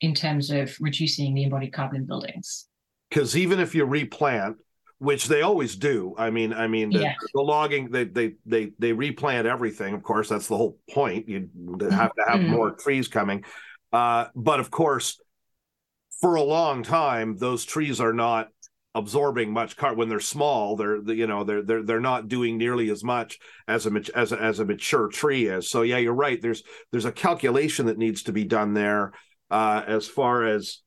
in 0.02 0.14
terms 0.14 0.50
of 0.52 0.76
reducing 0.80 1.34
the 1.34 1.44
embodied 1.44 1.74
carbon 1.74 1.98
in 1.98 2.06
buildings. 2.06 2.68
Because 3.10 3.38
even 3.38 3.60
if 3.60 3.74
you 3.74 3.86
replant, 3.86 4.58
which 4.98 5.28
they 5.28 5.42
always 5.42 5.78
do, 5.78 6.14
I 6.18 6.30
mean, 6.30 6.52
I 6.52 6.68
mean, 6.68 6.90
the, 6.90 7.14
the, 7.34 7.42
logging 7.42 7.90
they 7.90 8.04
they 8.04 8.34
they 8.46 8.72
they 8.78 8.92
replant 8.92 9.48
everything. 9.48 9.94
Of 9.94 10.04
course, 10.04 10.28
that's 10.28 10.48
the 10.48 10.58
whole 10.58 10.78
point. 10.92 11.30
You 11.30 11.50
have 11.90 12.14
to 12.16 12.24
have 12.28 12.42
mm-hmm. 12.42 12.52
more 12.52 12.72
trees 12.72 13.08
coming, 13.08 13.46
uh, 13.94 14.26
but 14.36 14.60
of 14.60 14.70
course, 14.70 15.18
for 16.22 16.36
a 16.36 16.44
long 16.44 16.84
time, 16.84 17.38
those 17.38 17.66
trees 17.66 18.00
are 18.00 18.14
not 18.14 18.50
absorbing 18.96 19.54
much 19.54 19.78
carbon 19.78 20.00
when 20.00 20.10
they're 20.10 20.20
small 20.20 20.76
they're 20.76 21.00
you 21.14 21.28
know 21.28 21.44
they're 21.44 21.62
they're 21.62 21.84
they're 21.84 22.00
not 22.00 22.28
doing 22.28 22.58
nearly 22.58 22.90
as 22.90 23.04
much 23.04 23.38
as 23.68 23.86
a 23.86 24.02
as 24.16 24.32
a, 24.32 24.42
as 24.42 24.60
a 24.60 24.66
mature 24.66 25.08
tree 25.08 25.46
is. 25.46 25.70
So 25.70 25.84
yeah 25.84 25.98
you're 25.98 26.14
right. 26.14 26.42
There's 26.42 26.64
there's 26.92 27.06
a 27.06 27.12
calculation 27.12 27.86
that 27.86 27.98
needs 27.98 28.24
to 28.24 28.32
be 28.32 28.44
done 28.46 28.74
there 28.74 29.14
uh, 29.52 29.84
as 29.88 30.08
far 30.08 30.46
as 30.46 30.80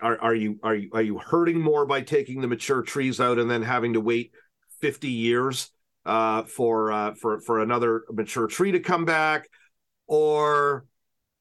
are, 0.00 0.20
are 0.20 0.34
you 0.34 0.58
are 0.62 0.74
you 0.74 0.90
are 0.92 1.02
you 1.02 1.18
hurting 1.18 1.60
more 1.60 1.86
by 1.86 2.02
taking 2.02 2.40
the 2.40 2.48
mature 2.48 2.82
trees 2.82 3.20
out 3.20 3.38
and 3.38 3.50
then 3.50 3.62
having 3.62 3.94
to 3.94 4.00
wait 4.00 4.32
50 4.80 5.08
years 5.08 5.70
uh, 6.04 6.44
for 6.44 6.92
uh, 6.92 7.14
for 7.14 7.40
for 7.40 7.60
another 7.60 8.02
mature 8.10 8.46
tree 8.46 8.72
to 8.72 8.80
come 8.80 9.04
back? 9.04 9.48
Or 10.06 10.84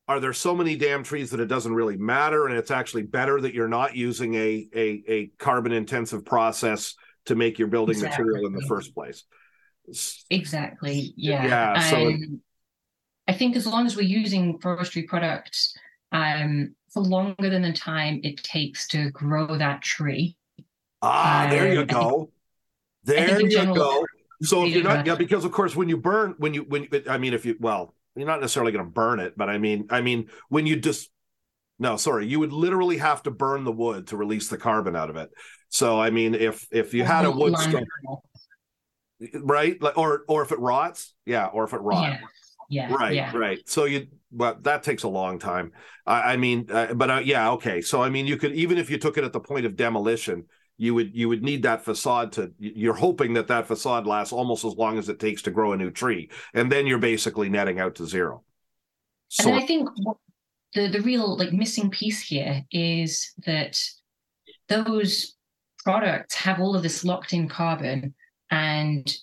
are 0.07 0.19
there 0.19 0.33
so 0.33 0.55
many 0.55 0.75
damn 0.75 1.03
trees 1.03 1.31
that 1.31 1.39
it 1.39 1.47
doesn't 1.47 1.73
really 1.73 1.97
matter 1.97 2.47
and 2.47 2.57
it's 2.57 2.71
actually 2.71 3.03
better 3.03 3.41
that 3.41 3.53
you're 3.53 3.67
not 3.67 3.95
using 3.95 4.35
a 4.35 4.67
a, 4.73 5.03
a 5.07 5.27
carbon 5.37 5.71
intensive 5.71 6.25
process 6.25 6.95
to 7.25 7.35
make 7.35 7.59
your 7.59 7.67
building 7.67 7.95
exactly. 7.95 8.23
material 8.23 8.47
in 8.47 8.53
the 8.53 8.65
first 8.67 8.93
place? 8.93 9.25
Exactly 10.29 11.13
yeah. 11.15 11.45
yeah 11.45 11.89
so 11.89 12.07
um, 12.07 12.41
i 13.27 13.33
think 13.33 13.55
as 13.55 13.65
long 13.65 13.85
as 13.85 13.95
we're 13.95 14.01
using 14.01 14.59
forestry 14.59 15.03
products 15.03 15.73
um, 16.11 16.75
for 16.93 17.03
longer 17.03 17.49
than 17.49 17.61
the 17.61 17.73
time 17.73 18.19
it 18.23 18.41
takes 18.43 18.87
to 18.89 19.11
grow 19.11 19.57
that 19.57 19.81
tree. 19.81 20.35
Ah 21.01 21.43
um, 21.43 21.49
there 21.49 21.73
you 21.73 21.85
go. 21.85 22.31
there 23.03 23.41
you 23.41 23.49
general, 23.49 23.75
go. 23.75 24.05
So 24.41 24.65
if 24.65 24.73
you're 24.73 24.83
not 24.83 25.05
yeah 25.05 25.15
because 25.15 25.45
of 25.45 25.51
course 25.51 25.75
when 25.75 25.89
you 25.89 25.97
burn 25.97 26.35
when 26.37 26.53
you 26.53 26.63
when 26.63 26.87
i 27.09 27.17
mean 27.17 27.33
if 27.33 27.45
you 27.45 27.55
well 27.59 27.95
you're 28.17 28.27
not 28.27 28.41
necessarily 28.41 28.71
going 28.71 28.85
to 28.85 28.91
burn 28.91 29.19
it, 29.19 29.33
but 29.37 29.49
I 29.49 29.57
mean, 29.57 29.87
I 29.89 30.01
mean, 30.01 30.29
when 30.49 30.65
you 30.65 30.75
just 30.75 31.09
no, 31.79 31.95
sorry, 31.95 32.27
you 32.27 32.39
would 32.39 32.53
literally 32.53 32.97
have 32.97 33.21
to 33.23 33.31
burn 33.31 33.63
the 33.63 33.71
wood 33.71 34.07
to 34.07 34.17
release 34.17 34.47
the 34.47 34.57
carbon 34.57 34.95
out 34.95 35.09
of 35.09 35.15
it. 35.15 35.29
So, 35.69 35.99
I 35.99 36.09
mean, 36.09 36.33
if 36.33 36.67
if 36.71 36.93
you 36.93 37.03
had 37.03 37.25
a 37.25 37.31
wood 37.31 37.57
stove, 37.57 37.83
right, 39.41 39.77
or 39.95 40.23
or 40.27 40.41
if 40.41 40.51
it 40.51 40.59
rots, 40.59 41.13
yeah, 41.25 41.45
or 41.47 41.65
if 41.65 41.73
it 41.73 41.81
rots. 41.81 42.19
Yeah. 42.69 42.89
yeah. 42.89 42.95
right, 42.95 43.13
yeah. 43.13 43.37
right. 43.37 43.59
So 43.69 43.85
you, 43.85 44.07
well, 44.31 44.57
that 44.61 44.83
takes 44.83 45.03
a 45.03 45.07
long 45.07 45.39
time. 45.39 45.71
I, 46.05 46.33
I 46.33 46.37
mean, 46.37 46.67
uh, 46.71 46.93
but 46.93 47.11
uh, 47.11 47.21
yeah, 47.23 47.51
okay. 47.51 47.81
So 47.81 48.01
I 48.01 48.09
mean, 48.09 48.25
you 48.25 48.37
could 48.37 48.53
even 48.53 48.77
if 48.77 48.89
you 48.89 48.97
took 48.97 49.17
it 49.17 49.23
at 49.23 49.33
the 49.33 49.39
point 49.39 49.65
of 49.65 49.75
demolition, 49.75 50.45
you 50.77 50.93
would 50.93 51.15
you 51.15 51.27
would 51.27 51.43
need 51.43 51.63
that 51.63 51.83
facade 51.83 52.31
to 52.33 52.51
you're 52.59 52.93
hoping 52.93 53.33
that 53.33 53.47
that 53.47 53.67
facade 53.67 54.05
lasts 54.05 54.31
almost 54.31 54.63
as 54.63 54.75
long 54.75 54.97
as 54.97 55.09
it 55.09 55.19
takes 55.19 55.41
to 55.41 55.51
grow 55.51 55.73
a 55.73 55.77
new 55.77 55.91
tree 55.91 56.29
and 56.53 56.71
then 56.71 56.85
you're 56.85 56.99
basically 56.99 57.49
netting 57.49 57.79
out 57.79 57.95
to 57.95 58.05
zero. 58.05 58.43
So 59.29 59.49
and 59.49 59.59
i 59.59 59.65
think 59.65 59.89
the 60.73 60.87
the 60.87 61.01
real 61.01 61.37
like 61.37 61.51
missing 61.51 61.89
piece 61.89 62.21
here 62.21 62.63
is 62.71 63.33
that 63.45 63.79
those 64.69 65.35
products 65.83 66.35
have 66.35 66.59
all 66.59 66.75
of 66.75 66.83
this 66.83 67.03
locked 67.03 67.33
in 67.33 67.47
carbon 67.49 68.13
and 68.51 69.15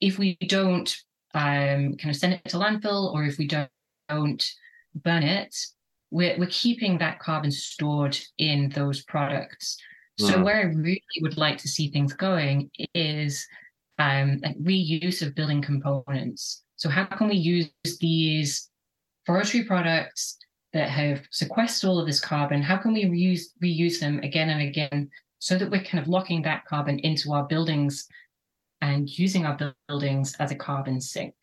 if 0.00 0.18
we 0.18 0.36
don't 0.48 0.94
um, 1.34 1.96
kind 1.96 2.10
of 2.10 2.16
send 2.16 2.34
it 2.34 2.44
to 2.44 2.58
landfill 2.58 3.14
or 3.14 3.24
if 3.24 3.38
we 3.38 3.46
don't, 3.46 3.70
don't 4.08 4.44
burn 4.94 5.22
it 5.22 5.56
we're, 6.10 6.38
we're 6.38 6.48
keeping 6.50 6.98
that 6.98 7.18
carbon 7.18 7.50
stored 7.50 8.18
in 8.36 8.68
those 8.70 9.02
products 9.04 9.78
So 10.18 10.34
mm. 10.34 10.44
where 10.44 10.56
I 10.56 10.64
really 10.64 11.02
would 11.20 11.36
like 11.36 11.58
to 11.58 11.68
see 11.68 11.90
things 11.90 12.12
going 12.12 12.70
is 12.94 13.46
um, 13.98 14.40
like 14.42 14.58
reuse 14.58 15.22
of 15.22 15.34
building 15.34 15.62
components. 15.62 16.62
So 16.76 16.88
how 16.88 17.04
can 17.04 17.28
we 17.28 17.36
use 17.36 17.70
these 18.00 18.68
forestry 19.24 19.64
products 19.64 20.38
that 20.72 20.88
have 20.88 21.22
sequestered 21.30 21.88
all 21.88 22.00
of 22.00 22.06
this 22.06 22.20
carbon? 22.20 22.62
How 22.62 22.76
can 22.76 22.92
we 22.92 23.04
reuse 23.04 23.44
reuse 23.62 24.00
them 24.00 24.18
again 24.20 24.50
and 24.50 24.62
again 24.62 25.10
so 25.38 25.58
that 25.58 25.70
we're 25.70 25.84
kind 25.84 26.02
of 26.02 26.08
locking 26.08 26.42
that 26.42 26.64
carbon 26.64 26.98
into 27.00 27.32
our 27.32 27.44
buildings 27.44 28.06
and 28.80 29.08
using 29.08 29.46
our 29.46 29.74
buildings 29.88 30.34
as 30.40 30.50
a 30.50 30.56
carbon 30.56 31.00
sink? 31.00 31.34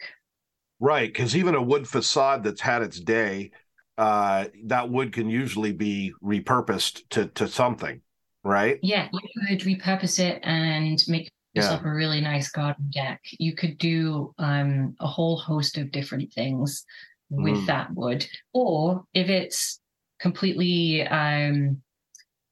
Right, 0.80 1.12
because 1.12 1.36
even 1.36 1.56
a 1.56 1.62
wood 1.62 1.88
facade 1.88 2.44
that's 2.44 2.62
had 2.62 2.82
its 2.82 3.00
day, 3.00 3.52
uh, 3.98 4.46
that 4.66 4.90
wood 4.90 5.12
can 5.12 5.30
usually 5.30 5.74
be 5.74 6.14
repurposed 6.24 7.04
to 7.10 7.28
to 7.28 7.48
something, 7.48 8.02
right? 8.50 8.80
Yeah, 8.82 9.08
you 9.12 9.48
could 9.48 9.60
repurpose 9.60 10.20
it 10.20 10.40
and 10.44 11.02
make 11.08 11.32
yourself 11.54 11.82
yeah. 11.84 11.92
a 11.92 11.94
really 11.94 12.22
nice 12.22 12.50
garden 12.50 12.90
deck. 12.90 13.22
You 13.40 13.56
could 13.56 13.78
do 13.78 14.34
um, 14.38 14.96
a 15.00 15.08
whole 15.08 15.38
host 15.38 15.78
of 15.78 15.92
different 15.92 16.34
things 16.34 16.86
with 17.30 17.58
mm. 17.58 17.66
that 17.68 17.94
wood, 17.94 18.26
or 18.54 19.04
if 19.14 19.30
it's 19.30 19.80
completely 20.20 21.08
um, 21.08 21.82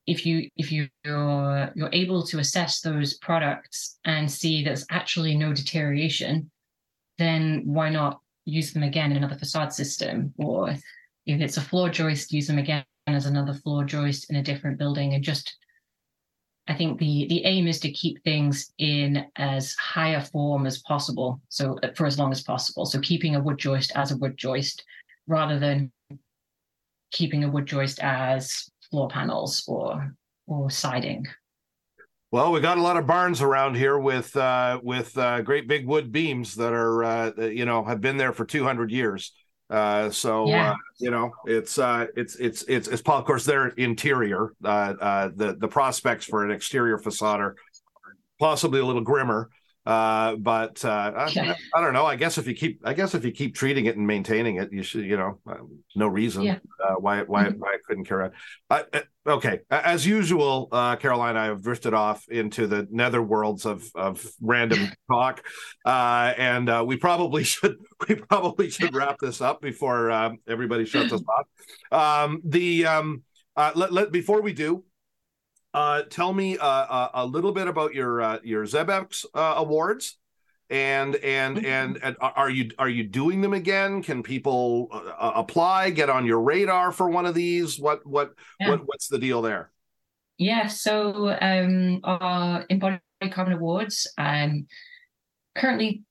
if 0.06 0.26
you 0.26 0.50
if 0.56 0.72
you 0.72 0.88
you're 1.04 1.72
you're 1.76 1.94
able 1.94 2.24
to 2.28 2.40
assess 2.40 2.82
those 2.82 3.16
products 3.16 3.98
and 4.06 4.32
see 4.32 4.64
there's 4.64 4.86
actually 4.90 5.36
no 5.36 5.54
deterioration 5.54 6.50
then 7.18 7.64
why 7.66 7.90
not 7.90 8.20
use 8.46 8.74
them 8.74 8.84
again 8.84 9.12
in 9.12 9.18
another 9.18 9.38
facade 9.38 9.74
system? 9.74 10.34
Or 10.38 10.70
if 10.70 11.42
it's 11.42 11.58
a 11.58 11.62
floor 11.62 11.90
joist, 11.90 12.32
use 12.32 12.48
them 12.48 12.58
again 12.58 12.86
as 13.08 13.26
another 13.26 13.54
floor 13.54 13.84
joist 13.84 14.30
in 14.30 14.38
a 14.38 14.44
different 14.44 14.78
building 14.78 15.14
and 15.14 15.24
just 15.24 15.58
I 16.68 16.76
think 16.76 17.00
the 17.00 17.28
the 17.30 17.46
aim 17.46 17.68
is 17.68 17.80
to 17.82 17.92
keep 17.92 18.24
things 18.24 18.74
in 18.78 19.26
as 19.38 19.74
high 19.76 20.12
a 20.12 20.22
form 20.24 20.66
as 20.66 20.80
possible. 20.80 21.42
So 21.50 21.78
for 21.96 22.06
as 22.06 22.20
long 22.20 22.32
as 22.32 22.44
possible. 22.44 22.86
So 22.86 23.00
keeping 23.00 23.36
a 23.36 23.40
wood 23.40 23.58
joist 23.58 23.92
as 23.96 24.12
a 24.12 24.18
wood 24.18 24.38
joist 24.38 24.84
rather 25.28 25.60
than 25.60 25.92
keeping 27.12 27.44
a 27.44 27.50
wood 27.50 27.66
joist 27.66 28.00
as 28.00 28.70
floor 28.90 29.08
panels 29.08 29.64
or 29.68 30.14
or 30.48 30.70
siding. 30.70 31.26
Well, 32.30 32.52
we 32.52 32.60
got 32.60 32.78
a 32.78 32.82
lot 32.82 32.98
of 32.98 33.08
barns 33.08 33.42
around 33.42 33.76
here 33.76 33.98
with 33.98 34.36
uh, 34.36 34.82
with 34.84 35.18
uh, 35.18 35.42
great 35.42 35.68
big 35.68 35.88
wood 35.88 36.12
beams 36.12 36.56
that 36.56 36.74
are 36.74 37.04
uh, 37.04 37.32
you 37.38 37.66
know 37.66 37.84
have 37.86 38.02
been 38.02 38.18
there 38.18 38.34
for 38.34 38.46
200 38.46 38.92
years. 38.92 39.32
Uh, 39.70 40.10
so 40.10 40.50
uh, 40.50 40.76
you 41.00 41.12
know 41.12 41.32
it's 41.46 41.78
uh, 41.78 42.06
it's 42.16 42.36
it's 42.36 42.64
it's 42.64 42.88
it's 42.88 43.02
of 43.06 43.26
course 43.26 43.44
their 43.44 43.68
interior. 43.70 44.54
uh 45.02 45.30
the 45.36 45.58
the 45.60 45.68
prospects 45.68 46.26
for 46.26 46.46
an 46.46 46.52
exterior 46.52 46.98
facade 46.98 47.42
are 47.42 47.56
possibly 48.40 48.80
a 48.80 48.86
little 48.86 49.02
grimmer. 49.02 49.50
Uh, 49.88 50.36
but 50.36 50.84
uh, 50.84 51.14
I, 51.16 51.56
I, 51.76 51.82
don't 51.82 51.94
know. 51.94 52.06
I 52.06 52.18
guess 52.18 52.38
if 52.38 52.46
you 52.46 52.54
keep, 52.54 52.82
I 52.84 52.94
guess 52.94 53.16
if 53.16 53.24
you 53.24 53.32
keep 53.32 53.56
treating 53.56 53.86
it 53.86 53.96
and 53.96 54.06
maintaining 54.06 54.58
it, 54.58 54.74
you 54.74 54.84
should, 54.84 55.06
you 55.06 55.16
know, 55.16 55.40
uh, 55.50 55.56
no 55.96 56.10
reason 56.10 56.44
yeah. 56.44 56.58
Uh, 56.84 56.96
why 56.96 57.22
why 57.22 57.46
mm-hmm. 57.46 57.60
why 57.60 57.70
I 57.70 57.78
couldn't 57.88 58.04
care. 58.04 58.34
Uh, 58.70 58.84
okay, 59.26 59.62
as 59.72 60.06
usual, 60.06 60.68
Caroline, 61.00 61.38
I 61.38 61.46
have 61.46 61.64
drifted 61.64 61.94
off 61.94 62.28
into 62.28 62.68
the 62.68 62.86
nether 62.92 63.22
worlds 63.22 63.66
of 63.66 63.90
of 63.96 64.30
random 64.42 64.92
talk, 65.10 65.46
and 65.86 66.86
we 66.86 66.98
probably 66.98 67.44
should 67.46 67.78
we 68.10 68.16
probably 68.16 68.70
should 68.70 68.94
wrap 68.94 69.20
this 69.20 69.40
up 69.40 69.62
before 69.62 70.12
um, 70.12 70.40
everybody 70.50 70.84
shuts 70.84 71.14
us 71.14 71.24
off. 71.30 72.26
Um, 72.26 72.42
the 72.44 72.88
um, 72.88 73.24
let, 73.56 73.94
let 73.94 74.12
before 74.12 74.42
we 74.42 74.52
do, 74.52 74.84
uh, 75.74 76.04
tell 76.04 76.34
me 76.34 76.58
uh, 76.58 76.66
uh, 76.66 77.10
a 77.14 77.26
little 77.26 77.52
bit 77.52 77.68
about 77.68 77.94
your 77.94 78.22
uh, 78.22 78.40
your 78.44 78.66
ZEBEX 78.66 79.26
uh, 79.34 79.54
awards, 79.58 80.18
and 80.70 81.16
and, 81.18 81.58
mm-hmm. 81.58 81.66
and 81.66 82.00
and 82.04 82.16
are 82.20 82.50
you 82.50 82.72
are 82.80 82.90
you 82.90 83.04
doing 83.04 83.42
them 83.42 83.54
again? 83.54 84.02
Can 84.02 84.24
people 84.24 84.90
uh, 84.92 85.32
apply? 85.36 85.92
Get 85.92 86.10
on 86.10 86.26
your 86.26 86.42
radar 86.42 86.92
for 86.92 87.10
one 87.10 87.26
of 87.26 87.36
these? 87.36 87.80
What 87.80 88.06
what 88.06 88.34
yeah. 88.60 88.70
what 88.70 88.82
what's 88.86 89.08
the 89.08 89.20
deal 89.20 89.42
there? 89.42 89.72
Yeah, 90.38 90.68
so 90.68 91.36
um, 91.42 92.00
our 92.04 92.66
embodied 92.70 93.02
carbon 93.32 93.54
awards 93.54 94.12
um, 94.18 94.68
currently 95.56 96.04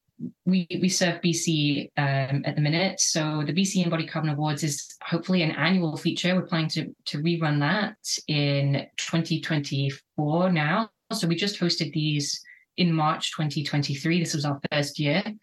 we 0.45 0.67
we 0.81 0.89
serve 0.89 1.21
BC 1.21 1.91
um, 1.97 2.43
at 2.45 2.55
the 2.55 2.63
minute. 2.63 3.01
So 3.01 3.43
the 3.45 3.53
BC 3.53 3.85
Embodied 3.85 4.11
Carbon 4.11 4.31
Awards 4.31 4.63
is 4.63 4.97
hopefully 5.03 5.43
an 5.43 5.51
annual 5.53 5.97
feature. 5.97 6.35
We're 6.35 6.47
planning 6.47 6.71
to 6.71 6.95
to 7.07 7.19
rerun 7.19 7.61
that 7.61 7.97
in 8.29 8.87
2024 8.97 10.53
now. 10.53 10.91
So 11.13 11.29
we 11.29 11.37
just 11.37 11.61
hosted 11.61 11.93
these 11.93 12.41
in 12.77 12.93
March 12.93 13.33
2023. 13.33 14.21
This 14.21 14.35
was 14.35 14.45
our 14.45 14.61
first 14.73 14.99
year, 14.99 15.23
um, 15.27 15.37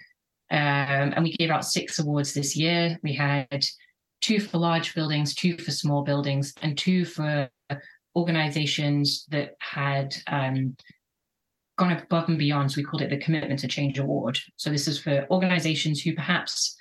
and 0.49 1.23
we 1.23 1.33
gave 1.37 1.49
out 1.49 1.65
six 1.65 1.99
awards 1.99 2.33
this 2.33 2.55
year. 2.55 2.99
We 3.03 3.13
had 3.13 3.65
two 4.21 4.39
for 4.39 4.57
large 4.57 4.95
buildings, 4.95 5.35
two 5.35 5.57
for 5.57 5.71
small 5.71 6.03
buildings, 6.03 6.53
and 6.61 6.77
two 6.77 7.05
for 7.05 7.49
organizations 8.15 9.25
that 9.29 9.55
had 9.59 10.15
um, 10.27 10.75
gone 11.77 11.91
above 11.91 12.29
and 12.29 12.37
beyond. 12.37 12.71
So 12.71 12.77
we 12.77 12.83
called 12.83 13.01
it 13.01 13.09
the 13.09 13.17
Commitment 13.17 13.59
to 13.59 13.67
Change 13.67 13.99
Award. 13.99 14.37
So 14.57 14.69
this 14.69 14.87
is 14.87 14.99
for 14.99 15.25
organizations 15.31 16.01
who 16.01 16.13
perhaps 16.13 16.75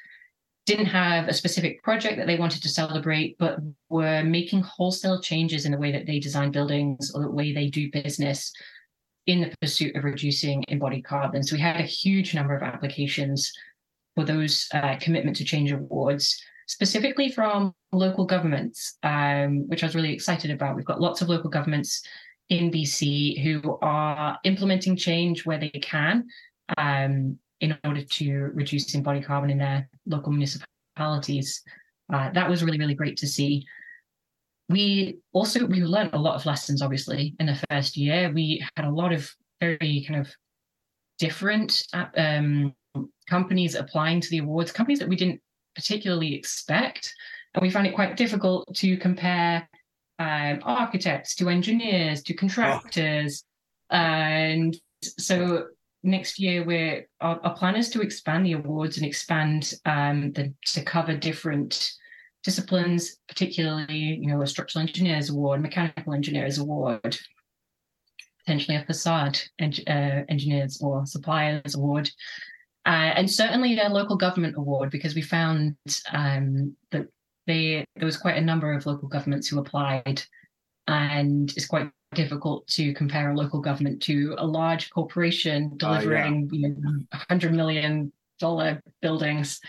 didn't 0.64 0.86
have 0.86 1.28
a 1.28 1.34
specific 1.34 1.82
project 1.82 2.18
that 2.18 2.26
they 2.26 2.38
wanted 2.38 2.62
to 2.62 2.68
celebrate, 2.68 3.36
but 3.38 3.58
were 3.88 4.22
making 4.22 4.62
wholesale 4.62 5.20
changes 5.20 5.64
in 5.64 5.72
the 5.72 5.78
way 5.78 5.90
that 5.90 6.06
they 6.06 6.20
design 6.20 6.52
buildings 6.52 7.10
or 7.14 7.22
the 7.22 7.30
way 7.30 7.52
they 7.52 7.68
do 7.68 7.90
business 7.90 8.52
in 9.26 9.40
the 9.40 9.54
pursuit 9.60 9.96
of 9.96 10.04
reducing 10.04 10.64
embodied 10.68 11.04
carbon. 11.04 11.42
So 11.42 11.56
we 11.56 11.60
had 11.60 11.80
a 11.80 11.84
huge 11.84 12.34
number 12.34 12.54
of 12.54 12.62
applications 12.62 13.52
for 14.14 14.24
those 14.24 14.68
uh, 14.74 14.96
Commitment 15.00 15.36
to 15.38 15.44
Change 15.44 15.72
Awards, 15.72 16.40
specifically 16.66 17.30
from 17.30 17.74
local 17.92 18.24
governments, 18.24 18.98
um, 19.02 19.68
which 19.68 19.82
I 19.82 19.86
was 19.86 19.94
really 19.94 20.12
excited 20.12 20.50
about. 20.50 20.76
We've 20.76 20.84
got 20.84 21.00
lots 21.00 21.22
of 21.22 21.28
local 21.28 21.50
governments 21.50 22.02
in 22.52 22.70
BC 22.70 23.42
who 23.42 23.78
are 23.80 24.38
implementing 24.44 24.94
change 24.94 25.46
where 25.46 25.58
they 25.58 25.70
can 25.70 26.26
um, 26.76 27.38
in 27.60 27.78
order 27.82 28.02
to 28.02 28.50
reduce 28.52 28.94
embodied 28.94 29.24
carbon 29.24 29.48
in 29.48 29.56
their 29.56 29.88
local 30.04 30.32
municipalities. 30.32 31.62
Uh, 32.12 32.30
that 32.32 32.50
was 32.50 32.62
really, 32.62 32.78
really 32.78 32.94
great 32.94 33.16
to 33.16 33.26
see. 33.26 33.64
We 34.68 35.18
also 35.32 35.64
we 35.64 35.80
learned 35.82 36.12
a 36.12 36.18
lot 36.18 36.34
of 36.34 36.44
lessons, 36.44 36.82
obviously, 36.82 37.34
in 37.40 37.46
the 37.46 37.60
first 37.70 37.96
year. 37.96 38.30
We 38.30 38.62
had 38.76 38.84
a 38.84 38.90
lot 38.90 39.12
of 39.12 39.30
very 39.58 40.04
kind 40.06 40.20
of 40.20 40.30
different 41.18 41.82
um, 42.16 42.74
companies 43.30 43.76
applying 43.76 44.20
to 44.20 44.28
the 44.28 44.38
awards, 44.38 44.72
companies 44.72 44.98
that 44.98 45.08
we 45.08 45.16
didn't 45.16 45.40
particularly 45.74 46.34
expect. 46.34 47.14
And 47.54 47.62
we 47.62 47.70
found 47.70 47.86
it 47.86 47.94
quite 47.94 48.18
difficult 48.18 48.74
to 48.76 48.98
compare 48.98 49.66
um, 50.22 50.60
architects 50.62 51.34
to 51.36 51.48
engineers 51.48 52.22
to 52.22 52.34
contractors. 52.34 53.44
Oh. 53.90 53.96
And 53.96 54.76
so 55.02 55.66
next 56.02 56.38
year 56.38 56.64
we're 56.64 57.06
our, 57.20 57.40
our, 57.42 57.54
plan 57.54 57.76
is 57.76 57.90
to 57.90 58.00
expand 58.00 58.46
the 58.46 58.52
awards 58.52 58.96
and 58.96 59.06
expand 59.06 59.74
um, 59.84 60.32
the 60.32 60.52
to 60.66 60.82
cover 60.82 61.16
different 61.16 61.92
disciplines, 62.44 63.18
particularly 63.28 64.18
you 64.20 64.28
know 64.28 64.42
a 64.42 64.46
structural 64.46 64.82
engineers 64.86 65.30
award, 65.30 65.60
mechanical 65.60 66.14
engineers 66.14 66.58
award, 66.58 67.18
potentially 68.44 68.76
a 68.76 68.84
facade 68.84 69.38
en- 69.58 69.74
uh, 69.86 70.24
engineers 70.28 70.80
or 70.80 71.04
suppliers 71.06 71.74
award. 71.74 72.10
Uh, 72.84 73.14
and 73.14 73.30
certainly 73.30 73.78
a 73.78 73.88
local 73.88 74.16
government 74.16 74.56
award 74.56 74.90
because 74.90 75.14
we 75.14 75.22
found 75.22 75.76
um, 76.12 76.76
that 76.90 77.06
they 77.46 77.84
there 77.96 78.06
was 78.06 78.16
quite 78.16 78.36
a 78.36 78.40
number 78.40 78.72
of 78.72 78.86
local 78.86 79.08
governments 79.08 79.48
who 79.48 79.58
applied, 79.58 80.22
and 80.86 81.52
it's 81.56 81.66
quite 81.66 81.90
difficult 82.14 82.66
to 82.68 82.94
compare 82.94 83.30
a 83.30 83.36
local 83.36 83.60
government 83.60 84.02
to 84.02 84.34
a 84.38 84.46
large 84.46 84.90
corporation 84.90 85.76
delivering 85.78 86.48
uh, 86.52 86.56
yeah. 86.56 86.68
you 86.68 86.76
know, 86.78 87.00
hundred 87.28 87.54
million 87.54 88.12
dollar 88.38 88.80
buildings. 89.00 89.60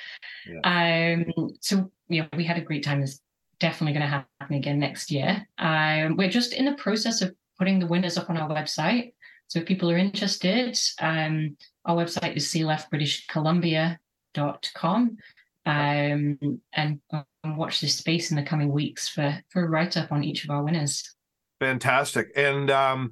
Yeah. 0.47 1.15
Um, 1.15 1.25
so 1.61 1.89
you 2.09 2.21
know, 2.21 2.27
we 2.35 2.43
had 2.43 2.57
a 2.57 2.61
great 2.61 2.83
time. 2.83 3.01
It's 3.01 3.21
definitely 3.59 3.93
going 3.93 4.03
to 4.03 4.09
happen 4.09 4.55
again 4.55 4.79
next 4.79 5.09
year. 5.11 5.47
Um, 5.57 6.17
we're 6.17 6.29
just 6.29 6.51
in 6.53 6.65
the 6.65 6.73
process 6.73 7.21
of 7.21 7.33
putting 7.57 7.79
the 7.79 7.87
winners 7.87 8.17
up 8.17 8.29
on 8.29 8.35
our 8.37 8.49
website. 8.49 9.13
So 9.47 9.59
if 9.59 9.65
people 9.65 9.89
are 9.91 9.97
interested, 9.97 10.77
um, 10.99 11.55
our 11.85 11.95
website 11.95 12.35
is 12.35 12.45
cleftbritishcolumbia.com. 12.47 15.17
Um, 15.65 16.37
and 16.73 16.99
watch 17.43 17.81
this 17.81 17.95
space 17.95 18.31
in 18.31 18.37
the 18.37 18.43
coming 18.43 18.71
weeks 18.71 19.07
for 19.07 19.39
for 19.49 19.65
a 19.65 19.69
write 19.69 19.97
up 19.97 20.11
on 20.11 20.23
each 20.23 20.43
of 20.43 20.49
our 20.49 20.63
winners. 20.63 21.15
Fantastic. 21.59 22.31
And 22.35 22.69
um, 22.69 23.11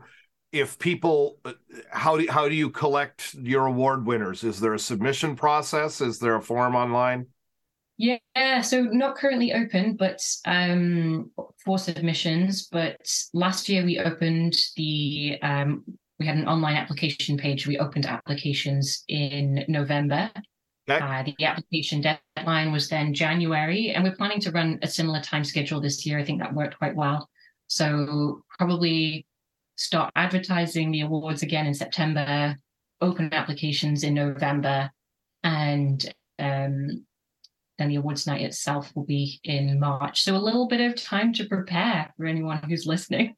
if 0.52 0.78
people, 0.78 1.40
how 1.92 2.18
do 2.18 2.28
how 2.30 2.50
do 2.50 2.56
you 2.56 2.70
collect 2.70 3.34
your 3.36 3.66
award 3.66 4.06
winners? 4.06 4.44
Is 4.44 4.60
there 4.60 4.74
a 4.74 4.80
submission 4.80 5.36
process? 5.36 6.02
Is 6.02 6.20
there 6.20 6.36
a 6.36 6.42
form 6.42 6.76
online? 6.76 7.28
Yeah, 7.98 8.62
so 8.62 8.82
not 8.82 9.16
currently 9.16 9.54
open, 9.54 9.96
but 9.96 10.20
um, 10.46 11.30
for 11.64 11.78
submissions. 11.78 12.68
But 12.72 12.98
last 13.34 13.70
year 13.70 13.86
we 13.86 14.00
opened 14.00 14.58
the 14.76 15.38
um, 15.42 15.84
we 16.20 16.26
had 16.26 16.38
an 16.38 16.48
online 16.48 16.78
application 16.78 17.38
page. 17.38 17.68
We 17.68 17.78
opened 17.78 18.06
applications 18.06 19.04
in 19.08 19.66
November. 19.68 20.32
Uh, 21.00 21.24
the 21.24 21.46
application 21.46 22.02
deadline 22.02 22.72
was 22.72 22.90
then 22.90 23.14
January, 23.14 23.92
and 23.92 24.04
we're 24.04 24.16
planning 24.16 24.40
to 24.42 24.52
run 24.52 24.80
a 24.82 24.88
similar 24.88 25.22
time 25.22 25.44
schedule 25.44 25.80
this 25.80 26.06
year. 26.06 26.20
I 26.20 26.24
think 26.24 26.40
that 26.40 26.54
worked 26.54 26.78
quite 26.78 26.96
well. 26.96 27.30
So 27.68 28.44
probably 28.58 29.26
start 29.76 30.12
advertising 30.16 30.92
the 30.92 31.02
awards 31.02 31.44
again 31.44 31.66
in 31.66 31.74
September, 31.74 32.58
open 33.00 33.34
applications 33.34 34.04
in 34.04 34.14
November, 34.14 34.92
and 35.44 36.14
um, 36.40 37.06
then 37.82 37.90
the 37.90 37.96
awards 37.96 38.28
night 38.28 38.42
itself 38.42 38.92
will 38.96 39.06
be 39.06 39.40
in 39.44 39.80
March. 39.80 40.24
So 40.24 40.36
a 40.36 40.38
little 40.38 40.68
bit 40.68 40.82
of 40.82 40.96
time 40.96 41.34
to 41.34 41.46
prepare 41.46 42.14
for 42.16 42.28
anyone 42.28 42.62
who's 42.70 42.86
listening. 42.86 43.36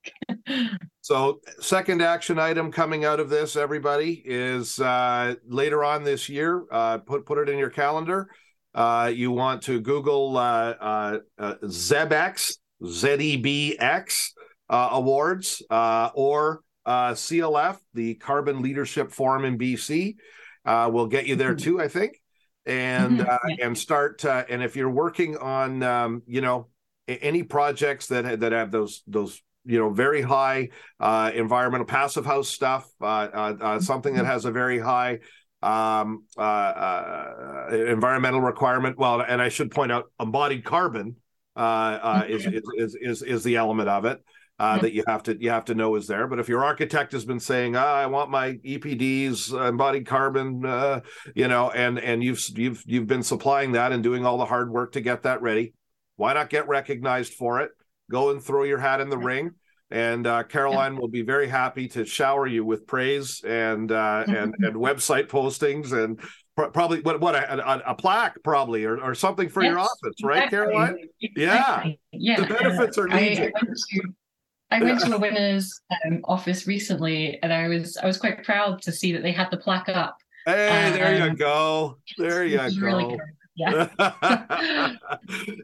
so, 1.02 1.40
second 1.60 2.02
action 2.02 2.38
item 2.38 2.72
coming 2.72 3.06
out 3.06 3.22
of 3.22 3.30
this, 3.30 3.56
everybody, 3.56 4.22
is 4.26 4.80
uh, 4.80 5.36
later 5.48 5.86
on 5.86 6.04
this 6.04 6.28
year. 6.28 6.66
Uh, 6.70 6.98
put 6.98 7.26
put 7.26 7.38
it 7.38 7.48
in 7.48 7.58
your 7.58 7.70
calendar. 7.70 8.30
Uh, 8.76 9.12
you 9.14 9.32
want 9.32 9.62
to 9.62 9.80
Google 9.80 10.36
uh, 10.36 10.74
uh, 10.82 11.20
uh, 11.38 11.56
ZEBX, 11.64 12.58
ZEBX 12.82 14.30
awards, 14.70 15.62
or 15.70 16.62
CLF, 16.86 17.78
the 17.94 18.16
Carbon 18.16 18.62
Leadership 18.62 19.12
Forum 19.12 19.46
in 19.46 19.58
BC. 19.58 20.16
we'll 20.66 21.08
get 21.08 21.28
you 21.28 21.36
there 21.36 21.56
mm-hmm. 21.56 21.64
too, 21.64 21.82
I 21.82 21.88
think 21.88 22.23
and 22.66 23.20
mm-hmm. 23.20 23.30
uh, 23.30 23.56
and 23.62 23.78
start 23.78 24.24
uh, 24.26 24.44
and 24.50 24.64
if 24.64 24.76
you're 24.76 24.90
working 24.90 25.38
on 25.38 25.84
um, 25.84 26.22
you 26.26 26.42
know 26.42 26.68
any 27.08 27.44
projects 27.44 28.08
that 28.08 28.40
that 28.40 28.52
have 28.52 28.72
those 28.72 29.04
those 29.08 29.42
you 29.66 29.80
know 29.80 29.90
very 29.90 30.22
high 30.22 30.70
uh, 31.00 31.32
environmental 31.34 31.86
passive 31.86 32.26
house 32.26 32.50
stuff 32.50 32.90
uh, 33.02 33.06
uh, 33.06 33.56
uh, 33.62 33.80
something 33.80 34.14
that 34.14 34.22
mm-hmm. 34.22 34.32
has 34.32 34.46
a 34.46 34.52
very 34.52 34.80
high 34.80 35.20
um, 35.62 36.26
environmental 37.72 38.42
requirement 38.42 38.98
well 38.98 39.22
and 39.22 39.42
i 39.42 39.50
should 39.50 39.72
point 39.72 39.92
out 39.92 40.06
embodied 40.20 40.64
carbon 40.64 41.16
mm-hmm. 41.58 42.32
is, 42.32 42.46
is, 42.46 42.64
is 42.78 42.96
is 43.00 43.22
is 43.22 43.44
the 43.44 43.56
element 43.56 43.90
of 43.90 44.06
it 44.06 44.24
uh, 44.60 44.78
that 44.78 44.94
you 44.94 45.04
have 45.08 45.24
to 45.24 45.42
you 45.42 45.50
have 45.50 45.66
to 45.66 45.76
know 45.76 45.96
is 45.96 46.08
there. 46.08 46.28
But 46.28 46.40
if 46.40 46.48
your 46.48 46.64
architect 46.64 47.12
has 47.14 47.26
been 47.26 47.40
saying, 47.40 47.76
ah, 47.76 47.96
"I 47.96 48.06
want 48.06 48.30
my 48.30 48.54
EPDs 48.54 49.52
embodied 49.68 50.06
carbon," 50.06 50.66
uh, 50.66 51.02
you 51.36 51.48
know, 51.48 51.72
and 51.72 52.00
and 52.00 52.24
you've 52.24 52.42
you've 52.56 52.84
you've 52.86 53.08
been 53.08 53.24
supplying 53.24 53.74
that 53.74 53.92
and 53.92 54.04
doing 54.04 54.26
all 54.26 54.38
the 54.38 54.46
hard 54.46 54.70
work 54.70 54.94
to 54.94 55.02
get 55.02 55.24
that 55.24 55.42
ready, 55.42 55.74
why 56.16 56.34
not 56.34 56.50
get 56.50 56.68
recognized 56.68 57.34
for 57.34 57.62
it? 57.62 57.72
Go 58.12 58.30
and 58.30 58.42
throw 58.42 58.64
your 58.64 58.78
hat 58.78 59.02
in 59.02 59.10
the 59.10 59.18
ring. 59.18 59.52
And 59.90 60.26
uh, 60.26 60.44
Caroline 60.44 60.94
yeah. 60.94 61.00
will 61.00 61.08
be 61.08 61.22
very 61.22 61.48
happy 61.48 61.88
to 61.90 62.06
shower 62.06 62.48
you 62.48 62.66
with 62.66 62.88
praise 62.88 63.44
and 63.44 63.92
uh, 63.92 64.24
and 64.28 64.54
and 64.60 64.76
website 64.76 65.28
postings 65.28 65.92
and 65.92 66.20
probably 66.56 67.02
what 67.02 67.20
what 67.20 67.36
a, 67.36 67.54
a, 67.54 67.92
a, 67.92 67.96
plaque 67.96 68.38
probably 68.44 68.86
or, 68.86 69.00
or 69.02 69.16
something 69.16 69.50
for 69.50 69.64
yes, 69.64 69.72
your 69.72 69.80
office, 69.80 70.24
right, 70.24 70.44
exactly. 70.44 70.58
Caroline? 70.58 70.98
Exactly. 71.22 72.00
Yeah. 72.12 72.38
yeah, 72.38 72.42
the 72.42 72.54
benefits 72.54 72.98
are 72.98 73.08
legion. 73.08 73.52
I 74.72 74.82
went 74.82 75.02
to 75.02 75.16
a 75.16 75.20
winner's 75.20 75.82
um, 76.06 76.22
office 76.24 76.66
recently, 76.66 77.42
and 77.44 77.54
I 77.54 77.68
was 77.68 77.98
I 77.98 78.06
was 78.06 78.18
quite 78.18 78.44
proud 78.44 78.82
to 78.84 78.92
see 78.92 79.12
that 79.14 79.24
they 79.24 79.32
had 79.32 79.50
the 79.52 79.58
plaque 79.58 79.90
up. 79.90 80.18
Hey, 80.46 80.92
there 80.94 81.16
you 81.16 81.24
um, 81.24 81.36
go. 81.36 81.98
There 82.18 82.44
you 82.44 82.58
go. 82.58 82.70
Really 82.80 83.18
yeah. 83.56 83.90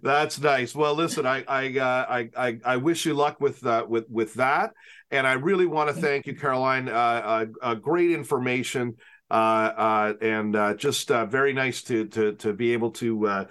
That's 0.03 0.39
nice. 0.39 0.75
Well, 0.75 0.93
listen, 0.93 1.25
I 1.25 1.43
I, 1.47 1.79
uh, 1.79 2.27
I 2.37 2.59
I 2.63 2.77
wish 2.77 3.05
you 3.05 3.13
luck 3.13 3.41
with 3.41 3.65
uh, 3.65 3.85
with 3.87 4.09
with 4.09 4.35
that, 4.35 4.73
and 5.11 5.25
I 5.25 5.33
really 5.33 5.65
want 5.65 5.93
to 5.93 5.99
thank 5.99 6.27
you, 6.27 6.35
Caroline. 6.35 6.87
Uh, 6.87 6.91
uh, 6.91 7.45
uh 7.61 7.75
great 7.75 8.11
information, 8.11 8.95
and 9.31 10.55
uh, 10.55 10.73
just 10.75 11.11
uh, 11.11 11.25
very 11.25 11.53
nice 11.53 11.81
to 11.83 12.05
to 12.07 12.33
to 12.33 12.53
be 12.53 12.73
able 12.73 12.91
to 12.91 13.27
uh, 13.27 13.45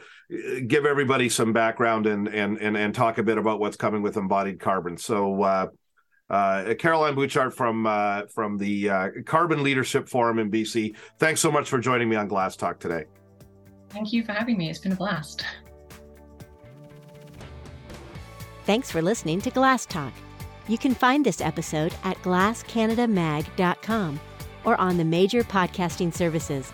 give 0.66 0.86
everybody 0.86 1.28
some 1.28 1.52
background 1.52 2.06
and 2.06 2.28
and 2.28 2.58
and 2.58 2.76
and 2.76 2.94
talk 2.94 3.18
a 3.18 3.22
bit 3.22 3.38
about 3.38 3.60
what's 3.60 3.76
coming 3.76 4.02
with 4.02 4.16
embodied 4.16 4.60
carbon. 4.60 4.96
So. 4.96 5.42
Uh, 5.42 5.66
uh, 6.30 6.74
Caroline 6.74 7.14
Butchart 7.14 7.54
from 7.54 7.86
uh, 7.86 8.26
from 8.26 8.58
the 8.58 8.90
uh, 8.90 9.08
Carbon 9.24 9.62
Leadership 9.62 10.10
Forum 10.10 10.38
in 10.38 10.50
BC. 10.50 10.94
Thanks 11.18 11.40
so 11.40 11.50
much 11.50 11.70
for 11.70 11.78
joining 11.78 12.06
me 12.06 12.16
on 12.16 12.28
Glass 12.28 12.54
Talk 12.54 12.78
today. 12.78 13.06
Thank 13.88 14.12
you 14.12 14.22
for 14.22 14.32
having 14.32 14.58
me. 14.58 14.68
It's 14.68 14.78
been 14.78 14.92
a 14.92 14.96
blast. 14.96 15.42
Thanks 18.64 18.90
for 18.90 19.00
listening 19.00 19.40
to 19.40 19.50
Glass 19.50 19.86
Talk. 19.86 20.12
You 20.68 20.76
can 20.76 20.94
find 20.94 21.24
this 21.24 21.40
episode 21.40 21.94
at 22.04 22.18
glasscanadamag.com 22.18 24.20
or 24.68 24.78
on 24.78 24.98
the 24.98 25.04
major 25.04 25.42
podcasting 25.42 26.12
services. 26.12 26.70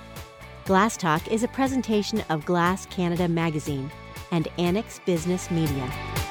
Glass 0.65 0.97
Talk 0.97 1.31
is 1.31 1.45
a 1.45 1.49
presentation 1.49 2.25
of 2.29 2.45
Glass 2.45 2.87
Canada 2.87 3.29
Magazine 3.29 3.89
and 4.33 4.49
Annex 4.59 5.01
Business 5.07 5.49
Media. 5.49 6.24